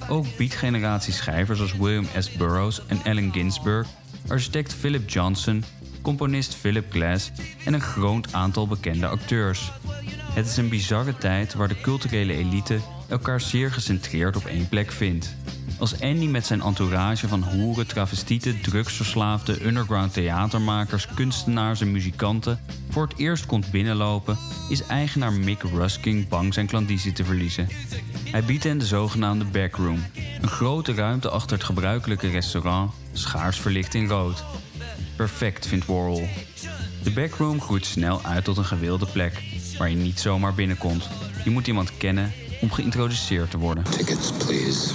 Ook 0.09 0.27
beatgeneratie 0.37 1.13
schrijvers 1.13 1.61
als 1.61 1.77
William 1.77 2.07
S. 2.19 2.33
Burroughs 2.33 2.87
en 2.87 3.01
Allen 3.05 3.33
Ginsberg, 3.33 3.87
architect 4.27 4.75
Philip 4.75 5.11
Johnson, 5.11 5.65
componist 6.03 6.55
Philip 6.55 6.93
Glass 6.93 7.31
en 7.65 7.75
een 7.75 7.81
groot 7.81 8.33
aantal 8.33 8.67
bekende 8.67 9.07
acteurs. 9.07 9.73
Het 10.33 10.47
is 10.47 10.57
een 10.57 10.69
bizarre 10.69 11.17
tijd 11.17 11.55
waar 11.55 11.69
de 11.69 11.81
culturele 11.81 12.33
elite 12.33 12.79
elkaar 13.09 13.41
zeer 13.41 13.71
gecentreerd 13.71 14.37
op 14.37 14.45
één 14.45 14.69
plek 14.69 14.93
vindt. 14.93 15.37
Als 15.79 16.01
Andy 16.01 16.27
met 16.27 16.47
zijn 16.47 16.61
entourage 16.61 17.29
van 17.29 17.43
hoeren, 17.43 17.87
travestieten, 17.87 18.61
drugsverslaafden, 18.61 19.67
underground 19.67 20.13
theatermakers, 20.13 21.07
kunstenaars 21.15 21.81
en 21.81 21.93
muzikanten 21.93 22.61
voor 22.91 23.03
het 23.03 23.19
eerst 23.19 23.47
komt 23.47 23.71
binnenlopen, 23.71 24.39
is 24.69 24.87
eigenaar 24.87 25.33
Mick 25.33 25.63
Rusking 25.63 26.29
bang 26.29 26.55
zijn 26.55 26.67
klandizie 26.67 27.13
te 27.13 27.25
verliezen. 27.25 27.69
Hij 28.25 28.45
biedt 28.45 28.65
hen 28.65 28.79
de 28.79 28.87
zogenaamde 28.87 29.45
backroom, 29.45 30.03
een 30.41 30.49
grote 30.49 30.95
ruimte 30.95 31.29
achter 31.29 31.57
het 31.57 31.67
gebruikelijke 31.67 32.29
restaurant, 32.29 32.93
schaars 33.13 33.61
verlicht 33.61 33.95
in 33.95 34.09
rood. 34.09 34.45
Perfect, 35.17 35.67
vindt 35.67 35.87
Warhol. 35.87 36.29
De 37.03 37.11
backroom 37.11 37.61
groeit 37.61 37.87
snel 37.87 38.23
uit 38.23 38.45
tot 38.45 38.57
een 38.57 38.65
gewilde 38.65 39.07
plek, 39.07 39.43
waar 39.79 39.91
je 39.91 39.97
niet 39.97 40.21
zomaar 40.21 40.55
binnenkomt. 40.55 41.09
Je 41.45 41.51
moet 41.51 41.67
iemand 41.67 41.97
kennen 41.97 42.33
om 42.61 42.73
geïntroduceerd 42.73 43.51
te 43.51 43.59
worden. 43.59 43.85
Tickets, 43.85 44.33
please. 44.33 44.95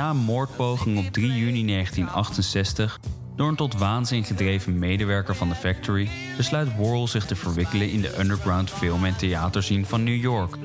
Na 0.00 0.12
moordpoging 0.12 0.98
op 0.98 1.12
3 1.12 1.26
juni 1.26 1.66
1968 1.66 3.00
door 3.36 3.48
een 3.48 3.56
tot 3.56 3.78
waanzin 3.78 4.24
gedreven 4.24 4.78
medewerker 4.78 5.36
van 5.36 5.48
de 5.48 5.54
Factory 5.54 6.08
besluit 6.36 6.76
Worrell 6.76 7.06
zich 7.06 7.26
te 7.26 7.36
verwikkelen 7.36 7.90
in 7.90 8.00
de 8.00 8.18
underground 8.18 8.70
film- 8.70 9.04
en 9.04 9.16
theaterscene 9.16 9.84
van 9.84 10.04
New 10.04 10.20
York. 10.20 10.56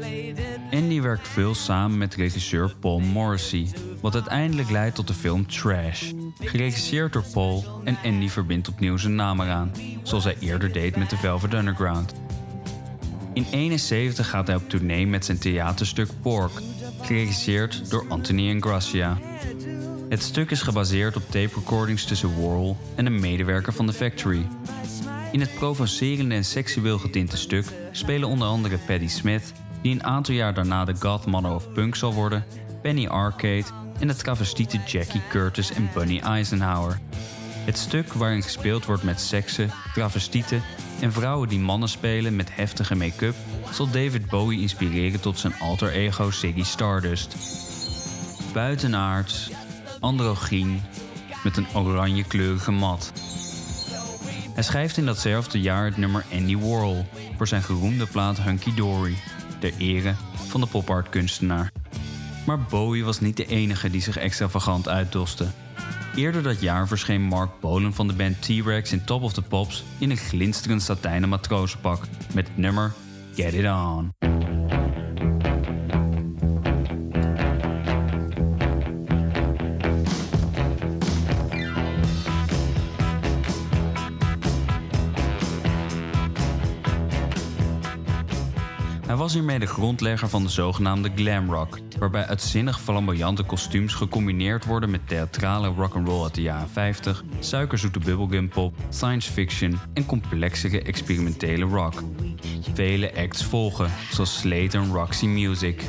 Andy 0.72 1.02
werkt 1.02 1.28
veel 1.28 1.56
samen 1.56 1.98
met 1.98 2.16
regisseur 2.16 2.76
Paul 2.80 3.00
Morrissey, 3.00 3.68
wat 4.02 4.14
uiteindelijk 4.14 4.70
leidt 4.70 4.96
tot 4.96 5.08
de 5.08 5.14
film 5.14 5.48
Trash. 5.48 6.12
Geregisseerd 6.40 7.14
door 7.14 7.26
Paul 7.34 7.82
en 7.84 7.98
Andy 8.04 8.28
verbindt 8.28 8.68
opnieuw 8.68 8.98
zijn 8.98 9.16
naam 9.16 9.42
eraan, 9.42 9.72
zoals 10.04 10.24
hij 10.24 10.38
eerder 10.40 10.72
deed 10.72 10.96
met 10.96 11.10
de 11.10 11.18
Velvet 11.18 11.54
Underground. 11.54 12.14
In 13.34 13.46
71 13.52 14.30
gaat 14.30 14.48
hij 14.48 14.56
op 14.56 14.70
tournee 14.70 15.08
met 15.08 15.26
zijn 15.26 15.38
theaterstuk 15.40 16.10
Pork, 16.22 16.52
geregisseerd 17.06 17.90
door 17.90 18.06
Anthony 18.10 18.50
Ingracia. 18.50 19.18
Het 20.10 20.24
stuk 20.24 20.52
is 20.52 20.62
gebaseerd 20.62 21.16
op 21.16 21.24
tape 21.30 21.52
recordings 21.56 22.06
tussen 22.06 22.34
Worrell 22.34 22.76
en 22.96 23.06
een 23.06 23.20
medewerker 23.20 23.74
van 23.74 23.86
The 23.86 23.94
Factory. 23.94 24.48
In 25.32 25.40
het 25.40 25.56
provocerende 25.56 26.36
en 26.36 26.46
seksueel 26.46 26.98
getinte 26.98 27.38
stuk 27.38 27.66
spelen 27.92 28.30
onder 28.30 28.48
andere 28.48 28.78
Patti 28.78 29.10
Smith, 29.10 29.54
die 29.82 29.94
een 29.94 30.04
aantal 30.04 30.36
jaar 30.36 30.54
daarna 30.54 30.86
de 30.86 30.96
godmother 31.00 31.56
of 31.56 31.72
punk 31.74 31.96
zal 31.96 32.14
worden, 32.14 32.46
Penny 32.82 33.08
Arcade 33.08 33.66
en 34.00 34.08
de 34.08 34.16
travestieten 34.16 34.82
Jackie 34.86 35.22
Curtis 35.30 35.74
en 35.74 35.90
Bunny 35.94 36.20
Eisenhower. 36.20 37.00
Het 37.66 37.78
stuk 37.78 38.14
waarin 38.14 38.44
gespeeld 38.44 38.86
wordt 38.86 39.04
met 39.04 39.22
seksen, 39.22 39.72
travestieten 39.94 40.62
en 41.00 41.12
vrouwen 41.12 41.50
die 41.50 41.60
mannen 41.60 41.90
spelen 41.90 42.36
met 42.36 42.56
heftige 42.56 42.96
make-up, 42.96 43.36
zal 43.72 43.90
David 43.90 44.30
Bowie 44.30 44.62
inspireren 44.62 45.22
tot 45.22 45.40
zijn 45.40 45.60
alter 45.60 45.92
ego 45.92 46.32
Ziggy 46.32 46.64
Stardust. 46.64 47.36
Buitenaards, 48.54 49.50
androgyn, 50.00 50.82
met 51.44 51.58
een 51.58 51.68
oranje 51.74 52.24
kleurige 52.24 52.72
mat. 52.72 53.12
Hij 54.54 54.64
schrijft 54.64 54.98
in 54.98 55.06
datzelfde 55.06 55.62
jaar 55.62 55.86
het 55.86 55.98
nummer 55.98 56.26
Andy 56.34 56.58
Warhol 56.58 57.06
voor 57.38 57.48
zijn 57.48 57.64
geroemde 57.64 58.06
plaat 58.06 58.38
Hunky 58.38 58.74
Dory, 58.74 59.16
ter 59.60 59.74
ere 59.78 60.16
van 60.48 60.62
de 60.62 60.68
pop-art 60.68 61.10
kunstenaar. 61.10 61.72
Maar 62.46 62.60
Bowie 62.60 63.06
was 63.06 63.20
niet 63.20 63.38
de 63.38 63.46
enige 63.46 63.90
die 63.90 64.02
zich 64.02 64.18
extravagant 64.18 64.90
uitdoste. 64.90 65.48
Eerder 66.16 66.44
dat 66.44 66.62
jaar 66.62 66.88
verscheen 66.88 67.22
Mark 67.22 67.52
Bolan 67.60 67.94
van 67.94 68.08
de 68.08 68.14
band 68.14 68.42
T-Rex 68.42 68.92
in 68.92 69.04
Top 69.04 69.22
of 69.22 69.34
the 69.34 69.42
Pops 69.42 69.84
in 69.98 70.10
een 70.10 70.18
glinsterend 70.18 70.82
satijnen 70.82 71.30
matrozenpak 71.30 72.04
met 72.34 72.48
het 72.48 72.58
nummer 72.58 72.94
Get 73.36 73.54
It 73.54 73.66
On. 73.66 74.45
Hij 89.16 89.24
was 89.24 89.34
hiermee 89.34 89.60
de 89.60 89.66
grondlegger 89.66 90.30
van 90.30 90.44
de 90.44 90.50
zogenaamde 90.50 91.12
glam 91.16 91.52
rock, 91.52 91.80
waarbij 92.00 92.26
uitzinnig 92.26 92.82
flamboyante 92.82 93.44
kostuums 93.44 93.94
gecombineerd 93.94 94.66
worden 94.66 94.90
met 94.90 95.08
theatrale 95.08 95.68
rock'n'roll 95.68 96.24
uit 96.24 96.36
de 96.36 96.42
jaren 96.42 96.70
50, 96.70 97.24
suikerzoete 97.40 98.00
bubblegum 98.00 98.50
pop, 98.50 98.76
science 98.90 99.32
fiction 99.32 99.80
en 99.94 100.06
complexere 100.06 100.82
experimentele 100.82 101.66
rock. 101.66 102.04
Vele 102.74 103.16
acts 103.16 103.44
volgen, 103.44 103.92
zoals 104.12 104.40
Slate 104.40 104.78
en 104.78 104.94
Roxy 104.94 105.26
Music. 105.26 105.84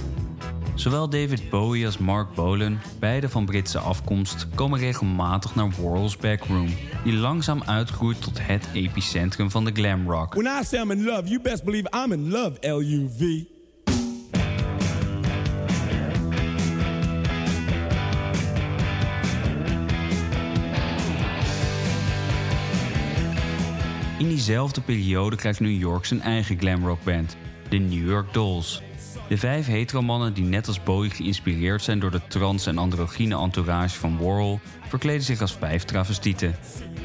Zowel 0.76 1.08
David 1.08 1.50
Bowie 1.50 1.86
als 1.86 1.98
Mark 1.98 2.34
Bolan, 2.34 2.78
beide 2.98 3.28
van 3.28 3.44
Britse 3.44 3.78
afkomst, 3.78 4.46
komen 4.54 4.78
regelmatig 4.78 5.54
naar 5.54 5.70
Worrell's 5.70 6.16
Backroom, 6.16 6.68
die 7.04 7.12
langzaam 7.12 7.62
uitgroeit 7.62 8.22
tot 8.22 8.38
het 8.46 8.68
epicentrum 8.72 9.50
van 9.50 9.64
de 9.64 9.70
glam 9.72 10.10
rock. 10.10 10.34
When 10.34 10.60
I 10.60 10.64
say 10.64 10.80
I'm 10.80 10.90
in 10.90 11.04
love, 11.04 11.28
you 11.28 11.40
best 11.40 11.64
believe 11.64 11.88
I'm 12.04 12.12
in 12.12 12.30
love, 12.30 12.52
L-U-V. 12.60 13.20
In 24.18 24.28
diezelfde 24.28 24.80
periode 24.80 25.36
krijgt 25.36 25.60
New 25.60 25.80
York 25.80 26.04
zijn 26.04 26.20
eigen 26.20 26.58
glamrockband, 26.58 27.36
de 27.68 27.76
New 27.76 28.08
York 28.08 28.32
Dolls. 28.32 28.82
De 29.28 29.38
vijf 29.38 29.66
heteromannen 29.66 30.32
die 30.32 30.44
net 30.44 30.66
als 30.66 30.82
Bowie 30.82 31.10
geïnspireerd 31.10 31.82
zijn 31.82 31.98
door 31.98 32.10
de 32.10 32.20
trans- 32.28 32.66
en 32.66 32.78
androgyne 32.78 33.38
entourage 33.38 33.98
van 33.98 34.18
Warhol, 34.18 34.60
verkleden 34.88 35.22
zich 35.22 35.40
als 35.40 35.56
vijf 35.56 35.84
travestieten. 35.84 36.56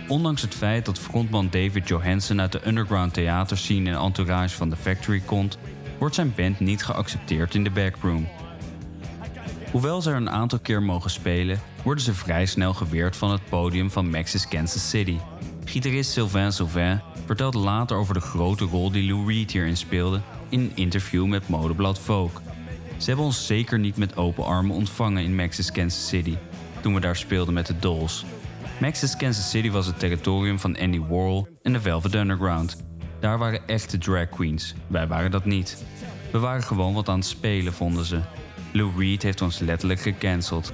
Ondanks 0.08 0.42
het 0.42 0.56
feit 0.56 0.86
dat 0.86 1.00
frontman 1.00 1.48
David 1.50 1.88
Johansen 1.88 2.42
uit 2.42 2.52
de 2.52 2.68
underground 2.68 3.14
theaterscene 3.14 3.90
en 3.90 3.98
entourage 3.98 4.56
van 4.56 4.70
The 4.70 4.76
Factory 4.76 5.22
komt, 5.26 5.58
wordt 6.00 6.16
zijn 6.16 6.34
band 6.36 6.60
niet 6.60 6.84
geaccepteerd 6.84 7.56
in 7.56 7.64
de 7.64 7.72
backroom. 7.72 8.28
Hoewel 9.72 10.02
ze 10.02 10.10
er 10.10 10.16
een 10.16 10.30
aantal 10.30 10.60
keer 10.60 10.84
mogen 10.84 11.10
spelen, 11.10 11.60
worden 11.84 12.04
ze 12.04 12.14
vrij 12.14 12.46
snel 12.46 12.74
geweerd 12.74 13.16
van 13.16 13.32
het 13.32 13.50
podium 13.50 13.92
van 13.92 14.10
Max's 14.10 14.48
Kansas 14.48 14.90
City. 14.90 15.18
Gitarist 15.66 16.12
Sylvain 16.12 16.54
Sylvain 16.54 17.02
vertelt 17.26 17.54
later 17.54 17.98
over 17.98 18.14
de 18.14 18.20
grote 18.20 18.66
rol 18.66 18.92
die 18.92 19.12
Lou 19.12 19.34
Reed 19.34 19.52
hierin 19.52 19.78
speelde 19.78 20.22
in 20.52 20.60
een 20.60 20.72
interview 20.76 21.26
met 21.26 21.48
modeblad 21.48 22.00
Vogue. 22.00 22.42
Ze 22.98 23.08
hebben 23.08 23.26
ons 23.26 23.46
zeker 23.46 23.80
niet 23.80 23.98
met 23.98 24.18
open 24.18 24.46
armen 24.46 24.76
ontvangen 24.76 25.24
in 25.24 25.36
Max's 25.36 25.72
Kansas 25.72 26.08
City, 26.08 26.36
toen 26.82 26.94
we 26.94 27.00
daar 27.00 27.16
speelden 27.16 27.54
met 27.54 27.68
de 27.68 27.80
Dolls. 27.80 28.26
Max's 28.80 29.16
Kansas 29.16 29.50
City 29.50 29.72
was 29.72 29.86
het 29.86 30.00
territorium 30.00 30.60
van 30.60 30.78
Andy 30.78 31.00
Warhol 31.00 31.48
en 31.62 31.74
de 31.74 31.82
Velvet 31.82 32.16
Underground. 32.16 32.84
Daar 33.20 33.38
waren 33.38 33.68
echte 33.68 33.98
drag 33.98 34.30
queens, 34.30 34.74
wij 34.88 35.08
waren 35.08 35.32
dat 35.32 35.46
niet. 35.46 35.84
We 36.32 36.40
waren 36.40 36.64
gewoon 36.64 36.94
wat 36.94 37.10
aan 37.10 37.18
het 37.20 37.26
spelen, 37.26 37.74
vonden 37.74 38.06
ze. 38.06 38.20
Lou 38.74 38.92
Reed 38.98 39.24
heeft 39.24 39.42
ons 39.42 39.60
letterlijk 39.60 40.00
gecanceld. 40.00 40.74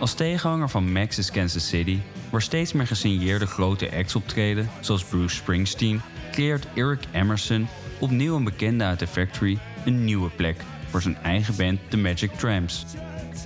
Als 0.00 0.14
tegenhanger 0.14 0.68
van 0.68 0.92
Max's 0.92 1.30
Kansas 1.30 1.68
City, 1.68 1.98
waar 2.30 2.42
steeds 2.42 2.72
meer 2.72 2.86
gesigneerde 2.86 3.46
grote 3.46 3.92
acts 3.96 4.14
optreden, 4.14 4.68
zoals 4.80 5.04
Bruce 5.04 5.36
Springsteen, 5.36 6.00
creëert 6.32 6.66
Eric 6.74 7.00
Emerson, 7.12 7.68
opnieuw 8.02 8.36
een 8.36 8.44
bekende 8.44 8.84
uit 8.84 8.98
de 8.98 9.06
Factory, 9.06 9.58
een 9.84 10.04
nieuwe 10.04 10.30
plek 10.30 10.56
voor 10.88 11.02
zijn 11.02 11.16
eigen 11.16 11.56
band 11.56 11.80
The 11.88 11.96
Magic 11.96 12.32
Tramps. 12.32 12.84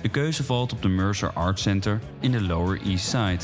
De 0.01 0.09
keuze 0.09 0.43
valt 0.43 0.73
op 0.73 0.81
de 0.81 0.87
Mercer 0.87 1.31
Art 1.31 1.59
Center 1.59 1.99
in 2.19 2.31
de 2.31 2.41
Lower 2.41 2.81
East 2.85 3.05
Side. 3.05 3.39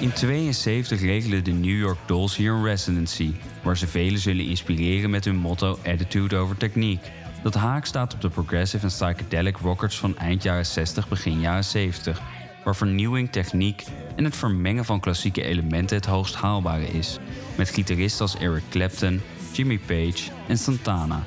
In 0.00 0.12
72 0.12 1.00
regelen 1.00 1.44
de 1.44 1.50
New 1.50 1.78
York 1.78 1.98
Dolls 2.06 2.36
hier 2.36 2.52
een 2.52 2.64
residency, 2.64 3.32
waar 3.62 3.76
ze 3.76 3.86
velen 3.86 4.20
zullen 4.20 4.44
inspireren 4.44 5.10
met 5.10 5.24
hun 5.24 5.36
motto 5.36 5.78
Attitude 5.86 6.36
over 6.36 6.56
Techniek. 6.56 7.00
Dat 7.42 7.54
haak 7.54 7.84
staat 7.84 8.14
op 8.14 8.20
de 8.20 8.28
progressive 8.28 8.84
en 8.84 8.92
psychedelic 8.92 9.56
rockers 9.56 9.98
van 9.98 10.18
eind 10.18 10.42
jaren 10.42 10.66
60, 10.66 11.08
begin 11.08 11.40
jaren 11.40 11.64
70, 11.64 12.22
waar 12.64 12.76
vernieuwing, 12.76 13.32
techniek 13.32 13.84
en 14.16 14.24
het 14.24 14.36
vermengen 14.36 14.84
van 14.84 15.00
klassieke 15.00 15.42
elementen 15.42 15.96
het 15.96 16.06
hoogst 16.06 16.34
haalbare 16.34 16.86
is, 16.86 17.18
met 17.56 17.70
gitaristen 17.70 18.22
als 18.22 18.36
Eric 18.36 18.62
Clapton, 18.70 19.20
Jimmy 19.52 19.78
Page 19.78 20.30
en 20.48 20.58
Santana. 20.58 21.24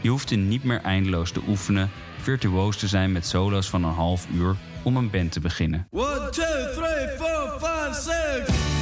Je 0.00 0.08
hoeft 0.08 0.30
er 0.30 0.36
niet 0.36 0.64
meer 0.64 0.80
eindeloos 0.80 1.32
te 1.32 1.40
oefenen, 1.48 1.90
virtuoos 2.20 2.76
te 2.76 2.88
zijn 2.88 3.12
met 3.12 3.26
solo's 3.26 3.68
van 3.68 3.84
een 3.84 3.94
half 3.94 4.26
uur 4.34 4.56
om 4.82 4.96
een 4.96 5.10
band 5.10 5.32
te 5.32 5.40
beginnen. 5.40 5.88
1, 5.92 6.04
2, 6.30 6.46
3, 6.74 6.84
4, 7.18 7.56
5, 7.58 7.96
6. 8.46 8.77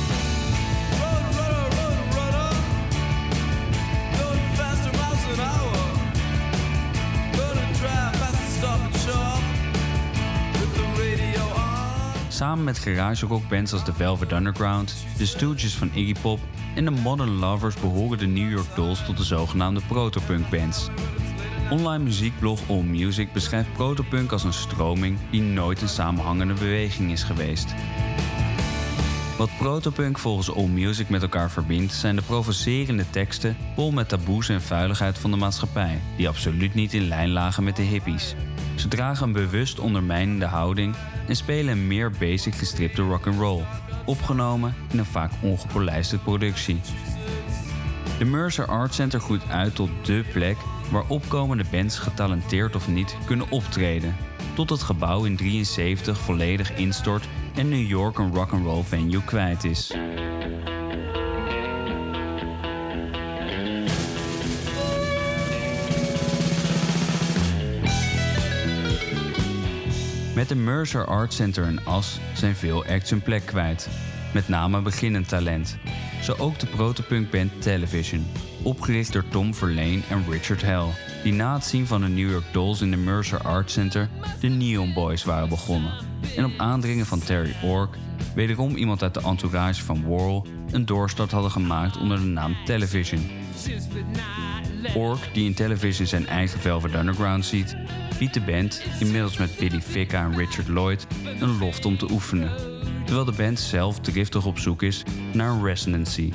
Samen 12.36 12.64
met 12.64 12.78
garage 12.78 13.26
rockbands 13.26 13.72
als 13.72 13.84
The 13.84 13.92
Velvet 13.92 14.32
Underground, 14.32 14.94
de 15.18 15.26
Stooges 15.26 15.74
van 15.74 15.90
Iggy 15.94 16.20
Pop 16.20 16.40
en 16.74 16.84
de 16.84 16.90
Modern 16.90 17.30
Lovers 17.30 17.74
behoren 17.74 18.18
de 18.18 18.26
New 18.26 18.50
York 18.50 18.74
Dolls 18.74 19.04
tot 19.04 19.16
de 19.16 19.24
zogenaamde 19.24 19.80
protopunk 19.88 20.50
bands. 20.50 20.88
Online 21.70 22.04
muziekblog 22.04 22.60
AllMusic 22.68 23.32
beschrijft 23.32 23.72
protopunk 23.72 24.32
als 24.32 24.44
een 24.44 24.52
stroming 24.52 25.18
die 25.30 25.42
nooit 25.42 25.82
een 25.82 25.88
samenhangende 25.88 26.54
beweging 26.54 27.12
is 27.12 27.22
geweest. 27.22 27.74
Wat 29.36 29.56
protopunk 29.58 30.18
volgens 30.18 30.54
AllMusic 30.54 31.08
met 31.08 31.22
elkaar 31.22 31.50
verbindt, 31.50 31.92
zijn 31.92 32.16
de 32.16 32.22
provocerende 32.22 33.10
teksten 33.10 33.56
vol 33.74 33.90
met 33.90 34.08
taboes 34.08 34.48
en 34.48 34.62
vuiligheid 34.62 35.18
van 35.18 35.30
de 35.30 35.36
maatschappij, 35.36 36.00
die 36.16 36.28
absoluut 36.28 36.74
niet 36.74 36.94
in 36.94 37.08
lijn 37.08 37.30
lagen 37.30 37.64
met 37.64 37.76
de 37.76 37.82
hippies. 37.82 38.34
Ze 38.74 38.88
dragen 38.88 39.26
een 39.26 39.32
bewust 39.32 39.78
ondermijnende 39.78 40.46
houding 40.46 40.94
en 41.28 41.36
spelen 41.36 41.72
een 41.72 41.86
meer 41.86 42.10
basic 42.10 42.54
gestripte 42.54 43.02
rock'n'roll, 43.02 43.64
opgenomen 44.04 44.74
in 44.92 44.98
een 44.98 45.04
vaak 45.04 45.30
ongepolijste 45.42 46.18
productie. 46.18 46.80
De 48.18 48.24
Mercer 48.24 48.66
Art 48.66 48.94
Center 48.94 49.20
groeit 49.20 49.48
uit 49.48 49.74
tot 49.74 49.90
dé 50.02 50.24
plek 50.32 50.56
waar 50.90 51.04
opkomende 51.08 51.64
bands 51.70 51.98
getalenteerd 51.98 52.76
of 52.76 52.88
niet 52.88 53.16
kunnen 53.26 53.50
optreden, 53.50 54.16
tot 54.54 54.70
het 54.70 54.82
gebouw 54.82 55.24
in 55.24 55.36
73 55.36 56.18
volledig 56.18 56.76
instort 56.76 57.28
en 57.56 57.68
New 57.68 57.86
York 57.86 58.18
een 58.18 58.34
rock'n'roll 58.34 58.82
venue 58.82 59.24
kwijt 59.24 59.64
is. 59.64 59.94
Met 70.34 70.48
de 70.48 70.54
Mercer 70.54 71.06
Art 71.06 71.32
Center 71.32 71.66
in 71.66 71.84
As 71.84 72.20
zijn 72.34 72.54
veel 72.54 72.84
acts 72.84 73.10
hun 73.10 73.22
plek 73.22 73.46
kwijt. 73.46 73.88
Met 74.34 74.48
name 74.48 74.82
beginnend 74.82 75.28
talent. 75.28 75.76
Zo 76.22 76.34
ook 76.38 76.58
de 76.58 76.66
protopunkband 76.66 77.62
Television, 77.62 78.26
opgericht 78.62 79.12
door 79.12 79.28
Tom 79.28 79.54
Verlaine 79.54 80.02
en 80.10 80.24
Richard 80.30 80.62
Hell, 80.62 80.86
die 81.22 81.32
na 81.32 81.54
het 81.54 81.64
zien 81.64 81.86
van 81.86 82.00
de 82.00 82.08
New 82.08 82.30
York 82.30 82.52
Dolls 82.52 82.80
in 82.80 82.90
de 82.90 82.96
Mercer 82.96 83.42
Art 83.42 83.70
Center 83.70 84.08
de 84.40 84.48
Neon 84.48 84.92
Boys 84.92 85.24
waren 85.24 85.48
begonnen. 85.48 86.05
En 86.36 86.44
op 86.44 86.52
aandringen 86.56 87.06
van 87.06 87.18
Terry 87.18 87.56
Ork, 87.62 87.96
wederom 88.34 88.76
iemand 88.76 89.02
uit 89.02 89.14
de 89.14 89.20
entourage 89.20 89.84
van 89.84 90.02
Worrell, 90.02 90.50
een 90.70 90.86
doorstart 90.86 91.30
hadden 91.30 91.50
gemaakt 91.50 91.98
onder 91.98 92.18
de 92.18 92.24
naam 92.24 92.56
Television. 92.64 93.30
Ork, 94.94 95.28
die 95.32 95.44
in 95.44 95.54
Television 95.54 96.06
zijn 96.06 96.26
eigen 96.26 96.60
Velvet 96.60 96.94
Underground 96.94 97.44
ziet, 97.44 97.76
biedt 98.18 98.34
de 98.34 98.40
band, 98.40 98.82
inmiddels 99.00 99.36
met 99.36 99.56
Billy 99.58 99.80
Ficca 99.80 100.24
en 100.24 100.36
Richard 100.36 100.68
Lloyd, 100.68 101.06
een 101.40 101.58
loft 101.58 101.84
om 101.84 101.98
te 101.98 102.10
oefenen. 102.10 102.50
Terwijl 103.04 103.24
de 103.24 103.36
band 103.36 103.60
zelf 103.60 104.00
driftig 104.00 104.46
op 104.46 104.58
zoek 104.58 104.82
is 104.82 105.02
naar 105.32 105.50
een 105.50 105.64
residency. 105.64 106.32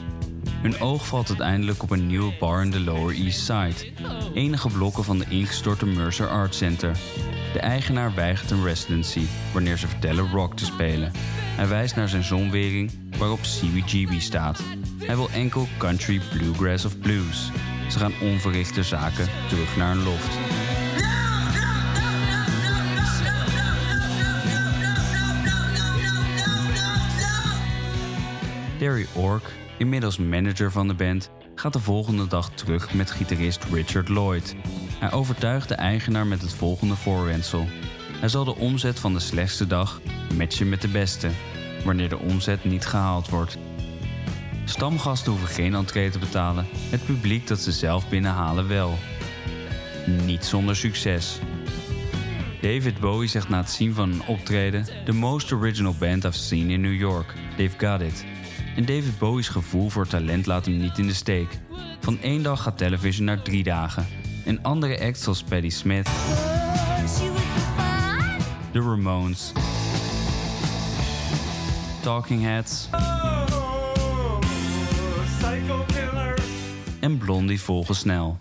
Hun 0.61 0.79
oog 0.79 1.07
valt 1.07 1.29
uiteindelijk 1.29 1.83
op 1.83 1.89
een 1.89 2.07
nieuwe 2.07 2.33
bar 2.39 2.61
in 2.61 2.71
de 2.71 2.79
Lower 2.79 3.15
East 3.15 3.39
Side, 3.39 3.91
enige 4.33 4.69
blokken 4.69 5.03
van 5.03 5.17
de 5.17 5.25
ingestorte 5.29 5.85
Mercer 5.85 6.27
Art 6.27 6.55
Center. 6.55 6.97
De 7.53 7.59
eigenaar 7.59 8.13
weigert 8.15 8.51
een 8.51 8.63
residency 8.63 9.25
wanneer 9.53 9.77
ze 9.77 9.87
vertellen 9.87 10.29
rock 10.29 10.55
te 10.55 10.65
spelen. 10.65 11.11
Hij 11.55 11.67
wijst 11.67 11.95
naar 11.95 12.09
zijn 12.09 12.23
zonwering 12.23 12.91
waarop 13.17 13.39
CBGB 13.41 14.19
staat. 14.19 14.63
Hij 15.03 15.15
wil 15.15 15.29
enkel 15.29 15.67
country, 15.77 16.21
bluegrass 16.33 16.85
of 16.85 16.99
blues. 16.99 17.51
Ze 17.89 17.99
gaan 17.99 18.13
onverrichte 18.21 18.83
zaken 18.83 19.27
terug 19.49 19.77
naar 19.77 19.91
een 19.91 20.03
loft. 20.03 20.37
Terry 28.77 29.07
Ork, 29.13 29.51
inmiddels 29.77 30.17
manager 30.17 30.71
van 30.71 30.87
de 30.87 30.93
band, 30.93 31.29
gaat 31.55 31.73
de 31.73 31.79
volgende 31.79 32.27
dag 32.27 32.49
terug 32.49 32.93
met 32.93 33.11
gitarist 33.11 33.63
Richard 33.63 34.09
Lloyd. 34.09 34.55
Hij 35.01 35.11
overtuigt 35.11 35.67
de 35.67 35.75
eigenaar 35.75 36.27
met 36.27 36.41
het 36.41 36.53
volgende 36.53 36.95
voorwendsel. 36.95 37.67
Hij 38.19 38.29
zal 38.29 38.43
de 38.43 38.55
omzet 38.55 38.99
van 38.99 39.13
de 39.13 39.19
slechtste 39.19 39.67
dag 39.67 40.01
matchen 40.35 40.69
met 40.69 40.81
de 40.81 40.87
beste, 40.87 41.29
wanneer 41.85 42.09
de 42.09 42.19
omzet 42.19 42.63
niet 42.63 42.85
gehaald 42.85 43.29
wordt. 43.29 43.57
Stamgasten 44.65 45.31
hoeven 45.31 45.49
geen 45.49 45.75
entree 45.75 46.09
te 46.09 46.19
betalen, 46.19 46.67
het 46.89 47.05
publiek 47.05 47.47
dat 47.47 47.59
ze 47.59 47.71
zelf 47.71 48.09
binnenhalen 48.09 48.67
wel. 48.67 48.97
Niet 50.25 50.45
zonder 50.45 50.75
succes. 50.75 51.39
David 52.61 52.99
Bowie 52.99 53.29
zegt 53.29 53.49
na 53.49 53.57
het 53.57 53.69
zien 53.69 53.93
van 53.93 54.11
een 54.11 54.25
optreden: 54.27 54.85
The 55.05 55.13
most 55.13 55.51
original 55.51 55.95
band 55.99 56.25
I've 56.25 56.37
seen 56.37 56.69
in 56.69 56.81
New 56.81 56.99
York. 56.99 57.33
They've 57.57 57.87
got 57.87 58.01
it. 58.01 58.25
En 58.75 58.85
David 58.85 59.17
Bowie's 59.19 59.47
gevoel 59.47 59.89
voor 59.89 60.07
talent 60.07 60.45
laat 60.45 60.65
hem 60.65 60.77
niet 60.77 60.97
in 60.97 61.07
de 61.07 61.13
steek. 61.13 61.59
Van 61.99 62.19
één 62.21 62.43
dag 62.43 62.61
gaat 62.61 62.77
television 62.77 63.25
naar 63.25 63.41
drie 63.41 63.63
dagen. 63.63 64.20
En 64.45 64.63
andere 64.63 64.99
acts 64.99 65.23
zoals 65.23 65.43
Patti 65.43 65.69
Smith, 65.69 66.09
The 68.71 68.79
Ramones, 68.79 69.51
Talking 72.01 72.41
Heads. 72.41 72.89
En 76.99 77.17
Blondie 77.17 77.61
volgen 77.61 77.95
snel. 77.95 78.39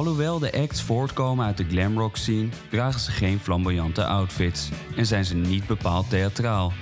Alhoewel 0.00 0.38
de 0.38 0.52
acts 0.52 0.82
voortkomen 0.82 1.46
uit 1.46 1.56
de 1.56 1.64
glamrock 1.68 2.16
scene, 2.16 2.48
dragen 2.70 3.00
ze 3.00 3.10
geen 3.10 3.40
flamboyante 3.40 4.04
outfits 4.04 4.68
en 4.96 5.06
zijn 5.06 5.24
ze 5.24 5.34
niet 5.34 5.66
bepaald 5.66 6.10
theatraal. 6.10 6.72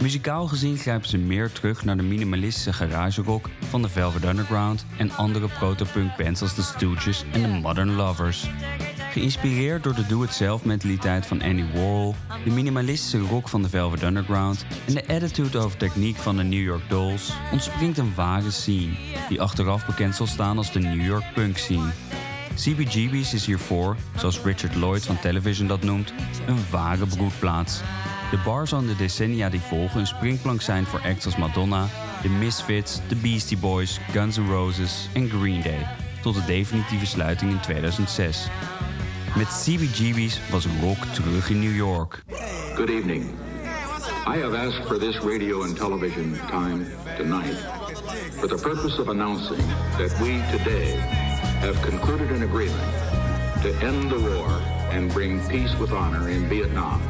Muzikaal 0.00 0.46
gezien 0.46 0.76
grijpen 0.76 1.08
ze 1.08 1.18
meer 1.18 1.52
terug 1.52 1.84
naar 1.84 1.96
de 1.96 2.02
minimalistische 2.02 2.72
garage 2.72 3.22
rock 3.22 3.48
van 3.68 3.82
de 3.82 3.88
Velvet 3.88 4.24
Underground 4.24 4.86
en 4.98 5.10
andere 5.16 5.48
protopunk 5.48 6.16
bands 6.16 6.42
als 6.42 6.54
The 6.54 6.62
Stooges 6.62 7.24
en 7.32 7.42
The 7.42 7.48
Modern 7.48 7.94
Lovers. 7.94 8.46
Geïnspireerd 9.12 9.82
door 9.82 9.94
de 9.94 10.06
do-it-zelf 10.06 10.64
mentaliteit 10.64 11.26
van 11.26 11.42
Andy 11.42 11.64
Warhol, 11.74 12.14
de 12.44 12.50
minimalistische 12.50 13.18
rock 13.18 13.48
van 13.48 13.62
de 13.62 13.68
Velvet 13.68 14.02
Underground 14.02 14.66
en 14.86 14.94
de 14.94 15.08
attitude 15.08 15.58
over 15.58 15.78
techniek 15.78 16.16
van 16.16 16.36
de 16.36 16.42
New 16.42 16.62
York 16.62 16.88
Dolls, 16.88 17.32
ontspringt 17.52 17.98
een 17.98 18.14
ware 18.14 18.50
scene, 18.50 18.96
die 19.28 19.40
achteraf 19.40 19.86
bekend 19.86 20.14
zal 20.14 20.26
staan 20.26 20.56
als 20.56 20.72
de 20.72 20.80
New 20.80 21.06
York 21.06 21.24
punk 21.34 21.56
scene. 21.56 22.07
CBGB's 22.58 23.34
is 23.34 23.46
hiervoor, 23.46 23.96
zoals 24.16 24.40
Richard 24.42 24.74
Lloyd 24.74 25.04
van 25.04 25.20
Television 25.20 25.66
dat 25.66 25.82
noemt, 25.82 26.12
een 26.46 26.64
ware 26.70 27.06
broedplaats. 27.06 27.80
De 28.30 28.38
bar 28.44 28.68
zal 28.68 28.80
in 28.80 28.86
de 28.86 28.96
decennia 28.96 29.48
die 29.48 29.60
volgen 29.60 30.00
een 30.00 30.06
springplank 30.06 30.60
zijn 30.60 30.86
voor 30.86 31.00
acts 31.00 31.24
als 31.24 31.36
Madonna, 31.36 31.86
The 32.22 32.28
Misfits, 32.28 33.00
The 33.08 33.16
Beastie 33.16 33.58
Boys, 33.58 34.00
Guns 34.12 34.36
N' 34.36 34.48
Roses 34.50 35.08
en 35.12 35.28
Green 35.28 35.62
Day, 35.62 35.86
tot 36.22 36.34
de 36.34 36.44
definitieve 36.44 37.06
sluiting 37.06 37.50
in 37.50 37.60
2006. 37.60 38.48
Met 39.36 39.62
CBGB's 39.64 40.40
was 40.50 40.66
rock 40.80 41.04
terug 41.04 41.50
in 41.50 41.60
New 41.60 41.76
York. 41.76 42.24
Good 42.74 42.88
evening. 42.88 43.24
I 44.26 44.40
have 44.40 44.66
asked 44.66 44.86
for 44.86 44.98
this 44.98 45.18
radio 45.18 45.62
and 45.62 45.76
television 45.76 46.38
time 46.50 46.86
tonight 47.16 47.56
for 48.30 48.48
the 48.48 48.58
purpose 48.62 49.00
of 49.00 49.08
announcing 49.08 49.62
that 49.96 50.18
we 50.20 50.42
today 50.50 51.17
have 51.60 51.80
concluded 51.80 52.30
an 52.30 52.42
agreement 52.42 52.92
to 53.62 53.86
end 53.86 54.08
the 54.08 54.20
war 54.20 54.48
and 54.90 55.12
bring 55.12 55.46
peace 55.46 55.78
with 55.78 55.92
honor 55.92 56.28
in 56.28 56.48
Vietnam. 56.48 57.00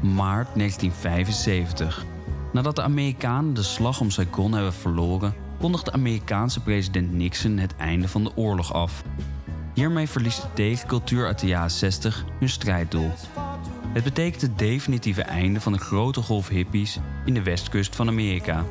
Maart 0.00 0.48
1975. 0.54 2.04
Nadat 2.52 2.76
de 2.76 2.82
Amerikanen 2.82 3.54
de 3.54 3.62
slag 3.62 4.00
om 4.00 4.10
Saigon 4.10 4.52
hebben 4.52 4.72
verloren, 4.72 5.34
kondigt 5.60 5.84
de 5.84 5.92
Amerikaanse 5.92 6.60
president 6.60 7.12
Nixon 7.12 7.58
het 7.58 7.76
einde 7.76 8.08
van 8.08 8.24
de 8.24 8.36
oorlog 8.36 8.72
af. 8.72 9.02
Hiermee 9.74 10.08
verliest 10.08 10.42
de 10.42 10.48
tegencultuur 10.54 11.26
uit 11.26 11.38
de 11.38 11.46
jaren 11.46 11.70
60 11.70 12.24
hun 12.38 12.48
strijddoel. 12.48 13.10
Het 13.92 14.04
betekent 14.04 14.42
het 14.42 14.58
definitieve 14.58 15.22
einde 15.22 15.60
van 15.60 15.72
de 15.72 15.78
grote 15.78 16.22
golf 16.22 16.48
hippies 16.48 16.98
in 17.24 17.34
de 17.34 17.42
westkust 17.42 17.96
van 17.96 18.08
Amerika. 18.08 18.64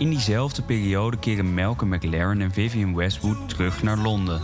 In 0.00 0.10
diezelfde 0.10 0.62
periode 0.62 1.16
keren 1.16 1.54
Malcolm 1.54 1.90
McLaren 1.90 2.40
en 2.40 2.52
Vivienne 2.52 2.96
Westwood 2.96 3.48
terug 3.48 3.82
naar 3.82 3.98
Londen. 3.98 4.40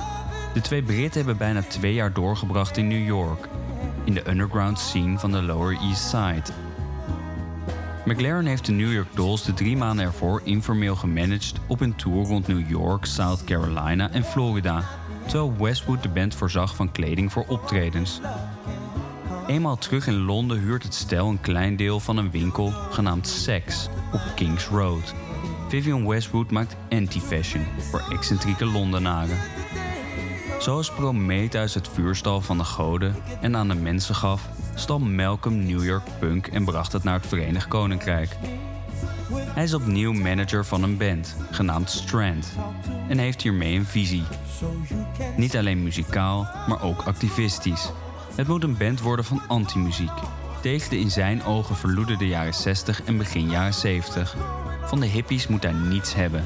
De 0.55 0.61
twee 0.61 0.83
Britten 0.83 1.17
hebben 1.17 1.37
bijna 1.37 1.63
twee 1.63 1.95
jaar 1.95 2.13
doorgebracht 2.13 2.77
in 2.77 2.89
New 2.89 3.07
York, 3.07 3.49
in 4.05 4.15
de 4.15 4.31
underground 4.31 4.79
scene 4.79 5.19
van 5.19 5.33
de 5.33 5.43
Lower 5.43 5.77
East 5.81 6.09
Side. 6.09 6.43
McLaren 8.05 8.47
heeft 8.47 8.67
de 8.67 8.73
New 8.73 8.93
York 8.93 9.09
Dolls 9.15 9.45
de 9.45 9.55
drie 9.55 9.77
maanden 9.77 10.05
ervoor 10.05 10.41
informeel 10.45 10.97
gemanaged 10.97 11.55
op 11.67 11.81
een 11.81 11.95
tour 11.95 12.27
rond 12.27 12.47
New 12.47 12.71
York, 12.71 13.05
South 13.05 13.45
Carolina 13.45 14.11
en 14.11 14.25
Florida, 14.25 14.85
terwijl 15.27 15.57
Westwood 15.59 16.03
de 16.03 16.09
band 16.09 16.35
voorzag 16.35 16.77
van 16.77 16.93
kleding 16.93 17.33
voor 17.33 17.45
optredens. 17.49 18.21
Eenmaal 19.47 19.77
terug 19.77 20.07
in 20.07 20.25
Londen 20.25 20.59
huurt 20.59 20.83
het 20.83 20.95
stel 20.95 21.29
een 21.29 21.41
klein 21.41 21.77
deel 21.77 22.01
van 22.01 22.17
een 22.17 22.31
winkel 22.31 22.71
genaamd 22.91 23.29
Sex 23.29 23.89
op 24.13 24.21
Kings 24.35 24.67
Road. 24.67 25.15
Vivian 25.69 26.07
Westwood 26.09 26.51
maakt 26.51 26.77
anti-fashion 26.91 27.65
voor 27.79 28.03
excentrieke 28.11 28.65
Londenaren. 28.65 29.39
Zoals 30.59 30.91
Prometheus 30.91 31.75
het 31.75 31.89
vuurstal 31.89 32.41
van 32.41 32.59
de 32.59 32.65
goden 32.65 33.17
en 33.41 33.57
aan 33.57 33.69
de 33.69 33.75
mensen 33.75 34.15
gaf, 34.15 34.49
stal 34.75 34.99
Malcolm 34.99 35.67
New 35.67 35.85
York 35.85 36.03
punk 36.19 36.47
en 36.47 36.65
bracht 36.65 36.93
het 36.93 37.05
naar 37.05 37.15
het 37.15 37.27
Verenigd 37.27 37.69
Koninkrijk. 37.69 38.37
Hij 39.35 39.65
is 39.65 39.75
opnieuw 39.75 40.13
manager 40.13 40.65
van 40.65 40.83
een 40.83 40.97
band, 40.97 41.37
genaamd 41.51 41.91
Strand, 41.91 42.53
en 43.09 43.19
heeft 43.19 43.43
hiermee 43.43 43.75
een 43.75 43.87
visie. 43.87 44.25
Niet 45.37 45.57
alleen 45.57 45.83
muzikaal, 45.83 46.49
maar 46.69 46.83
ook 46.83 47.03
activistisch. 47.03 47.91
Het 48.35 48.49
moet 48.49 48.63
een 48.63 48.77
band 48.77 49.01
worden 49.01 49.25
van 49.25 49.43
anti-muziek, 49.49 50.19
tegen 50.63 50.91
de 50.91 50.99
in 50.99 51.11
zijn 51.11 51.45
ogen 51.45 51.77
verloederde 51.77 52.27
jaren 52.27 52.55
60 52.55 53.03
en 53.03 53.17
begin 53.19 53.51
jaren 53.51 53.75
70. 53.75 54.37
Van 54.87 55.01
de 55.01 55.07
hippies 55.07 55.47
moet 55.47 55.63
hij 55.63 55.73
niets 55.73 56.15
hebben. 56.15 56.45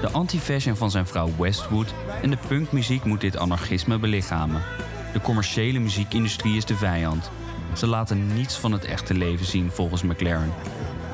De 0.00 0.10
anti-fashion 0.10 0.76
van 0.76 0.90
zijn 0.90 1.06
vrouw 1.06 1.30
Westwood 1.38 1.94
en 2.22 2.30
de 2.30 2.38
punkmuziek 2.48 3.04
moet 3.04 3.20
dit 3.20 3.36
anarchisme 3.36 3.98
belichamen. 3.98 4.62
De 5.12 5.20
commerciële 5.20 5.78
muziekindustrie 5.78 6.56
is 6.56 6.64
de 6.64 6.76
vijand. 6.76 7.30
Ze 7.76 7.86
laten 7.86 8.34
niets 8.34 8.56
van 8.56 8.72
het 8.72 8.84
echte 8.84 9.14
leven 9.14 9.46
zien, 9.46 9.70
volgens 9.70 10.02
McLaren. 10.02 10.52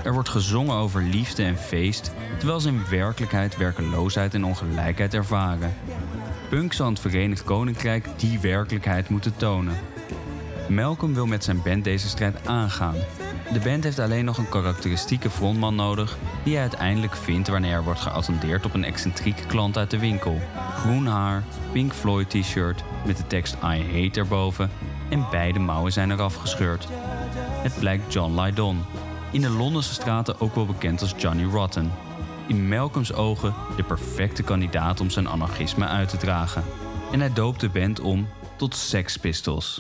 Er 0.04 0.12
wordt 0.12 0.28
gezongen 0.28 0.74
over 0.74 1.02
liefde 1.02 1.42
en 1.42 1.56
feest, 1.56 2.12
terwijl 2.38 2.60
ze 2.60 2.68
in 2.68 2.82
werkelijkheid 2.90 3.56
werkeloosheid 3.56 4.34
en 4.34 4.44
ongelijkheid 4.44 5.14
ervaren. 5.14 5.74
Punk 6.48 6.72
zal 6.72 6.88
het 6.88 7.00
Verenigd 7.00 7.44
Koninkrijk 7.44 8.06
die 8.16 8.38
werkelijkheid 8.40 9.08
moeten 9.08 9.36
tonen. 9.36 9.78
Malcolm 10.70 11.14
wil 11.14 11.26
met 11.26 11.44
zijn 11.44 11.62
band 11.62 11.84
deze 11.84 12.08
strijd 12.08 12.46
aangaan. 12.46 12.94
De 13.52 13.60
band 13.60 13.84
heeft 13.84 13.98
alleen 13.98 14.24
nog 14.24 14.38
een 14.38 14.48
karakteristieke 14.48 15.30
frontman 15.30 15.74
nodig 15.74 16.16
die 16.44 16.52
hij 16.52 16.62
uiteindelijk 16.62 17.16
vindt 17.16 17.48
wanneer 17.48 17.72
er 17.72 17.84
wordt 17.84 18.00
geattendeerd 18.00 18.64
op 18.64 18.74
een 18.74 18.84
excentrieke 18.84 19.46
klant 19.46 19.76
uit 19.76 19.90
de 19.90 19.98
winkel. 19.98 20.40
Groen 20.74 21.06
haar, 21.06 21.44
Pink 21.72 21.92
Floyd 21.92 22.30
t-shirt 22.30 22.84
met 23.06 23.16
de 23.16 23.26
tekst 23.26 23.54
I 23.54 24.02
hate 24.02 24.20
erboven 24.20 24.70
en 25.08 25.26
beide 25.30 25.58
mouwen 25.58 25.92
zijn 25.92 26.10
eraf 26.10 26.34
gescheurd. 26.34 26.88
Het 27.62 27.78
blijkt 27.78 28.12
John 28.12 28.40
Lydon, 28.40 28.84
in 29.30 29.40
de 29.40 29.50
Londense 29.50 29.94
straten 29.94 30.40
ook 30.40 30.54
wel 30.54 30.66
bekend 30.66 31.00
als 31.00 31.14
Johnny 31.16 31.44
Rotten. 31.44 31.92
In 32.46 32.68
Malcolms 32.68 33.12
ogen 33.12 33.54
de 33.76 33.82
perfecte 33.82 34.42
kandidaat 34.42 35.00
om 35.00 35.10
zijn 35.10 35.28
anarchisme 35.28 35.86
uit 35.86 36.08
te 36.08 36.16
dragen. 36.16 36.64
En 37.12 37.20
hij 37.20 37.32
doopt 37.32 37.60
de 37.60 37.68
band 37.68 38.00
om 38.00 38.28
tot 38.56 38.76
Sex 38.76 39.16
Pistols. 39.16 39.78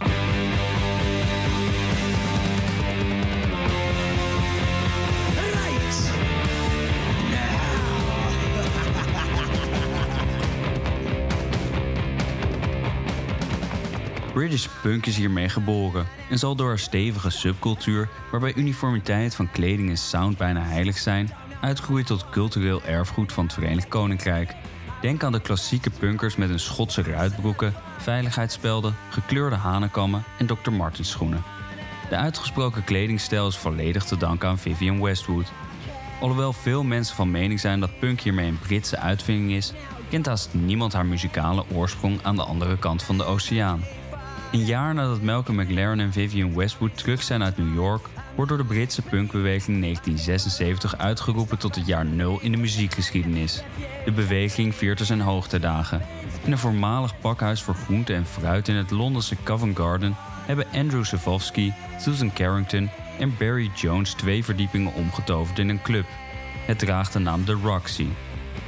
British 14.50 14.68
punk 14.82 15.06
is 15.06 15.16
hiermee 15.16 15.48
geboren 15.48 16.06
en 16.30 16.38
zal 16.38 16.54
door 16.54 16.68
haar 16.68 16.78
stevige 16.78 17.30
subcultuur, 17.30 18.08
waarbij 18.30 18.54
uniformiteit 18.54 19.34
van 19.34 19.50
kleding 19.50 19.88
en 19.88 19.96
sound 19.96 20.36
bijna 20.36 20.62
heilig 20.62 20.98
zijn, 20.98 21.30
uitgroeien 21.60 22.04
tot 22.04 22.30
cultureel 22.30 22.82
erfgoed 22.82 23.32
van 23.32 23.44
het 23.44 23.52
Verenigd 23.52 23.88
Koninkrijk. 23.88 24.54
Denk 25.00 25.22
aan 25.22 25.32
de 25.32 25.40
klassieke 25.40 25.90
punkers 25.90 26.36
met 26.36 26.48
hun 26.48 26.60
Schotse 26.60 27.02
ruitbroeken, 27.02 27.74
veiligheidsspelden, 27.98 28.96
gekleurde 29.10 29.56
hanenkammen 29.56 30.24
en 30.38 30.46
Dr. 30.46 30.70
Martens 30.70 31.10
schoenen. 31.10 31.42
De 32.08 32.16
uitgesproken 32.16 32.84
kledingstijl 32.84 33.48
is 33.48 33.56
volledig 33.56 34.04
te 34.04 34.16
danken 34.16 34.48
aan 34.48 34.58
Vivienne 34.58 35.02
Westwood. 35.02 35.52
Alhoewel 36.20 36.52
veel 36.52 36.82
mensen 36.82 37.16
van 37.16 37.30
mening 37.30 37.60
zijn 37.60 37.80
dat 37.80 37.98
punk 37.98 38.20
hiermee 38.20 38.46
een 38.46 38.58
Britse 38.58 38.98
uitvinding 38.98 39.52
is, 39.52 39.72
kent 40.08 40.26
haast 40.26 40.54
niemand 40.54 40.92
haar 40.92 41.06
muzikale 41.06 41.64
oorsprong 41.72 42.18
aan 42.22 42.36
de 42.36 42.44
andere 42.44 42.78
kant 42.78 43.02
van 43.02 43.18
de 43.18 43.24
oceaan. 43.24 43.82
Een 44.52 44.64
jaar 44.64 44.94
nadat 44.94 45.22
Malcolm 45.22 45.60
McLaren 45.60 46.00
en 46.00 46.12
Vivienne 46.12 46.56
Westwood 46.56 46.96
terug 46.96 47.22
zijn 47.22 47.42
uit 47.42 47.56
New 47.56 47.74
York, 47.74 48.06
wordt 48.34 48.50
door 48.50 48.60
de 48.60 48.74
Britse 48.74 49.02
punkbeweging 49.02 49.80
1976 49.80 50.96
uitgeroepen 50.96 51.58
tot 51.58 51.74
het 51.74 51.86
jaar 51.86 52.04
nul 52.04 52.40
in 52.40 52.52
de 52.52 52.58
muziekgeschiedenis. 52.58 53.62
De 54.04 54.12
beweging 54.12 54.74
viert 54.74 55.00
er 55.00 55.06
zijn 55.06 55.20
hoogtedagen. 55.20 56.02
In 56.44 56.52
een 56.52 56.58
voormalig 56.58 57.20
pakhuis 57.20 57.62
voor 57.62 57.74
groente 57.74 58.14
en 58.14 58.26
fruit 58.26 58.68
in 58.68 58.74
het 58.74 58.90
Londense 58.90 59.36
Covent 59.44 59.76
Garden 59.76 60.16
hebben 60.46 60.66
Andrew 60.72 61.04
Savovsky, 61.04 61.72
Susan 61.98 62.32
Carrington 62.32 62.90
en 63.18 63.34
Barry 63.38 63.70
Jones 63.74 64.12
twee 64.12 64.44
verdiepingen 64.44 64.94
omgetoverd 64.94 65.58
in 65.58 65.68
een 65.68 65.82
club. 65.82 66.06
Het 66.66 66.78
draagt 66.78 67.12
de 67.12 67.18
naam 67.18 67.44
The 67.44 67.58
Roxy. 67.62 68.06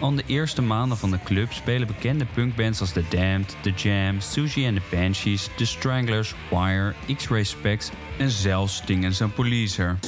Al 0.02 0.14
de 0.14 0.22
eerste 0.26 0.62
maanden 0.62 0.98
van 0.98 1.10
de 1.10 1.18
club 1.24 1.52
spelen 1.52 1.86
bekende 1.86 2.26
punkbands 2.34 2.80
als 2.80 2.92
The 2.92 3.04
Damned, 3.08 3.56
The 3.60 3.70
Jam, 3.70 4.20
Susie 4.20 4.66
and 4.66 4.76
the 4.76 4.96
Banshees, 4.96 5.48
The 5.56 5.64
Stranglers, 5.64 6.34
Wire, 6.50 6.94
X-Ray 7.06 7.44
Specs 7.44 7.90
en 8.18 8.30
zelfs 8.30 8.76
Sting 8.76 9.04
and 9.04 9.14
Some 9.14 9.32
Policer. 9.32 9.98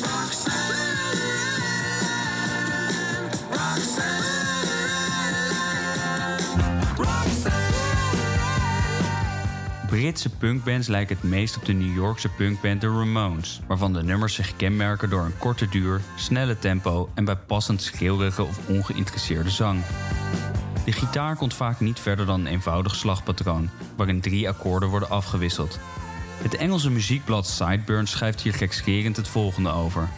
Britse 9.94 10.30
punkbands 10.30 10.88
lijken 10.88 11.16
het 11.16 11.24
meest 11.24 11.56
op 11.56 11.64
de 11.64 11.72
New 11.72 11.94
Yorkse 11.94 12.28
punkband 12.28 12.80
The 12.80 12.86
Ramones, 12.86 13.60
waarvan 13.66 13.92
de 13.92 14.02
nummers 14.02 14.34
zich 14.34 14.56
kenmerken 14.56 15.10
door 15.10 15.24
een 15.24 15.38
korte 15.38 15.68
duur, 15.68 16.00
snelle 16.16 16.58
tempo 16.58 17.10
en 17.14 17.24
bijpassend 17.24 17.82
schreeuwige 17.82 18.42
of 18.42 18.68
ongeïnteresseerde 18.68 19.50
zang. 19.50 19.82
De 20.84 20.92
gitaar 20.92 21.36
komt 21.36 21.54
vaak 21.54 21.80
niet 21.80 22.00
verder 22.00 22.26
dan 22.26 22.40
een 22.40 22.46
eenvoudig 22.46 22.94
slagpatroon, 22.94 23.70
waarin 23.96 24.20
drie 24.20 24.48
akkoorden 24.48 24.88
worden 24.88 25.10
afgewisseld. 25.10 25.78
Het 26.42 26.56
Engelse 26.56 26.90
muziekblad 26.90 27.46
Sideburns 27.46 28.10
schrijft 28.10 28.40
hier 28.40 28.54
gekscherend 28.54 29.16
het 29.16 29.28
volgende 29.28 29.70
over: 29.70 30.08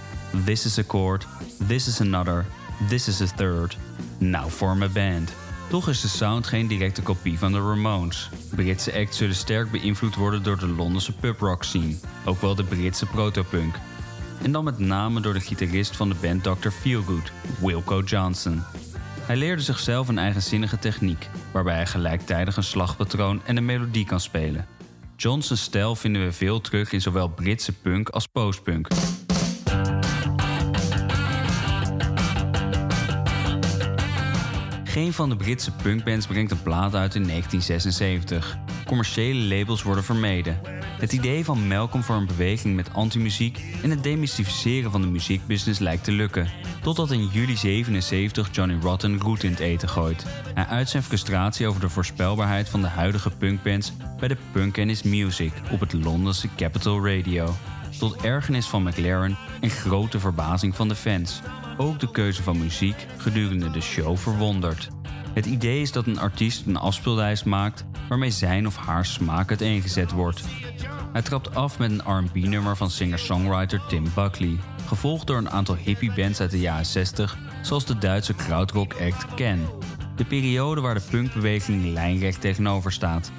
This 0.45 0.65
is 0.65 0.79
a 0.79 0.85
chord, 0.89 1.27
this 1.67 1.87
is 1.87 2.01
another, 2.01 2.47
this 2.89 3.09
is 3.09 3.21
a 3.21 3.37
third. 3.37 3.77
Now 4.19 4.49
form 4.49 4.83
a 4.83 4.89
band. 4.89 5.33
Toch 5.69 5.89
is 5.89 6.01
de 6.01 6.09
sound 6.09 6.47
geen 6.47 6.67
directe 6.67 7.03
kopie 7.03 7.39
van 7.39 7.53
de 7.53 7.59
Ramones. 7.59 8.31
Britse 8.55 8.95
acts 8.95 9.17
zullen 9.17 9.35
sterk 9.35 9.71
beïnvloed 9.71 10.15
worden 10.15 10.43
door 10.43 10.59
de 10.59 10.69
Londense 10.69 11.13
pubrock 11.13 11.65
scene, 11.65 11.97
ook 12.25 12.41
wel 12.41 12.55
de 12.55 12.65
Britse 12.65 13.07
protopunk. 13.07 13.75
En 14.43 14.53
dan 14.53 14.65
met 14.65 14.79
name 14.79 15.21
door 15.21 15.33
de 15.33 15.41
gitarist 15.41 15.97
van 15.97 16.09
de 16.09 16.15
band 16.21 16.43
Dr. 16.43 16.69
Feelgood, 16.69 17.33
Wilco 17.61 18.01
Johnson. 18.01 18.63
Hij 19.21 19.37
leerde 19.37 19.63
zichzelf 19.63 20.09
een 20.09 20.19
eigenzinnige 20.19 20.79
techniek, 20.79 21.29
waarbij 21.53 21.75
hij 21.75 21.87
gelijktijdig 21.87 22.57
een 22.57 22.63
slagpatroon 22.63 23.41
en 23.45 23.57
een 23.57 23.65
melodie 23.65 24.07
kan 24.07 24.21
spelen. 24.21 24.67
Johnson's 25.17 25.63
stijl 25.63 25.97
vinden 25.97 26.25
we 26.25 26.33
veel 26.33 26.61
terug 26.61 26.93
in 26.93 27.01
zowel 27.01 27.29
Britse 27.29 27.73
punk 27.73 28.09
als 28.09 28.27
postpunk. 28.27 28.89
Geen 34.97 35.13
van 35.13 35.29
de 35.29 35.37
Britse 35.37 35.73
punkbands 35.73 36.27
brengt 36.27 36.51
een 36.51 36.63
plaat 36.63 36.95
uit 36.95 37.15
in 37.15 37.27
1976. 37.27 38.59
Commerciële 38.87 39.57
labels 39.57 39.83
worden 39.83 40.05
vermeden. 40.05 40.61
Het 40.99 41.13
idee 41.13 41.45
van 41.45 41.69
Malcolm 41.69 42.03
voor 42.03 42.17
een 42.17 42.27
beweging 42.27 42.77
met 42.77 42.93
antimuziek 42.93 43.61
en 43.83 43.91
het 43.91 44.03
demystificeren 44.03 44.91
van 44.91 45.01
de 45.01 45.07
muziekbusiness 45.07 45.79
lijkt 45.79 46.05
te 46.05 46.13
lukken. 46.13 46.49
Totdat 46.83 47.11
in 47.11 47.27
juli 47.27 47.57
77 47.57 48.49
Johnny 48.53 48.79
Rotten 48.81 49.21
roet 49.21 49.43
in 49.43 49.51
het 49.51 49.61
eten 49.61 49.89
gooit. 49.89 50.27
Hij 50.55 50.67
uit 50.67 50.89
zijn 50.89 51.03
frustratie 51.03 51.67
over 51.67 51.81
de 51.81 51.89
voorspelbaarheid 51.89 52.69
van 52.69 52.81
de 52.81 52.89
huidige 52.89 53.31
punkbands 53.31 53.93
bij 54.19 54.29
de 54.29 54.37
Punk 54.53 54.79
and 54.79 54.89
His 54.89 55.03
Music 55.03 55.53
op 55.71 55.81
het 55.81 55.93
Londense 55.93 56.49
Capital 56.57 57.07
Radio. 57.07 57.55
Tot 57.99 58.17
ergernis 58.17 58.67
van 58.67 58.83
McLaren 58.83 59.37
en 59.61 59.71
grote 59.71 60.21
verbazing 60.21 60.77
van 60.77 60.89
de 60.89 60.95
fans. 60.95 61.41
Ook 61.77 62.01
de 62.01 62.11
keuze 62.11 62.43
van 62.43 62.59
muziek 62.59 63.07
gedurende 63.17 63.71
de 63.71 63.81
show 63.81 64.17
verwondert. 64.17 64.89
Het 65.35 65.47
idee 65.47 65.81
is 65.81 65.93
dat 65.93 66.07
een 66.07 66.19
artiest 66.19 66.67
een 66.67 66.77
afspeellijst 66.77 67.45
maakt 67.45 67.85
waarmee 68.09 68.31
zijn 68.31 68.67
of 68.67 68.77
haar 68.77 69.07
smaak 69.07 69.49
uiteengezet 69.49 70.13
wordt. 70.13 70.45
Hij 71.13 71.23
trapt 71.23 71.55
af 71.55 71.79
met 71.79 71.91
een 71.91 72.19
R&B-nummer 72.19 72.77
van 72.77 72.91
singer-songwriter 72.91 73.83
Tim 73.89 74.05
Buckley, 74.15 74.57
gevolgd 74.87 75.27
door 75.27 75.37
een 75.37 75.51
aantal 75.51 75.77
hippie-bands 75.77 76.41
uit 76.41 76.51
de 76.51 76.61
jaren 76.61 76.87
60, 76.87 77.39
zoals 77.63 77.85
de 77.85 77.99
Duitse 77.99 78.35
krautrock-act 78.35 79.35
Ken. 79.35 79.61
De 80.17 80.25
periode 80.25 80.81
waar 80.81 80.95
de 80.95 81.07
punkbeweging 81.11 81.93
lijnrecht 81.93 82.41
tegenover 82.41 82.93
staat. 82.93 83.33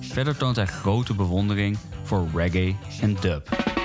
Verder 0.00 0.36
toont 0.36 0.56
hij 0.56 0.66
grote 0.66 1.14
bewondering 1.14 1.78
voor 2.02 2.28
reggae 2.34 2.76
en 3.00 3.16
dub. 3.20 3.78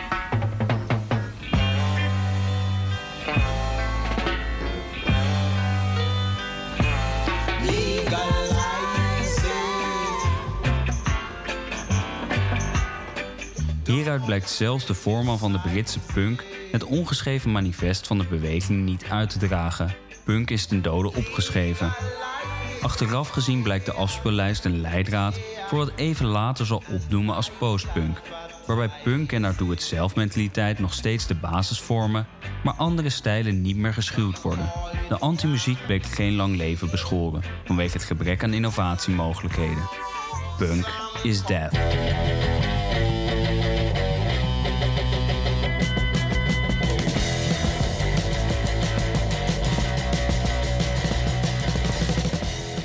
Hieruit 13.95 14.25
blijkt 14.25 14.49
zelfs 14.49 14.85
de 14.85 14.93
voorman 14.93 15.37
van 15.37 15.51
de 15.51 15.59
Britse 15.59 15.99
punk 16.13 16.43
het 16.71 16.83
ongeschreven 16.83 17.51
manifest 17.51 18.07
van 18.07 18.17
de 18.17 18.25
beweging 18.25 18.85
niet 18.85 19.05
uit 19.09 19.29
te 19.29 19.47
dragen. 19.47 19.95
Punk 20.23 20.49
is 20.49 20.65
ten 20.65 20.81
dode 20.81 21.13
opgeschreven. 21.13 21.95
Achteraf 22.81 23.29
gezien 23.29 23.61
blijkt 23.61 23.85
de 23.85 23.93
afspeellijst 23.93 24.65
een 24.65 24.81
leidraad 24.81 25.39
voor 25.67 25.77
wat 25.77 25.91
even 25.95 26.25
later 26.25 26.65
zal 26.65 26.83
opdoemen 26.91 27.35
als 27.35 27.49
postpunk. 27.49 28.21
Waarbij 28.67 28.89
punk 29.03 29.31
en 29.31 29.43
haar 29.43 29.57
doe-het-zelf 29.57 30.15
mentaliteit 30.15 30.79
nog 30.79 30.93
steeds 30.93 31.27
de 31.27 31.35
basis 31.35 31.79
vormen, 31.79 32.27
maar 32.63 32.73
andere 32.73 33.09
stijlen 33.09 33.61
niet 33.61 33.77
meer 33.77 33.93
geschuwd 33.93 34.41
worden. 34.41 34.71
De 35.09 35.19
antimuziek 35.19 35.85
bleek 35.85 36.05
geen 36.05 36.35
lang 36.35 36.57
leven 36.57 36.89
beschoren 36.89 37.43
vanwege 37.65 37.93
het 37.93 38.05
gebrek 38.05 38.43
aan 38.43 38.53
innovatiemogelijkheden. 38.53 39.89
Punk 40.57 40.87
is 41.23 41.45
death. 41.45 42.74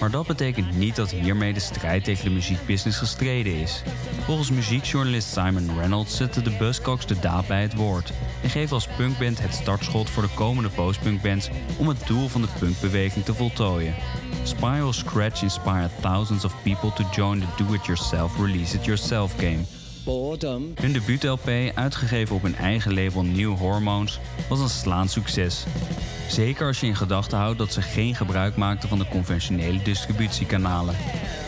Maar 0.00 0.10
dat 0.10 0.26
betekent 0.26 0.76
niet 0.76 0.96
dat 0.96 1.10
hiermee 1.10 1.52
de 1.52 1.60
strijd 1.60 2.04
tegen 2.04 2.24
de 2.24 2.30
muziekbusiness 2.30 2.98
gestreden 2.98 3.60
is. 3.60 3.82
Volgens 4.24 4.50
muziekjournalist 4.50 5.32
Simon 5.32 5.78
Reynolds 5.78 6.16
zetten 6.16 6.44
de 6.44 6.56
Buzzcocks 6.58 7.06
de 7.06 7.18
daad 7.18 7.46
bij 7.46 7.62
het 7.62 7.74
woord 7.74 8.12
en 8.42 8.50
geven 8.50 8.74
als 8.74 8.88
punkband 8.96 9.40
het 9.40 9.54
startschot 9.54 10.10
voor 10.10 10.22
de 10.22 10.34
komende 10.34 10.68
postpunkbands 10.68 11.48
om 11.78 11.88
het 11.88 12.06
doel 12.06 12.28
van 12.28 12.40
de 12.40 12.48
punkbeweging 12.58 13.24
te 13.24 13.34
voltooien. 13.34 13.94
Spiral 14.42 14.92
Scratch 14.92 15.42
inspired 15.42 15.90
thousands 16.00 16.44
of 16.44 16.62
people 16.62 16.92
to 16.92 17.04
join 17.12 17.40
the 17.40 17.64
do-it-yourself 17.64 18.38
release-it-yourself 18.38 19.34
game. 19.38 19.79
Hun 20.74 20.92
debuut-LP, 20.92 21.48
uitgegeven 21.74 22.36
op 22.36 22.42
hun 22.42 22.56
eigen 22.56 22.94
label 22.94 23.22
New 23.22 23.56
Hormones, 23.56 24.18
was 24.48 24.60
een 24.60 24.68
slaand 24.68 25.10
succes. 25.10 25.64
Zeker 26.28 26.66
als 26.66 26.80
je 26.80 26.86
in 26.86 26.96
gedachten 26.96 27.38
houdt 27.38 27.58
dat 27.58 27.72
ze 27.72 27.82
geen 27.82 28.14
gebruik 28.14 28.56
maakten 28.56 28.88
van 28.88 28.98
de 28.98 29.08
conventionele 29.08 29.82
distributiekanalen. 29.82 30.94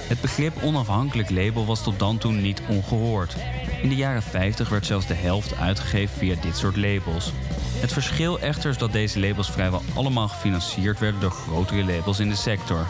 Het 0.09 0.21
begrip 0.21 0.63
onafhankelijk 0.63 1.31
label 1.31 1.67
was 1.67 1.83
tot 1.83 1.99
dan 1.99 2.19
toe 2.19 2.33
niet 2.33 2.63
ongehoord. 2.69 3.37
In 3.83 3.89
de 3.89 3.97
jaren 3.97 4.23
50 4.23 4.69
werd 4.69 4.87
zelfs 4.87 5.07
de 5.07 5.15
helft 5.15 5.57
uitgegeven 5.57 6.19
via 6.19 6.35
dit 6.43 6.57
soort 6.57 6.77
labels. 6.77 7.33
Het 7.81 7.93
verschil 7.93 8.41
echter 8.41 8.71
is 8.71 8.79
dat 8.79 8.93
deze 8.93 9.21
labels 9.21 9.51
vrijwel 9.51 9.83
allemaal 9.95 10.29
gefinancierd 10.29 10.99
werden 10.99 11.21
door 11.21 11.31
grotere 11.31 11.85
labels 11.85 12.21
in 12.21 12.29
de 12.29 12.35
sector. 12.35 12.87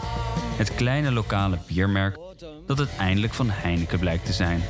Het 0.57 0.75
kleine 0.75 1.11
lokale 1.11 1.57
biermerk 1.67 2.17
dat 2.65 2.79
uiteindelijk 2.79 3.33
van 3.33 3.49
Heineken 3.49 3.99
blijkt 3.99 4.25
te 4.25 4.33
zijn. 4.33 4.63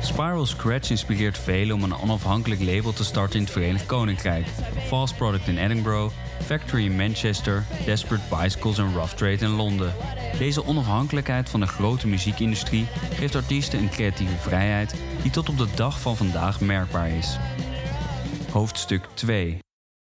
Spiral 0.00 0.46
Scratch 0.46 0.90
inspireert 0.90 1.38
velen 1.38 1.76
om 1.76 1.82
een 1.82 2.00
onafhankelijk 2.00 2.60
label 2.60 2.92
te 2.92 3.04
starten 3.04 3.36
in 3.36 3.42
het 3.42 3.52
Verenigd 3.52 3.86
Koninkrijk. 3.86 4.46
Fast 4.86 5.16
Product 5.16 5.46
in 5.48 5.58
Edinburgh, 5.58 6.14
Factory 6.42 6.84
in 6.84 6.96
Manchester, 6.96 7.64
Desperate 7.84 8.36
Bicycles 8.36 8.78
en 8.78 8.92
Rough 8.92 9.14
Trade 9.14 9.44
in 9.44 9.50
Londen. 9.50 9.94
Deze 10.38 10.64
onafhankelijkheid 10.64 11.48
van 11.48 11.60
de 11.60 11.66
grote 11.66 12.06
muziekindustrie 12.06 12.86
geeft 13.14 13.34
artiesten 13.34 13.78
een 13.78 13.90
creatieve 13.90 14.36
vrijheid 14.36 14.94
die 15.22 15.30
tot 15.30 15.48
op 15.48 15.58
de 15.58 15.68
dag 15.74 16.00
van 16.00 16.16
vandaag 16.16 16.60
merkbaar 16.60 17.10
is. 17.10 17.38
Hoofdstuk 18.52 19.08
2 19.14 19.58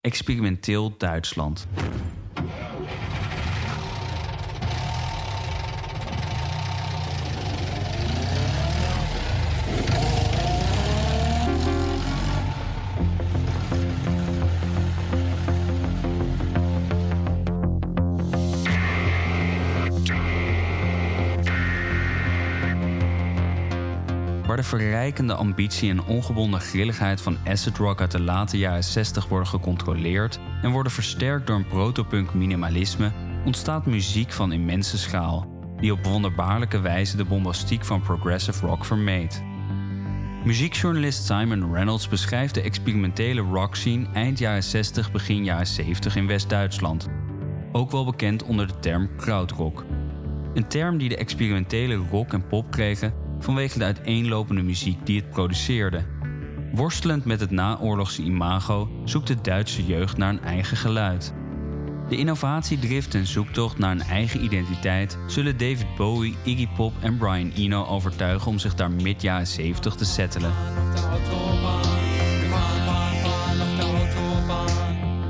Experimenteel 0.02 0.94
Duitsland. 0.98 1.68
Verrijkende 24.78 25.34
ambitie 25.34 25.90
en 25.90 26.04
ongebonden 26.04 26.60
grilligheid 26.60 27.22
van 27.22 27.38
acid 27.48 27.78
rock 27.78 28.00
uit 28.00 28.12
de 28.12 28.22
late 28.22 28.58
jaren 28.58 28.84
60 28.84 29.28
worden 29.28 29.48
gecontroleerd 29.48 30.40
en 30.62 30.72
worden 30.72 30.92
versterkt 30.92 31.48
door 31.48 31.56
een 31.56 31.68
protopunk 31.68 32.34
minimalisme, 32.34 33.12
ontstaat 33.46 33.86
muziek 33.86 34.32
van 34.32 34.52
immense 34.52 34.98
schaal, 34.98 35.48
die 35.80 35.92
op 35.92 36.06
wonderbaarlijke 36.06 36.80
wijze 36.80 37.18
de 37.18 37.26
bombastiek 37.26 37.86
van 37.86 38.02
progressive 38.02 38.66
rock 38.66 38.86
vermeed. 38.86 39.44
Muziekjournalist 40.44 41.26
Simon 41.26 41.74
Reynolds 41.74 42.08
beschrijft 42.08 42.54
de 42.54 42.62
experimentele 42.62 43.42
rock 43.42 43.76
scene 43.76 44.08
eind 44.14 44.40
jaren 44.40 44.64
60, 44.64 45.12
begin 45.12 45.44
jaren 45.44 45.68
70 45.68 46.16
in 46.16 46.28
West-Duitsland, 46.28 47.08
ook 47.72 47.92
wel 47.92 48.06
bekend 48.06 48.44
onder 48.44 48.68
de 48.68 48.80
term 48.80 49.10
krautrock. 49.18 49.86
Een 50.54 50.68
term 50.68 50.98
die 50.98 51.10
de 51.10 51.18
experimentele 51.18 51.96
rock 51.96 52.34
en 52.34 52.48
pop 52.48 52.72
kregen 52.72 53.21
vanwege 53.44 53.78
de 53.78 53.86
uiteenlopende 53.86 54.62
muziek 54.62 55.06
die 55.06 55.20
het 55.20 55.30
produceerde. 55.30 56.06
Worstelend 56.74 57.26
met 57.26 57.40
het 57.40 57.52
naoorlogse 57.52 58.24
imago 58.24 58.90
zoekt 59.06 59.28
de 59.28 59.42
Duitse 59.42 59.86
jeugd 59.86 60.18
naar 60.18 60.30
een 60.30 60.44
eigen 60.44 60.78
geluid. 60.78 61.34
De 62.10 62.18
innovatiedrift 62.18 63.16
en 63.16 63.28
zoektocht 63.28 63.78
naar 63.78 63.92
een 63.92 64.02
eigen 64.02 64.44
identiteit 64.44 65.18
zullen 65.28 65.58
David 65.58 65.96
Bowie, 65.96 66.36
Iggy 66.44 66.68
Pop 66.76 66.94
en 67.02 67.18
Brian 67.18 67.52
Eno 67.56 67.86
overtuigen 67.86 68.48
om 68.48 68.60
zich 68.60 68.76
daar 68.76 68.92
mid 68.92 69.22
jaren 69.22 69.48
70 69.48 69.96
te 69.96 70.06
settelen. 70.06 70.52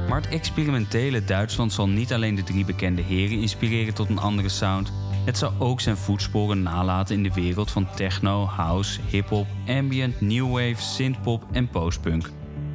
Maar 0.08 0.22
het 0.22 0.30
experimentele 0.30 1.24
Duitsland 1.24 1.74
zal 1.74 1.90
niet 1.90 2.14
alleen 2.14 2.36
de 2.36 2.44
drie 2.44 2.66
bekende 2.66 3.02
heren 3.02 3.40
inspireren 3.40 3.94
tot 3.94 4.10
een 4.10 4.20
andere 4.20 4.50
sound, 4.50 4.92
het 5.26 5.38
zou 5.38 5.54
ook 5.60 5.82
zijn 5.82 5.98
voetsporen 5.98 6.64
nalaten 6.64 7.16
in 7.16 7.24
de 7.24 7.34
wereld 7.34 7.72
van 7.72 7.88
techno, 7.96 8.46
house, 8.46 9.00
hip-hop, 9.10 9.48
ambient, 9.68 10.22
new 10.22 10.52
wave, 10.52 10.82
synthpop 10.82 11.46
en 11.52 11.70
postpunk. 11.70 12.30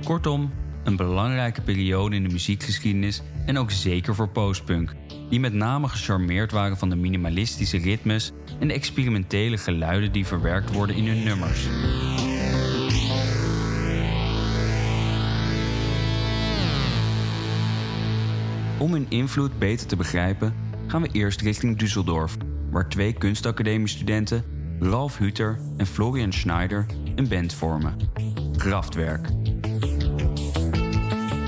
Kortom, 0.05 0.53
een 0.84 0.97
belangrijke 0.97 1.61
periode 1.61 2.16
in 2.16 2.22
de 2.22 2.28
muziekgeschiedenis 2.28 3.22
en 3.47 3.59
ook 3.59 3.70
zeker 3.70 4.14
voor 4.14 4.28
postpunk, 4.28 4.94
die 5.30 5.40
met 5.40 5.53
name 5.53 5.88
gecharmeerd 5.88 6.53
waren 6.53 6.76
van 6.76 6.88
de 6.88 6.97
minimalistische 6.97 7.78
ritmes 7.78 8.32
en 8.59 8.68
de 8.68 8.74
experimentele 8.74 9.59
geluiden 9.59 10.12
die 10.12 10.26
verwerkt 10.26 10.72
worden 10.72 10.97
in 10.97 11.07
hun 11.07 11.22
nummers. 11.22 11.66
Om 18.78 18.92
hun 18.92 19.07
invloed 19.09 19.59
beter 19.59 19.86
te 19.86 19.97
begrijpen, 19.97 20.55
gaan 20.97 21.12
we 21.12 21.18
eerst 21.18 21.40
richting 21.40 21.78
Düsseldorf, 21.78 22.36
waar 22.70 22.88
twee 22.88 23.12
kunstacademiestudenten, 23.12 24.44
Ralf 24.80 25.18
Huter 25.18 25.59
en 25.76 25.86
Florian 25.86 26.32
Schneider, 26.32 26.86
een 27.14 27.28
band 27.28 27.55
vormen. 27.55 27.97
Kraftwerk. 28.57 29.28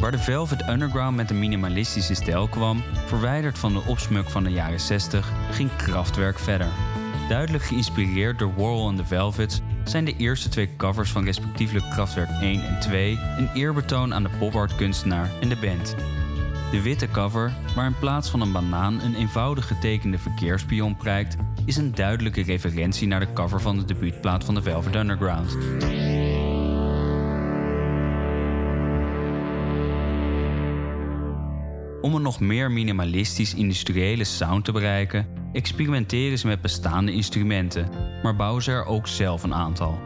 Waar 0.00 0.10
de 0.10 0.18
Velvet 0.18 0.68
Underground 0.68 1.16
met 1.16 1.30
een 1.30 1.38
minimalistische 1.38 2.14
stijl 2.14 2.48
kwam, 2.48 2.82
verwijderd 3.06 3.58
van 3.58 3.72
de 3.72 3.82
opsmuk 3.86 4.30
van 4.30 4.44
de 4.44 4.50
jaren 4.50 4.80
60, 4.80 5.32
ging 5.50 5.76
Kraftwerk 5.76 6.38
verder. 6.38 6.68
Duidelijk 7.28 7.64
geïnspireerd 7.64 8.38
door 8.38 8.54
Warhol 8.54 8.88
en 8.88 8.96
de 8.96 9.04
Velvets 9.04 9.60
zijn 9.84 10.04
de 10.04 10.16
eerste 10.16 10.48
twee 10.48 10.76
covers 10.76 11.10
van 11.10 11.24
respectievelijk 11.24 11.90
Kraftwerk 11.90 12.30
1 12.40 12.66
en 12.66 12.80
2 12.80 13.18
een 13.38 13.50
eerbetoon 13.54 14.14
aan 14.14 14.22
de 14.22 14.30
pop-art 14.38 14.76
kunstenaar 14.76 15.30
en 15.40 15.48
de 15.48 15.56
band. 15.56 15.94
De 16.70 16.82
witte 16.82 17.08
cover, 17.10 17.52
waar 17.74 17.86
in 17.86 17.98
plaats 17.98 18.30
van 18.30 18.40
een 18.40 18.52
banaan 18.52 19.00
een 19.00 19.14
eenvoudig 19.14 19.66
getekende 19.66 20.18
verkeerspion 20.18 20.96
prijkt, 20.96 21.36
is 21.64 21.76
een 21.76 21.94
duidelijke 21.94 22.42
referentie 22.42 23.08
naar 23.08 23.20
de 23.20 23.32
cover 23.32 23.60
van 23.60 23.78
de 23.78 23.84
debuutplaat 23.84 24.44
van 24.44 24.54
de 24.54 24.62
Velvet 24.62 24.94
Underground. 24.94 25.56
Om 32.00 32.14
een 32.14 32.22
nog 32.22 32.40
meer 32.40 32.70
minimalistisch 32.70 33.54
industriële 33.54 34.24
sound 34.24 34.64
te 34.64 34.72
bereiken, 34.72 35.26
experimenteren 35.52 36.38
ze 36.38 36.46
met 36.46 36.62
bestaande 36.62 37.12
instrumenten, 37.12 37.88
maar 38.22 38.36
bouwen 38.36 38.62
ze 38.62 38.70
er 38.70 38.84
ook 38.84 39.06
zelf 39.06 39.42
een 39.42 39.54
aantal. 39.54 39.98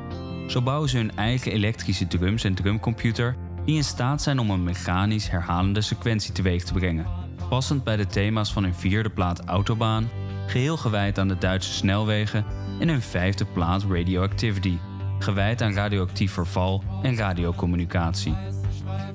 Zo 0.47 0.63
bouwen 0.63 0.89
ze 0.89 0.97
hun 0.97 1.17
eigen 1.17 1.53
elektrische 1.53 2.07
drums 2.07 2.45
en 2.45 2.55
drumcomputer 2.55 3.37
die 3.65 3.77
in 3.77 3.85
staat 3.85 4.23
zijn 4.23 4.39
om 4.39 4.51
een 4.51 4.65
mechanisch 4.65 5.31
herhalende 5.31 5.81
sequentie 5.81 6.33
teweeg 6.33 6.65
te 6.65 6.73
brengen, 6.73 7.07
passend 7.49 7.85
bij 7.85 7.97
de 7.97 8.07
thema's 8.07 8.53
van 8.53 8.63
hun 8.63 8.75
vierde 8.75 9.11
plaat 9.11 9.45
Autobaan, 9.45 10.11
geheel 10.47 10.77
gewijd 10.77 11.19
aan 11.19 11.29
de 11.29 11.39
Duitse 11.39 11.73
snelwegen, 11.73 12.45
en 12.81 12.89
hun 12.89 13.03
vijfde 13.03 13.45
plaat 13.45 13.85
Radioactivity, 13.89 14.79
gewijd 15.19 15.63
aan 15.63 15.75
radioactief 15.75 16.33
verval 16.33 16.83
en 17.03 17.17
radiocommunicatie. 17.17 18.37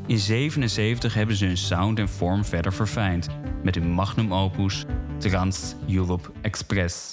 In 0.08 0.20
77 0.20 1.14
hebben 1.14 1.36
ze 1.36 1.46
hun 1.46 1.58
sound 1.58 2.00
en 2.00 2.10
vorm 2.10 2.46
verder 2.46 2.74
verfijnd 2.74 3.28
met 3.64 3.76
hun 3.76 3.90
magnum 3.90 4.34
opus 4.34 4.86
Trans 5.18 5.76
Europe 5.88 6.32
Express. 6.42 7.12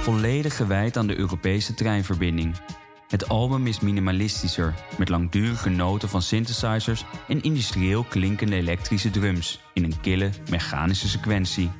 Volledig 0.00 0.56
gewijd 0.56 0.96
aan 0.96 1.06
de 1.06 1.16
Europese 1.16 1.74
treinverbinding. 1.74 2.54
Het 3.08 3.28
album 3.28 3.66
is 3.66 3.80
minimalistischer, 3.80 4.74
met 4.98 5.08
langdurige 5.08 5.68
noten 5.68 6.08
van 6.08 6.22
synthesizers 6.22 7.04
en 7.28 7.42
industrieel 7.42 8.04
klinkende 8.04 8.56
elektrische 8.56 9.10
drums 9.10 9.60
in 9.74 9.84
een 9.84 10.00
kille, 10.00 10.30
mechanische 10.50 11.08
sequentie. 11.08 11.70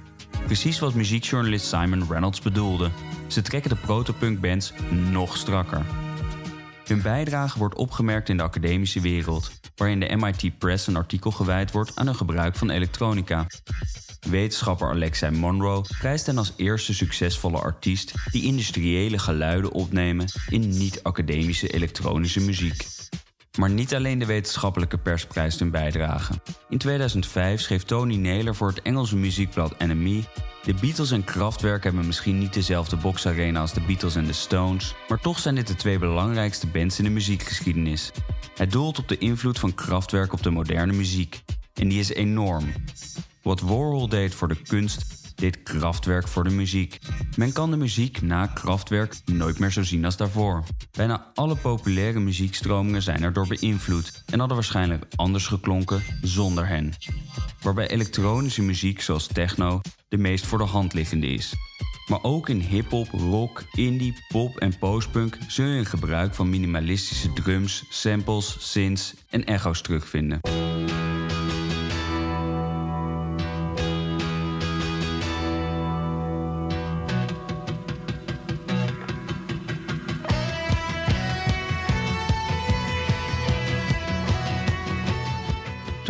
Precies 0.46 0.78
wat 0.78 0.94
muziekjournalist 0.94 1.66
Simon 1.66 2.06
Reynolds 2.08 2.40
bedoelde. 2.40 2.90
Ze 3.26 3.42
trekken 3.42 3.70
de 3.70 3.76
protopunk-bands 3.76 4.72
nog 5.10 5.36
strakker. 5.36 5.84
Hun 6.84 7.02
bijdrage 7.02 7.58
wordt 7.58 7.74
opgemerkt 7.74 8.28
in 8.28 8.36
de 8.36 8.42
academische 8.42 9.00
wereld, 9.00 9.50
waarin 9.76 10.00
de 10.00 10.16
MIT 10.16 10.58
Press 10.58 10.86
een 10.86 10.96
artikel 10.96 11.30
gewijd 11.30 11.72
wordt 11.72 11.96
aan 11.96 12.06
hun 12.06 12.14
gebruik 12.14 12.56
van 12.56 12.70
elektronica. 12.70 13.46
Wetenschapper 14.28 14.90
Alexei 14.90 15.36
Monroe 15.36 15.84
prijst 15.98 16.26
hen 16.26 16.38
als 16.38 16.52
eerste 16.56 16.94
succesvolle 16.94 17.58
artiest 17.58 18.14
die 18.30 18.42
industriële 18.42 19.18
geluiden 19.18 19.72
opnemen 19.72 20.26
in 20.48 20.68
niet-academische 20.68 21.68
elektronische 21.68 22.40
muziek. 22.40 22.86
Maar 23.58 23.70
niet 23.70 23.94
alleen 23.94 24.18
de 24.18 24.26
wetenschappelijke 24.26 24.98
pers 24.98 25.26
prijst 25.26 25.58
hun 25.58 25.70
bijdrage. 25.70 26.32
In 26.68 26.78
2005 26.78 27.60
schreef 27.60 27.82
Tony 27.82 28.16
Naylor 28.16 28.54
voor 28.54 28.68
het 28.68 28.82
Engelse 28.82 29.16
muziekblad 29.16 29.78
NME... 29.78 30.22
De 30.62 30.74
Beatles 30.74 31.10
en 31.10 31.24
Kraftwerk 31.24 31.84
hebben 31.84 32.06
misschien 32.06 32.38
niet 32.38 32.54
dezelfde 32.54 32.96
boxarena 32.96 33.60
als 33.60 33.72
de 33.72 33.80
Beatles 33.80 34.14
en 34.14 34.24
de 34.24 34.32
Stones... 34.32 34.94
maar 35.08 35.20
toch 35.20 35.38
zijn 35.38 35.54
dit 35.54 35.66
de 35.66 35.74
twee 35.74 35.98
belangrijkste 35.98 36.66
bands 36.66 36.98
in 36.98 37.04
de 37.04 37.10
muziekgeschiedenis. 37.10 38.10
Het 38.54 38.72
doelt 38.72 38.98
op 38.98 39.08
de 39.08 39.18
invloed 39.18 39.58
van 39.58 39.74
Kraftwerk 39.74 40.32
op 40.32 40.42
de 40.42 40.50
moderne 40.50 40.92
muziek. 40.92 41.42
En 41.74 41.88
die 41.88 41.98
is 41.98 42.12
enorm. 42.12 42.72
Wat 43.42 43.60
Warhol 43.60 44.08
deed 44.08 44.34
voor 44.34 44.48
de 44.48 44.62
kunst, 44.62 45.32
deed 45.34 45.62
Kraftwerk 45.62 46.28
voor 46.28 46.44
de 46.44 46.50
muziek. 46.50 46.98
Men 47.36 47.52
kan 47.52 47.70
de 47.70 47.76
muziek 47.76 48.22
na 48.22 48.46
Kraftwerk 48.46 49.20
nooit 49.24 49.58
meer 49.58 49.70
zo 49.70 49.82
zien 49.82 50.04
als 50.04 50.16
daarvoor. 50.16 50.64
Bijna 50.90 51.30
alle 51.34 51.56
populaire 51.56 52.20
muziekstromingen 52.20 53.02
zijn 53.02 53.22
erdoor 53.22 53.46
beïnvloed 53.46 54.22
en 54.26 54.38
hadden 54.38 54.56
waarschijnlijk 54.56 55.04
anders 55.16 55.46
geklonken 55.46 56.02
zonder 56.22 56.66
hen. 56.68 56.92
Waarbij 57.62 57.88
elektronische 57.88 58.62
muziek 58.62 59.00
zoals 59.00 59.26
techno 59.26 59.80
de 60.08 60.18
meest 60.18 60.46
voor 60.46 60.58
de 60.58 60.64
hand 60.64 60.94
liggende 60.94 61.26
is. 61.26 61.54
Maar 62.06 62.22
ook 62.22 62.48
in 62.48 62.60
hip-hop, 62.60 63.08
rock, 63.10 63.64
indie, 63.72 64.24
pop 64.28 64.56
en 64.56 64.78
postpunk 64.78 65.38
zul 65.48 65.66
je 65.66 65.78
een 65.78 65.86
gebruik 65.86 66.34
van 66.34 66.50
minimalistische 66.50 67.32
drums, 67.32 67.84
samples, 67.88 68.56
synths 68.58 69.14
en 69.28 69.44
echo's 69.44 69.82
terugvinden. 69.82 70.40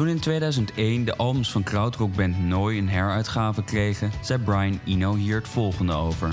Toen 0.01 0.09
in 0.09 0.21
2001 0.21 1.05
de 1.05 1.17
albums 1.17 1.51
van 1.51 1.63
krautrockband 1.63 2.39
Noi 2.39 2.79
een 2.79 2.89
heruitgave 2.89 3.65
kregen, 3.65 4.13
zei 4.21 4.43
Brian 4.43 4.81
Eno 4.87 5.15
hier 5.15 5.37
het 5.37 5.49
volgende 5.49 5.93
over. 5.93 6.29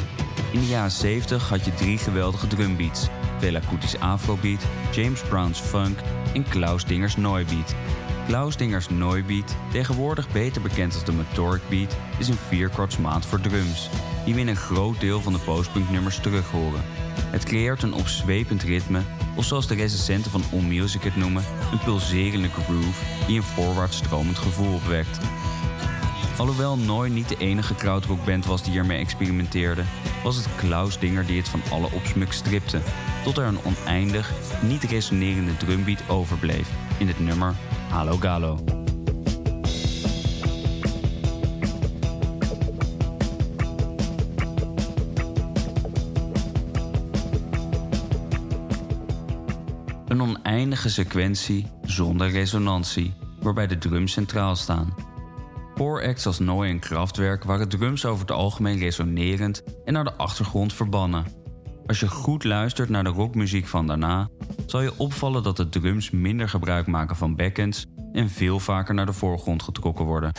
In 0.52 0.60
de 0.60 0.66
jaren 0.66 0.92
70 0.92 1.50
had 1.50 1.66
je 1.66 1.74
drie 1.74 1.98
geweldige 1.98 2.48
drumbeats. 2.48 3.08
Fela 3.40 3.60
Afrobeat, 4.00 4.66
James 4.92 5.22
Brown's 5.22 5.60
Funk 5.60 6.00
en 6.34 6.44
Klaus 6.50 6.86
Dingers 6.86 7.16
Noibeat. 7.16 7.76
Klaus 8.28 8.58
Dingers 8.58 8.90
Noibeat, 8.90 9.56
tegenwoordig 9.72 10.32
beter 10.32 10.62
bekend 10.62 10.94
als 10.94 11.06
de 11.06 11.12
Metoric 11.12 11.62
Beat, 11.70 11.98
is 12.18 12.28
een 12.28 12.38
vierkwartsmaat 12.48 13.26
voor 13.26 13.42
drums, 13.42 13.90
die 14.26 14.34
we 14.34 14.40
in 14.40 14.48
een 14.48 14.56
groot 14.56 15.00
deel 15.00 15.22
van 15.22 15.34
de 15.34 15.40
postpunknummers 15.40 16.20
terug 16.20 16.52
horen. 16.52 16.82
Het 17.32 17.44
creëert 17.44 17.84
een 17.84 17.94
opzwepend 17.94 18.64
ritme, 18.64 19.02
of 19.38 19.46
zoals 19.46 19.68
de 19.68 19.76
recensenten 19.76 20.32
van 20.32 20.44
AllMusic 20.52 21.04
het 21.04 21.16
noemen, 21.16 21.44
een 21.72 21.80
pulserende 21.80 22.50
groove 22.50 23.04
die 23.28 23.38
een 23.38 23.44
voorwaarts 23.44 23.98
stromend 23.98 24.38
gevoel 24.38 24.74
opwekt. 24.74 25.18
Alhoewel 26.38 26.78
Nooi 26.78 27.10
niet 27.10 27.30
de 27.30 27.38
enige 27.38 27.76
krautrockband 27.76 28.46
was 28.46 28.64
die 28.64 28.72
hiermee 28.72 29.00
experimenteerde, 29.00 29.84
was 30.24 30.36
het 30.36 30.48
Klaus 30.56 31.00
Dinger 31.00 31.26
die 31.26 31.38
het 31.38 31.50
van 31.50 31.62
alle 31.72 31.92
opsmuk 31.92 32.32
stripte, 32.32 32.82
tot 33.24 33.38
er 33.38 33.46
een 33.46 33.60
oneindig, 33.64 34.32
niet 34.62 34.84
resonerende 34.84 35.58
drumbeat 35.58 36.10
overbleef 36.10 36.70
in 36.98 37.08
het 37.08 37.20
nummer 37.20 37.56
Halo 37.90 38.18
Galo. 38.18 38.77
Oneindige 50.78 51.04
sequentie 51.04 51.68
zonder 51.82 52.30
resonantie, 52.30 53.14
waarbij 53.42 53.68
de 53.68 53.78
drums 53.78 54.12
centraal 54.12 54.56
staan. 54.56 54.94
Voor 55.76 56.04
acts 56.04 56.26
als 56.26 56.40
Nooi 56.40 56.70
en 56.70 56.80
Kraftwerk 56.80 57.44
waren 57.44 57.70
drums 57.70 58.06
over 58.06 58.22
het 58.22 58.32
algemeen 58.32 58.78
resonerend 58.78 59.64
en 59.86 59.94
naar 59.94 60.04
de 60.04 60.14
achtergrond 60.14 60.74
verbannen. 60.74 61.26
Als 61.86 62.00
je 62.00 62.08
goed 62.08 62.44
luistert 62.44 62.90
naar 62.90 63.04
de 63.04 63.10
rockmuziek 63.10 63.68
van 63.68 63.88
daarna, 63.88 64.30
zal 64.66 64.82
je 64.82 64.98
opvallen 64.98 65.44
dat 65.44 65.58
de 65.58 65.70
drums 65.70 66.10
minder 66.10 66.50
gebruik 66.50 66.88
maken 66.88 67.16
van 67.16 67.36
backends 67.36 67.86
en 68.14 68.30
veel 68.30 68.60
vaker 68.60 68.94
naar 68.94 69.06
de 69.06 69.14
voorgrond 69.14 69.64
getrokken 69.64 70.06
worden. 70.06 70.32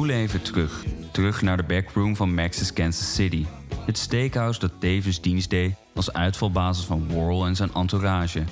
Spoelen 0.00 0.22
even 0.22 0.42
terug. 0.42 0.84
Terug 1.12 1.42
naar 1.42 1.56
de 1.56 1.62
backroom 1.62 2.16
van 2.16 2.34
Max's 2.34 2.72
Kansas 2.72 3.14
City. 3.14 3.46
Het 3.86 3.98
steakhouse 3.98 4.60
dat 4.60 4.72
tevens 4.78 5.20
dienst 5.20 5.50
deed 5.50 5.74
als 5.94 6.12
uitvalbasis 6.12 6.84
van 6.84 7.06
Warhol 7.08 7.46
en 7.46 7.56
zijn 7.56 7.72
entourage. 7.74 8.44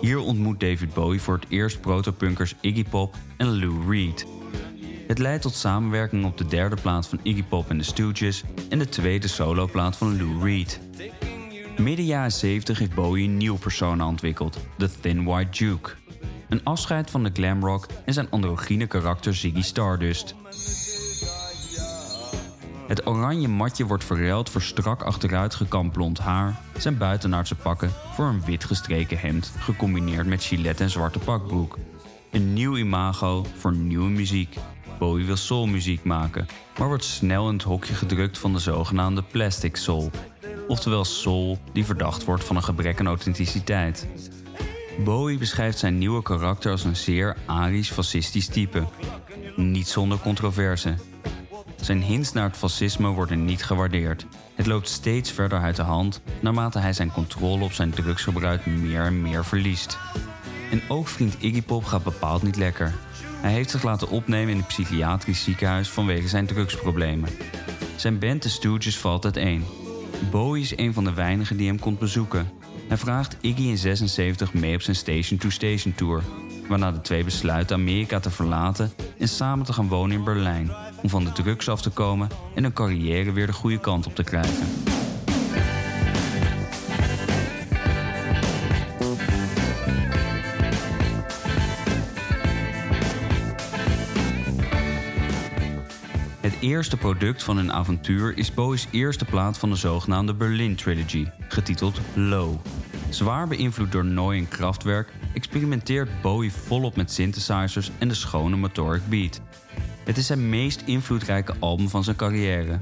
Hier 0.00 0.18
ontmoet 0.18 0.60
David 0.60 0.94
Bowie 0.94 1.20
voor 1.20 1.34
het 1.34 1.46
eerst 1.48 1.80
protopunkers 1.80 2.54
Iggy 2.60 2.84
Pop 2.84 3.14
en 3.36 3.58
Lou 3.58 3.90
Reed. 3.90 4.26
Het 5.06 5.18
leidt 5.18 5.42
tot 5.42 5.54
samenwerking 5.54 6.24
op 6.24 6.38
de 6.38 6.46
derde 6.46 6.76
plaat 6.82 7.06
van 7.06 7.20
Iggy 7.22 7.42
Pop 7.42 7.70
en 7.70 7.78
de 7.78 7.84
Stooges 7.84 8.42
en 8.68 8.78
de 8.78 8.88
tweede 8.88 9.28
soloplaat 9.28 9.96
van 9.96 10.16
Lou 10.16 10.44
Reed. 10.44 10.80
Midden 11.78 12.04
jaren 12.04 12.32
70 12.32 12.78
heeft 12.78 12.94
Bowie 12.94 13.28
een 13.28 13.36
nieuw 13.36 13.56
persona 13.56 14.06
ontwikkeld, 14.06 14.58
de 14.76 14.88
Thin 15.00 15.24
White 15.24 15.64
Duke. 15.64 16.03
Een 16.48 16.64
afscheid 16.64 17.10
van 17.10 17.22
de 17.22 17.30
glamrock 17.32 17.86
en 18.04 18.12
zijn 18.12 18.30
androgyne 18.30 18.86
karakter 18.86 19.34
Ziggy 19.34 19.62
Stardust. 19.62 20.34
Het 22.86 23.06
oranje 23.06 23.48
matje 23.48 23.86
wordt 23.86 24.04
verruild 24.04 24.50
voor 24.50 24.62
strak 24.62 25.02
achteruit 25.02 25.54
gekamd 25.54 25.92
blond 25.92 26.18
haar, 26.18 26.60
zijn 26.76 26.98
buitenaardse 26.98 27.54
pakken 27.54 27.90
voor 28.12 28.26
een 28.26 28.44
wit 28.44 28.64
gestreken 28.64 29.18
hemd 29.18 29.52
gecombineerd 29.58 30.26
met 30.26 30.44
gilet 30.44 30.80
en 30.80 30.90
zwarte 30.90 31.18
pakbroek. 31.18 31.78
Een 32.30 32.52
nieuw 32.52 32.76
imago 32.76 33.46
voor 33.56 33.72
nieuwe 33.72 34.10
muziek. 34.10 34.56
Bowie 34.98 35.26
wil 35.26 35.36
soulmuziek 35.36 36.04
maken, 36.04 36.46
maar 36.78 36.88
wordt 36.88 37.04
snel 37.04 37.48
in 37.48 37.54
het 37.54 37.62
hokje 37.62 37.94
gedrukt 37.94 38.38
van 38.38 38.52
de 38.52 38.58
zogenaamde 38.58 39.22
plastic 39.22 39.76
soul. 39.76 40.10
Oftewel 40.68 41.04
soul 41.04 41.58
die 41.72 41.84
verdacht 41.84 42.24
wordt 42.24 42.44
van 42.44 42.56
een 42.56 42.64
gebrek 42.64 43.00
aan 43.00 43.06
authenticiteit. 43.06 44.08
Bowie 44.98 45.38
beschrijft 45.38 45.78
zijn 45.78 45.98
nieuwe 45.98 46.22
karakter 46.22 46.70
als 46.70 46.84
een 46.84 46.96
zeer 46.96 47.36
arisch-fascistisch 47.46 48.46
type. 48.46 48.84
Niet 49.56 49.88
zonder 49.88 50.18
controverse. 50.18 50.94
Zijn 51.80 52.02
hints 52.02 52.32
naar 52.32 52.48
het 52.48 52.56
fascisme 52.56 53.08
worden 53.08 53.44
niet 53.44 53.64
gewaardeerd. 53.64 54.26
Het 54.54 54.66
loopt 54.66 54.88
steeds 54.88 55.30
verder 55.30 55.60
uit 55.60 55.76
de 55.76 55.82
hand 55.82 56.20
naarmate 56.40 56.78
hij 56.78 56.92
zijn 56.92 57.12
controle 57.12 57.64
op 57.64 57.72
zijn 57.72 57.90
drugsgebruik 57.90 58.66
meer 58.66 59.02
en 59.02 59.22
meer 59.22 59.44
verliest. 59.44 59.98
En 60.70 60.82
ook 60.88 61.08
vriend 61.08 61.36
Iggy 61.38 61.62
Pop 61.62 61.84
gaat 61.84 62.04
bepaald 62.04 62.42
niet 62.42 62.56
lekker. 62.56 62.92
Hij 63.40 63.52
heeft 63.52 63.70
zich 63.70 63.82
laten 63.82 64.10
opnemen 64.10 64.52
in 64.52 64.58
een 64.58 64.66
psychiatrisch 64.66 65.44
ziekenhuis 65.44 65.88
vanwege 65.88 66.28
zijn 66.28 66.46
drugsproblemen. 66.46 67.28
Zijn 67.96 68.18
band 68.18 68.42
The 68.42 68.50
Stooges 68.50 68.98
valt 68.98 69.24
uiteen. 69.24 69.64
Bowie 70.30 70.62
is 70.62 70.76
een 70.76 70.92
van 70.92 71.04
de 71.04 71.12
weinigen 71.12 71.56
die 71.56 71.66
hem 71.66 71.78
komt 71.78 71.98
bezoeken. 71.98 72.50
Hij 72.88 72.96
vraagt 72.96 73.36
Iggy 73.40 73.62
in 73.62 73.78
76 73.78 74.54
mee 74.54 74.74
op 74.74 74.82
zijn 74.82 74.96
Station 74.96 75.38
to 75.38 75.50
Station 75.50 75.94
tour, 75.94 76.22
waarna 76.68 76.92
de 76.92 77.00
twee 77.00 77.24
besluiten 77.24 77.76
Amerika 77.76 78.20
te 78.20 78.30
verlaten 78.30 78.92
en 79.18 79.28
samen 79.28 79.66
te 79.66 79.72
gaan 79.72 79.88
wonen 79.88 80.16
in 80.16 80.24
Berlijn, 80.24 80.70
om 81.02 81.08
van 81.08 81.24
de 81.24 81.32
drugs 81.32 81.68
af 81.68 81.82
te 81.82 81.90
komen 81.90 82.28
en 82.54 82.62
hun 82.62 82.72
carrière 82.72 83.32
weer 83.32 83.46
de 83.46 83.52
goede 83.52 83.80
kant 83.80 84.06
op 84.06 84.14
te 84.14 84.24
krijgen. 84.24 84.66
Eerste 96.64 96.96
product 96.96 97.42
van 97.42 97.56
hun 97.56 97.72
avontuur 97.72 98.38
is 98.38 98.54
Bowie's 98.54 98.86
eerste 98.90 99.24
plaat 99.24 99.58
van 99.58 99.70
de 99.70 99.76
zogenaamde 99.76 100.34
Berlin 100.34 100.76
Trilogy, 100.76 101.26
getiteld 101.48 102.00
Low. 102.14 102.54
Zwaar 103.08 103.48
beïnvloed 103.48 103.92
door 103.92 104.04
Nooi 104.04 104.38
en 104.38 104.48
Kraftwerk 104.48 105.12
experimenteert 105.34 106.22
Bowie 106.22 106.52
volop 106.52 106.96
met 106.96 107.12
synthesizers 107.12 107.90
en 107.98 108.08
de 108.08 108.14
schone 108.14 108.56
motoric 108.56 109.08
beat. 109.08 109.40
Het 110.04 110.16
is 110.16 110.26
zijn 110.26 110.48
meest 110.48 110.82
invloedrijke 110.84 111.54
album 111.58 111.88
van 111.88 112.04
zijn 112.04 112.16
carrière. 112.16 112.80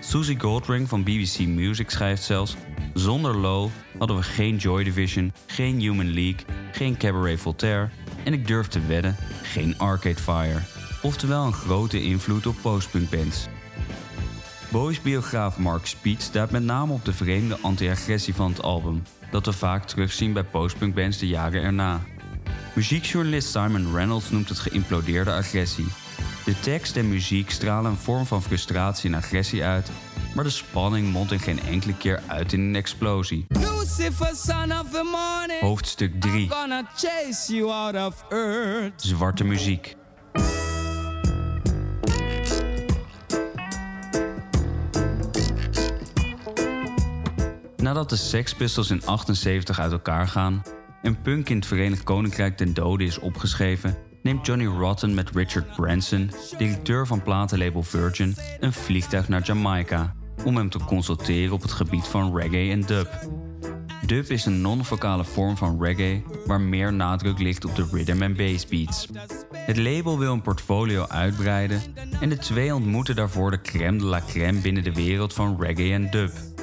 Susie 0.00 0.40
Goldring 0.40 0.88
van 0.88 1.02
BBC 1.02 1.38
Music 1.38 1.90
schrijft 1.90 2.22
zelfs: 2.22 2.56
Zonder 2.92 3.36
Low 3.36 3.70
hadden 3.98 4.16
we 4.16 4.22
geen 4.22 4.56
Joy 4.56 4.84
Division, 4.84 5.32
geen 5.46 5.80
Human 5.80 6.12
League, 6.12 6.44
geen 6.72 6.96
Cabaret 6.96 7.40
Voltaire 7.40 7.88
en 8.24 8.32
ik 8.32 8.46
durf 8.46 8.66
te 8.66 8.86
wedden, 8.86 9.16
geen 9.42 9.78
Arcade 9.78 10.22
Fire. 10.22 10.83
Oftewel 11.04 11.44
een 11.44 11.52
grote 11.52 12.02
invloed 12.02 12.46
op 12.46 12.54
postpunkbands. 12.62 13.46
Bowie's 14.70 15.00
biograaf 15.00 15.58
Mark 15.58 15.86
Speed 15.86 16.22
staat 16.22 16.50
met 16.50 16.62
name 16.62 16.92
op 16.92 17.04
de 17.04 17.12
vreemde 17.12 17.58
anti-agressie 17.60 18.34
van 18.34 18.50
het 18.50 18.62
album, 18.62 19.02
dat 19.30 19.46
we 19.46 19.52
vaak 19.52 19.86
terugzien 19.86 20.32
bij 20.32 20.44
postpunkbands 20.44 21.18
de 21.18 21.26
jaren 21.26 21.62
erna. 21.62 22.00
Muziekjournalist 22.74 23.50
Simon 23.50 23.94
Reynolds 23.94 24.30
noemt 24.30 24.48
het 24.48 24.58
geïmplodeerde 24.58 25.32
agressie. 25.32 25.86
De 26.44 26.60
tekst 26.60 26.96
en 26.96 27.08
muziek 27.08 27.50
stralen 27.50 27.90
een 27.90 27.96
vorm 27.96 28.26
van 28.26 28.42
frustratie 28.42 29.10
en 29.10 29.16
agressie 29.16 29.64
uit, 29.64 29.90
maar 30.34 30.44
de 30.44 30.50
spanning 30.50 31.12
mondt 31.12 31.32
in 31.32 31.40
geen 31.40 31.60
enkele 31.62 31.96
keer 31.96 32.22
uit 32.26 32.52
in 32.52 32.60
een 32.60 32.76
explosie. 32.76 33.46
Hoofdstuk 35.60 36.20
3 36.20 36.50
Gonna 36.50 36.90
chase 36.96 37.54
you 37.54 37.70
out 37.70 38.12
of 38.12 38.24
earth. 38.28 39.02
Zwarte 39.02 39.44
muziek. 39.44 39.96
Nadat 47.94 48.10
de 48.10 48.16
Sex 48.16 48.54
Pistols 48.54 48.90
in 48.90 49.06
78 49.06 49.80
uit 49.80 49.92
elkaar 49.92 50.28
gaan 50.28 50.62
en 51.02 51.20
punk 51.20 51.48
in 51.48 51.56
het 51.56 51.66
Verenigd 51.66 52.02
Koninkrijk 52.02 52.56
ten 52.56 52.74
dode 52.74 53.04
is 53.04 53.18
opgeschreven, 53.18 53.96
neemt 54.22 54.46
Johnny 54.46 54.66
Rotten 54.66 55.14
met 55.14 55.30
Richard 55.30 55.76
Branson, 55.76 56.30
directeur 56.58 57.06
van 57.06 57.22
platenlabel 57.22 57.82
Virgin, 57.82 58.36
een 58.60 58.72
vliegtuig 58.72 59.28
naar 59.28 59.42
Jamaica 59.42 60.14
om 60.44 60.56
hem 60.56 60.70
te 60.70 60.78
consulteren 60.78 61.52
op 61.54 61.62
het 61.62 61.72
gebied 61.72 62.06
van 62.06 62.36
reggae 62.36 62.70
en 62.70 62.80
dub. 62.80 63.08
Dub 64.06 64.30
is 64.30 64.44
een 64.44 64.60
non-vocale 64.60 65.24
vorm 65.24 65.56
van 65.56 65.82
reggae 65.82 66.22
waar 66.46 66.60
meer 66.60 66.92
nadruk 66.92 67.38
ligt 67.38 67.64
op 67.64 67.76
de 67.76 67.88
rhythm 67.92 68.22
en 68.22 68.36
bass 68.36 68.66
beats. 68.66 69.08
Het 69.52 69.76
label 69.76 70.18
wil 70.18 70.32
een 70.32 70.42
portfolio 70.42 71.06
uitbreiden 71.06 71.82
en 72.20 72.28
de 72.28 72.38
twee 72.38 72.74
ontmoeten 72.74 73.16
daarvoor 73.16 73.50
de 73.50 73.60
crème 73.60 73.98
de 73.98 74.04
la 74.04 74.20
crème 74.26 74.60
binnen 74.60 74.84
de 74.84 74.94
wereld 74.94 75.34
van 75.34 75.56
reggae 75.60 75.92
en 75.92 76.10
dub. 76.10 76.53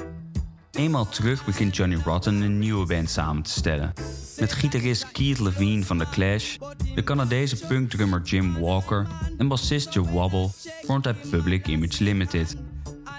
Eenmaal 0.72 1.10
terug 1.10 1.46
begint 1.46 1.76
Johnny 1.76 1.98
Rotten 2.06 2.42
een 2.42 2.60
nieuwe 2.60 2.86
band 2.86 3.10
samen 3.10 3.44
te 3.44 3.52
stellen. 3.52 3.94
Met 4.40 4.54
gitarist 4.54 5.12
Keith 5.12 5.40
Levine 5.40 5.84
van 5.84 5.98
The 5.98 6.06
Clash, 6.12 6.58
de 6.96 7.04
Canadese 7.04 7.68
punkdrummer 7.68 8.22
Jim 8.22 8.60
Walker 8.60 9.08
en 9.38 9.48
bassist 9.48 9.94
Joe 9.94 10.08
Wobble 10.08 10.50
vormt 10.84 11.06
hij 11.06 11.14
Public 11.14 11.68
Image 11.68 12.04
Limited. 12.04 12.56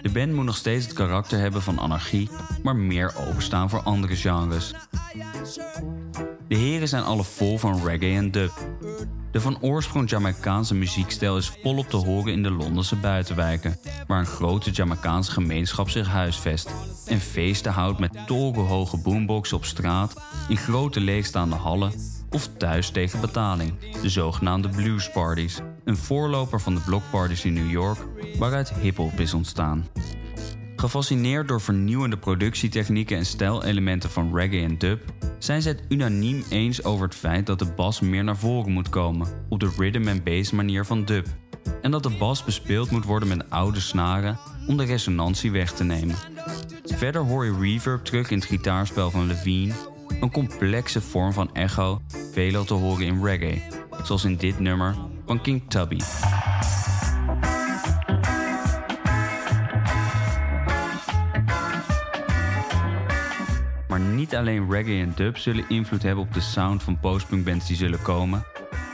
De 0.02 0.10
band 0.10 0.32
moet 0.32 0.44
nog 0.44 0.56
steeds 0.56 0.84
het 0.84 0.94
karakter 0.94 1.38
hebben 1.38 1.62
van 1.62 1.78
anarchie, 1.78 2.30
maar 2.62 2.76
meer 2.76 3.14
openstaan 3.28 3.70
voor 3.70 3.82
andere 3.82 4.16
genres. 4.16 4.74
De 6.48 6.56
heren 6.56 6.88
zijn 6.88 7.02
alle 7.02 7.24
vol 7.24 7.58
van 7.58 7.84
reggae 7.84 8.16
en 8.16 8.30
dub. 8.30 8.52
De 9.30 9.40
van 9.40 9.60
oorsprong 9.60 10.10
Jamaicaanse 10.10 10.74
muziekstijl 10.74 11.36
is 11.36 11.52
volop 11.62 11.88
te 11.88 11.96
horen 11.96 12.32
in 12.32 12.42
de 12.42 12.50
Londense 12.50 12.96
buitenwijken, 12.96 13.78
waar 14.06 14.18
een 14.18 14.26
grote 14.26 14.70
Jamaicaanse 14.70 15.30
gemeenschap 15.30 15.90
zich 15.90 16.08
huisvest 16.08 16.70
en 17.06 17.20
feesten 17.20 17.72
houdt 17.72 17.98
met 17.98 18.26
torenhoge 18.26 18.98
boomboxen 18.98 19.56
op 19.56 19.64
straat, 19.64 20.14
in 20.48 20.56
grote 20.56 21.00
leegstaande 21.00 21.56
hallen 21.56 21.92
of 22.30 22.48
thuis 22.58 22.90
tegen 22.90 23.20
betaling, 23.20 23.72
de 24.02 24.08
zogenaamde 24.08 24.68
blues 24.68 25.10
parties, 25.10 25.60
een 25.84 25.96
voorloper 25.96 26.60
van 26.60 26.74
de 26.74 26.80
blockparties 26.80 27.44
in 27.44 27.52
New 27.52 27.70
York, 27.70 27.98
waaruit 28.38 28.72
hip-hop 28.72 29.20
is 29.20 29.34
ontstaan. 29.34 29.86
Gefascineerd 30.76 31.48
door 31.48 31.60
vernieuwende 31.60 32.16
productietechnieken 32.16 33.16
en 33.16 33.26
stijlelementen 33.26 34.10
van 34.10 34.36
reggae 34.36 34.62
en 34.62 34.78
dub, 34.78 35.12
zijn 35.38 35.62
ze 35.62 35.68
het 35.68 35.82
unaniem 35.88 36.44
eens 36.48 36.84
over 36.84 37.04
het 37.06 37.14
feit 37.14 37.46
dat 37.46 37.58
de 37.58 37.72
bas 37.76 38.00
meer 38.00 38.24
naar 38.24 38.36
voren 38.36 38.72
moet 38.72 38.88
komen 38.88 39.28
op 39.48 39.60
de 39.60 39.70
rhythm 39.76 40.08
and 40.08 40.24
bass 40.24 40.50
manier 40.50 40.84
van 40.84 41.04
dub. 41.04 41.26
En 41.82 41.90
dat 41.90 42.02
de 42.02 42.16
bas 42.18 42.44
bespeeld 42.44 42.90
moet 42.90 43.04
worden 43.04 43.28
met 43.28 43.50
oude 43.50 43.80
snaren 43.80 44.38
om 44.66 44.76
de 44.76 44.84
resonantie 44.84 45.50
weg 45.50 45.72
te 45.72 45.84
nemen. 45.84 46.16
Verder 46.84 47.22
hoor 47.22 47.44
je 47.44 47.58
reverb 47.60 48.04
terug 48.04 48.30
in 48.30 48.38
het 48.38 48.46
gitaarspel 48.46 49.10
van 49.10 49.26
Levine, 49.26 49.74
een 50.20 50.30
complexe 50.30 51.00
vorm 51.00 51.32
van 51.32 51.54
echo, 51.54 52.00
veelal 52.32 52.64
te 52.64 52.74
horen 52.74 53.06
in 53.06 53.24
reggae, 53.24 53.62
zoals 54.02 54.24
in 54.24 54.36
dit 54.36 54.58
nummer 54.58 54.96
van 55.26 55.40
King 55.40 55.62
Tubby. 55.68 55.98
Maar 63.88 64.00
niet 64.00 64.36
alleen 64.36 64.70
reggae 64.70 65.00
en 65.00 65.12
dub 65.14 65.36
zullen 65.36 65.64
invloed 65.68 66.02
hebben 66.02 66.24
op 66.24 66.34
de 66.34 66.40
sound 66.40 66.82
van 66.82 67.00
postpunkbands 67.00 67.66
die 67.66 67.76
zullen 67.76 68.02
komen. 68.02 68.44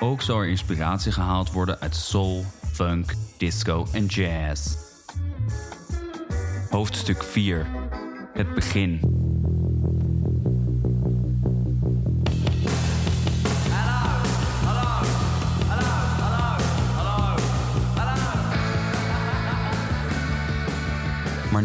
Ook 0.01 0.23
zal 0.23 0.39
er 0.39 0.49
inspiratie 0.49 1.13
gehaald 1.13 1.53
worden 1.53 1.81
uit 1.81 1.97
soul, 1.97 2.45
funk, 2.73 3.15
disco 3.37 3.87
en 3.93 4.07
jazz. 4.07 4.77
Hoofdstuk 6.71 7.23
4. 7.23 7.67
Het 8.33 8.55
begin. 8.55 9.18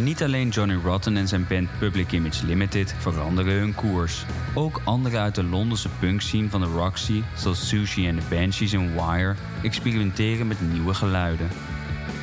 Niet 0.04 0.24
alleen 0.24 0.49
Johnny 0.49 0.76
Rotten 0.84 1.18
en 1.18 1.28
zijn 1.28 1.45
band 1.49 1.70
Public 1.80 2.12
Image 2.12 2.45
Limited 2.45 2.95
veranderen 2.99 3.54
hun 3.54 3.76
koers. 3.76 4.26
Ook 4.54 4.82
anderen 4.84 5.22
uit 5.22 5.36
de 5.36 5.43
Londense 5.43 5.89
punkscene 5.99 6.49
van 6.49 6.62
de 6.62 6.68
Roxy, 6.68 7.24
zoals 7.36 7.68
Sushi 7.68 8.08
en 8.08 8.16
the 8.16 8.36
Banshees 8.36 8.74
en 8.74 8.93
Wire, 8.93 9.36
experimenteren 9.64 10.47
met 10.47 10.72
nieuwe 10.72 10.93
geluiden. 10.93 11.47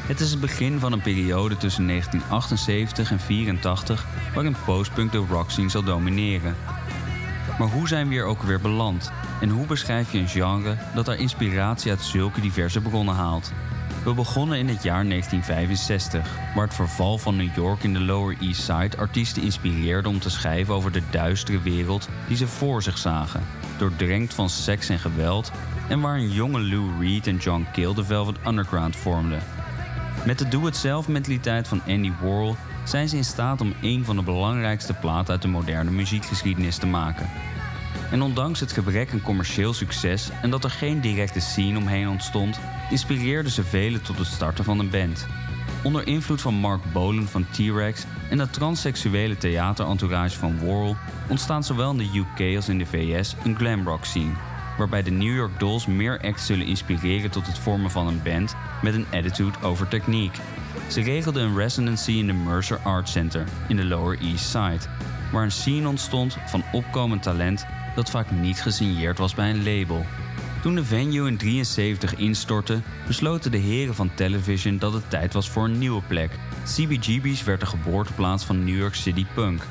Het 0.07 0.21
is 0.21 0.31
het 0.31 0.41
begin 0.41 0.79
van 0.79 0.93
een 0.93 1.01
periode 1.01 1.57
tussen 1.57 1.87
1978 1.87 3.11
en 3.11 3.21
84 3.21 4.07
waarin 4.35 4.57
postpunk 4.65 5.13
de 5.13 5.25
rockscene 5.29 5.69
zal 5.69 5.83
domineren. 5.83 6.57
Maar 7.59 7.69
hoe 7.69 7.89
zijn 7.89 8.09
we 8.09 8.15
hier 8.15 8.25
ook 8.25 8.43
weer 8.43 8.61
beland? 8.61 9.13
En 9.41 9.49
hoe 9.49 9.67
beschrijf 9.67 10.13
je 10.13 10.19
een 10.19 10.29
genre 10.29 10.77
dat 10.95 11.07
haar 11.07 11.19
inspiratie 11.19 11.91
uit 11.91 12.03
zulke 12.03 12.41
diverse 12.41 12.81
bronnen 12.81 13.15
haalt? 13.15 13.53
We 14.05 14.15
begonnen 14.15 14.59
in 14.59 14.69
het 14.69 14.83
jaar 14.83 15.05
1965, 15.05 16.39
waar 16.55 16.65
het 16.65 16.75
verval 16.75 17.19
van 17.19 17.37
New 17.37 17.55
York 17.55 17.83
in 17.83 17.93
de 17.93 18.01
Lower 18.01 18.37
East 18.41 18.63
Side 18.63 18.97
artiesten 18.97 19.43
inspireerde 19.43 20.09
om 20.09 20.19
te 20.19 20.31
schrijven 20.31 20.75
over 20.75 20.93
de 20.93 21.03
duistere 21.11 21.61
wereld 21.61 22.09
die 22.29 22.37
ze 22.37 22.47
voor 22.47 22.83
zich 22.83 22.99
zagen, 22.99 23.47
doordrenkt 23.79 24.35
van 24.35 24.51
seks 24.51 24.89
en 24.89 24.99
geweld, 24.99 25.53
en 25.89 26.01
waar 26.01 26.17
een 26.17 26.31
jonge 26.31 26.61
Lou 26.61 26.91
Reed 27.01 27.27
en 27.27 27.37
John 27.37 27.67
Cale 27.73 27.95
de 27.95 28.05
Velvet 28.05 28.37
Underground 28.47 28.97
vormden. 28.97 29.43
Met 30.27 30.39
de 30.39 30.49
doe-het-zelf 30.49 31.09
mentaliteit 31.09 31.69
van 31.69 31.83
Andy 31.89 32.13
Warhol 32.21 32.57
zijn 32.85 33.09
ze 33.09 33.17
in 33.17 33.25
staat 33.25 33.61
om 33.61 33.75
een 33.83 34.05
van 34.05 34.17
de 34.17 34.23
belangrijkste 34.23 34.93
platen 34.93 35.33
uit 35.33 35.43
de 35.43 35.49
moderne 35.49 35.91
muziekgeschiedenis 35.91 36.77
te 36.77 36.87
maken. 36.87 37.29
En 38.11 38.23
ondanks 38.23 38.61
het 38.61 38.73
gebrek 38.73 39.13
aan 39.13 39.23
commercieel 39.23 39.73
succes 39.73 40.31
en 40.43 40.51
dat 40.51 40.65
er 40.65 40.71
geen 40.71 41.01
directe 41.01 41.41
scene 41.41 41.79
omheen 41.79 42.09
ontstond, 42.09 42.61
inspireerden 42.91 43.53
ze 43.53 43.65
velen 43.65 44.03
tot 44.03 44.19
het 44.19 44.27
starten 44.27 44.65
van 44.65 44.79
een 44.79 44.91
band. 44.91 45.27
Onder 45.83 46.07
invloed 46.07 46.41
van 46.41 46.55
Mark 46.55 46.93
Bolan 46.93 47.29
van 47.29 47.47
T-Rex 47.51 48.05
en 48.31 48.39
de 48.39 48.51
transseksuele 48.51 49.37
theaterentourage 49.37 50.39
van 50.39 50.59
Warhol 50.59 50.97
ontstaan 51.29 51.65
zowel 51.65 51.91
in 51.91 51.97
de 51.97 52.19
UK 52.19 52.57
als 52.57 52.69
in 52.69 52.79
de 52.79 52.87
VS 52.87 53.35
een 53.45 53.57
glamrock 53.57 54.05
scene, 54.05 54.33
waarbij 54.79 55.03
de 55.03 55.11
New 55.11 55.35
York 55.35 55.59
Dolls 55.59 55.87
meer 55.87 56.21
acts 56.21 56.47
zullen 56.47 56.67
inspireren 56.67 57.31
tot 57.31 57.47
het 57.47 57.59
vormen 57.59 57.91
van 57.91 58.07
een 58.07 58.23
band 58.23 58.57
met 58.83 58.95
een 58.95 59.07
attitude 59.13 59.59
over 59.63 59.89
techniek. 59.89 60.37
Ze 60.89 61.01
regelden 61.01 61.43
een 61.43 61.57
residency 61.57 62.13
in 62.13 62.27
de 62.27 62.33
Mercer 62.33 62.79
Art 62.79 63.09
Center 63.09 63.45
in 63.69 63.77
de 63.77 63.85
Lower 63.85 64.19
East 64.19 64.45
Side, 64.45 64.91
waar 65.33 65.43
een 65.43 65.51
scene 65.51 65.89
ontstond 65.89 66.37
van 66.47 66.65
opkomend 66.73 67.23
talent 67.23 67.67
dat 67.95 68.11
vaak 68.11 68.31
niet 68.31 68.63
gesigneerd 68.63 69.19
was 69.19 69.35
bij 69.35 69.51
een 69.51 69.65
label. 69.65 70.07
Toen 70.63 70.75
de 70.75 70.85
venue 70.85 71.29
in 71.29 71.37
73 71.37 72.17
instortte, 72.17 72.81
besloten 73.07 73.51
de 73.51 73.59
heren 73.59 73.95
van 73.95 74.11
Television 74.15 74.79
dat 74.79 74.93
het 74.93 75.11
tijd 75.11 75.33
was 75.33 75.51
voor 75.51 75.65
een 75.65 75.79
nieuwe 75.79 76.03
plek. 76.03 76.31
CBGB's 76.65 77.45
werd 77.45 77.61
de 77.61 77.67
geboorteplaats 77.67 78.45
van 78.45 78.65
New 78.65 78.79
York 78.79 78.95
City 78.95 79.27
Punk. 79.35 79.63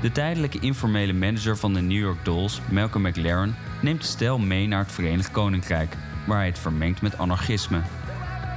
De 0.00 0.12
tijdelijke 0.12 0.58
informele 0.58 1.12
manager 1.12 1.56
van 1.56 1.74
de 1.74 1.80
New 1.80 1.98
York 1.98 2.24
Dolls, 2.24 2.60
Malcolm 2.70 3.06
McLaren, 3.06 3.56
neemt 3.82 4.00
de 4.00 4.06
stijl 4.06 4.38
mee 4.38 4.66
naar 4.66 4.78
het 4.78 4.92
Verenigd 4.92 5.30
Koninkrijk, 5.30 5.96
waar 6.26 6.38
hij 6.38 6.46
het 6.46 6.58
vermengt 6.58 7.02
met 7.02 7.18
anarchisme. 7.18 7.80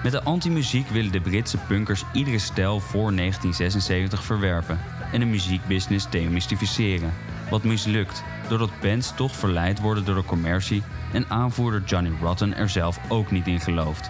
Met 0.04 0.12
de 0.12 0.24
anti-muziek 0.24 0.88
willen 0.88 1.12
de 1.12 1.22
Britse 1.22 1.58
punkers 1.58 2.04
iedere 2.14 2.40
stijl 2.40 2.80
voor 2.80 3.16
1976 3.16 4.24
verwerpen 4.24 4.80
en 5.12 5.20
de 5.20 5.26
muziekbusiness 5.26 6.10
demystificeren. 6.10 7.14
Wat 7.50 7.64
mislukt, 7.64 8.24
doordat 8.50 8.80
bands 8.82 9.14
toch 9.16 9.36
verleid 9.36 9.80
worden 9.80 10.06
door 10.06 10.16
de 10.16 10.26
commercie 10.26 10.84
en 11.14 11.30
aanvoerder 11.30 11.84
Johnny 11.86 12.12
Rotten 12.22 12.56
er 12.56 12.70
zelf 12.70 13.00
ook 13.08 13.32
niet 13.32 13.48
in 13.48 13.60
gelooft. 13.60 14.10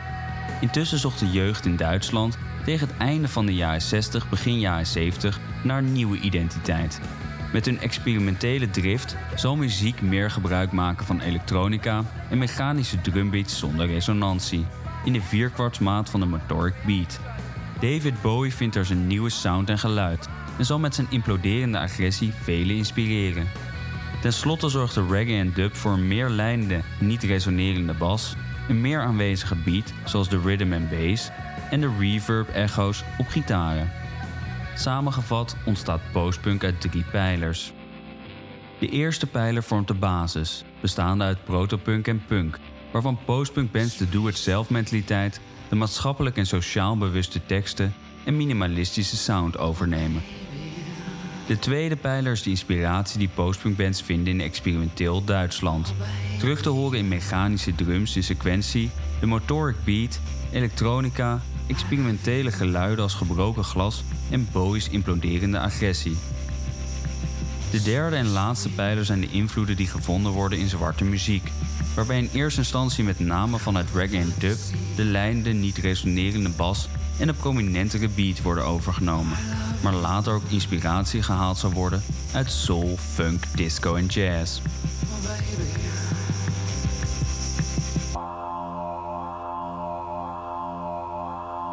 Intussen 0.62 1.00
zocht 1.00 1.20
de 1.20 1.32
jeugd 1.32 1.66
in 1.66 1.76
Duitsland 1.76 2.38
tegen 2.66 2.88
het 2.88 2.98
einde 2.98 3.28
van 3.28 3.46
de 3.46 3.54
jaren 3.54 3.82
60, 3.82 4.30
begin 4.30 4.60
jaren 4.60 4.86
70 4.86 5.40
naar 5.64 5.84
nieuwe 5.84 6.20
identiteit. 6.20 7.02
Met 7.54 7.66
hun 7.66 7.80
experimentele 7.80 8.70
drift 8.70 9.16
zal 9.36 9.56
muziek 9.56 10.02
meer 10.02 10.32
gebruik 10.32 10.72
maken 10.72 11.06
van 11.06 11.20
elektronica 11.20 12.04
en 12.30 12.38
mechanische 12.38 13.02
drumbeats 13.02 13.60
zonder 13.60 13.88
resonantie, 13.88 14.66
in 15.06 15.14
de 15.14 15.22
vierkwartsmaat 15.22 16.10
van 16.10 16.20
de 16.20 16.26
motoric 16.26 16.76
beat. 16.86 17.20
David 17.80 18.22
Bowie 18.22 18.54
vindt 18.54 18.76
er 18.76 18.86
zijn 18.86 19.08
nieuwe 19.08 19.30
sound 19.30 19.70
en 19.70 19.80
geluid 19.80 20.28
en 20.58 20.66
zal 20.66 20.80
met 20.80 20.96
zijn 20.96 21.08
imploderende 21.10 21.80
agressie 21.80 22.34
velen 22.34 22.76
inspireren. 22.76 23.48
Ten 24.22 24.34
slotte 24.34 24.70
zorgt 24.70 24.94
de 24.94 25.08
reggae 25.10 25.38
en 25.38 25.54
dub 25.54 25.76
voor 25.76 25.92
een 25.92 26.08
meer 26.08 26.30
lijnende, 26.30 26.82
niet 27.00 27.24
resonerende 27.24 27.94
bas, 27.94 28.36
een 28.68 28.82
meer 28.82 29.02
aanwezige 29.02 29.56
beat 29.56 29.94
zoals 30.06 30.30
de 30.30 30.40
rhythm 30.40 30.72
en 30.72 30.90
bass 30.90 31.30
en 31.70 31.82
de 31.82 31.92
reverb 32.00 32.50
echo's 32.50 33.04
op 33.18 33.28
gitaren. 33.28 33.92
Samengevat 34.76 35.56
ontstaat 35.66 36.02
postpunk 36.12 36.64
uit 36.64 36.82
drie 36.82 37.04
pijlers. 37.12 37.74
De 38.80 38.90
eerste 38.90 39.28
pijler 39.28 39.64
vormt 39.64 39.88
de 39.88 39.94
basis, 39.94 40.64
bestaande 40.82 41.24
uit 41.24 41.44
protopunk 41.44 42.08
en 42.08 42.26
punk, 42.26 42.60
waarvan 42.92 43.20
postpunkbands 43.26 43.98
de 43.98 44.10
do-it-zelf 44.10 44.70
mentaliteit, 44.70 45.42
de 45.70 45.76
maatschappelijk 45.76 46.38
en 46.38 46.46
sociaal 46.46 46.98
bewuste 46.98 47.46
teksten 47.46 47.94
en 48.26 48.38
minimalistische 48.38 49.18
sound 49.18 49.58
overnemen. 49.58 50.22
De 51.50 51.60
tweede 51.60 51.96
pijler 51.96 52.32
is 52.32 52.44
de 52.44 52.50
inspiratie 52.50 53.20
die 53.20 53.30
postpunkbands 53.34 54.02
vinden 54.02 54.34
in 54.34 54.42
experimenteel 54.42 55.24
Duitsland. 55.24 55.94
Terug 56.40 56.62
te 56.62 56.70
horen 56.70 56.98
in 56.98 57.08
mechanische 57.08 57.76
drums 57.76 58.16
in 58.16 58.24
sequentie, 58.24 58.90
de 59.20 59.26
motoric 59.26 59.76
beat, 59.84 60.20
elektronica, 60.52 61.42
experimentele 61.68 62.52
geluiden 62.52 63.04
als 63.04 63.14
gebroken 63.14 63.64
glas 63.64 64.04
en 64.30 64.48
Bowie's 64.52 64.90
imploderende 64.90 65.60
agressie. 65.60 66.18
De 67.72 67.82
derde 67.82 68.16
en 68.16 68.28
laatste 68.28 68.70
pijler 68.70 69.06
zijn 69.06 69.22
de 69.22 69.30
invloeden 69.30 69.76
die 69.76 69.88
gevonden 69.88 70.32
worden 70.32 70.60
in 70.60 70.70
zwarte 70.70 71.04
muziek, 71.04 71.52
waarbij 71.96 72.18
in 72.18 72.30
eerste 72.34 72.60
instantie 72.60 73.04
met 73.04 73.20
name 73.20 73.58
vanuit 73.58 73.88
reggae 73.94 74.20
en 74.20 74.34
dub 74.38 74.58
de 74.96 75.04
lijnende, 75.04 75.52
niet 75.52 75.78
resonerende 75.78 76.50
bas 76.50 76.88
en 77.20 77.28
een 77.28 77.36
prominentere 77.36 78.08
beat 78.08 78.42
worden 78.42 78.66
overgenomen, 78.66 79.38
maar 79.82 79.94
later 79.94 80.34
ook 80.34 80.44
inspiratie 80.48 81.24
gehaald 81.24 81.58
zal 81.58 81.72
worden 81.72 82.04
uit 82.34 82.52
soul, 82.52 82.98
funk, 82.98 83.44
disco 83.56 83.96
en 83.96 84.06
jazz. 84.06 84.62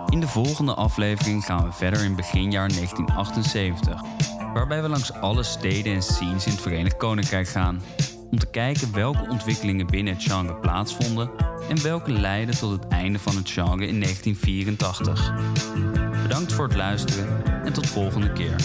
In 0.08 0.20
de 0.20 0.28
volgende 0.28 0.74
aflevering 0.74 1.44
gaan 1.44 1.64
we 1.64 1.72
verder 1.72 2.04
in 2.04 2.16
beginjaar 2.16 2.68
1978, 2.68 4.00
waarbij 4.54 4.82
we 4.82 4.88
langs 4.88 5.12
alle 5.12 5.42
steden 5.42 5.94
en 5.94 6.02
scenes 6.02 6.46
in 6.46 6.52
het 6.52 6.60
Verenigd 6.60 6.96
Koninkrijk 6.96 7.48
gaan, 7.48 7.82
om 8.30 8.38
te 8.38 8.46
kijken 8.46 8.92
welke 8.92 9.28
ontwikkelingen 9.28 9.86
binnen 9.86 10.14
het 10.14 10.22
genre 10.22 10.54
plaatsvonden 10.54 11.30
en 11.68 11.82
welke 11.82 12.12
leiden 12.12 12.58
tot 12.58 12.70
het 12.70 12.88
einde 12.88 13.18
van 13.18 13.36
het 13.36 13.50
genre 13.50 13.86
in 13.86 14.00
1984. 14.00 16.05
Bedankt 16.26 16.52
voor 16.52 16.64
het 16.64 16.76
luisteren 16.76 17.44
en 17.64 17.72
tot 17.72 17.86
volgende 17.86 18.32
keer. 18.32 18.56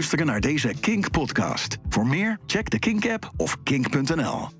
Luisteren 0.00 0.26
naar 0.26 0.40
deze 0.40 0.74
Kink-podcast. 0.80 1.76
Voor 1.88 2.06
meer, 2.06 2.38
check 2.46 2.70
de 2.70 2.78
Kink-app 2.78 3.30
of 3.36 3.56
kink.nl. 3.62 4.59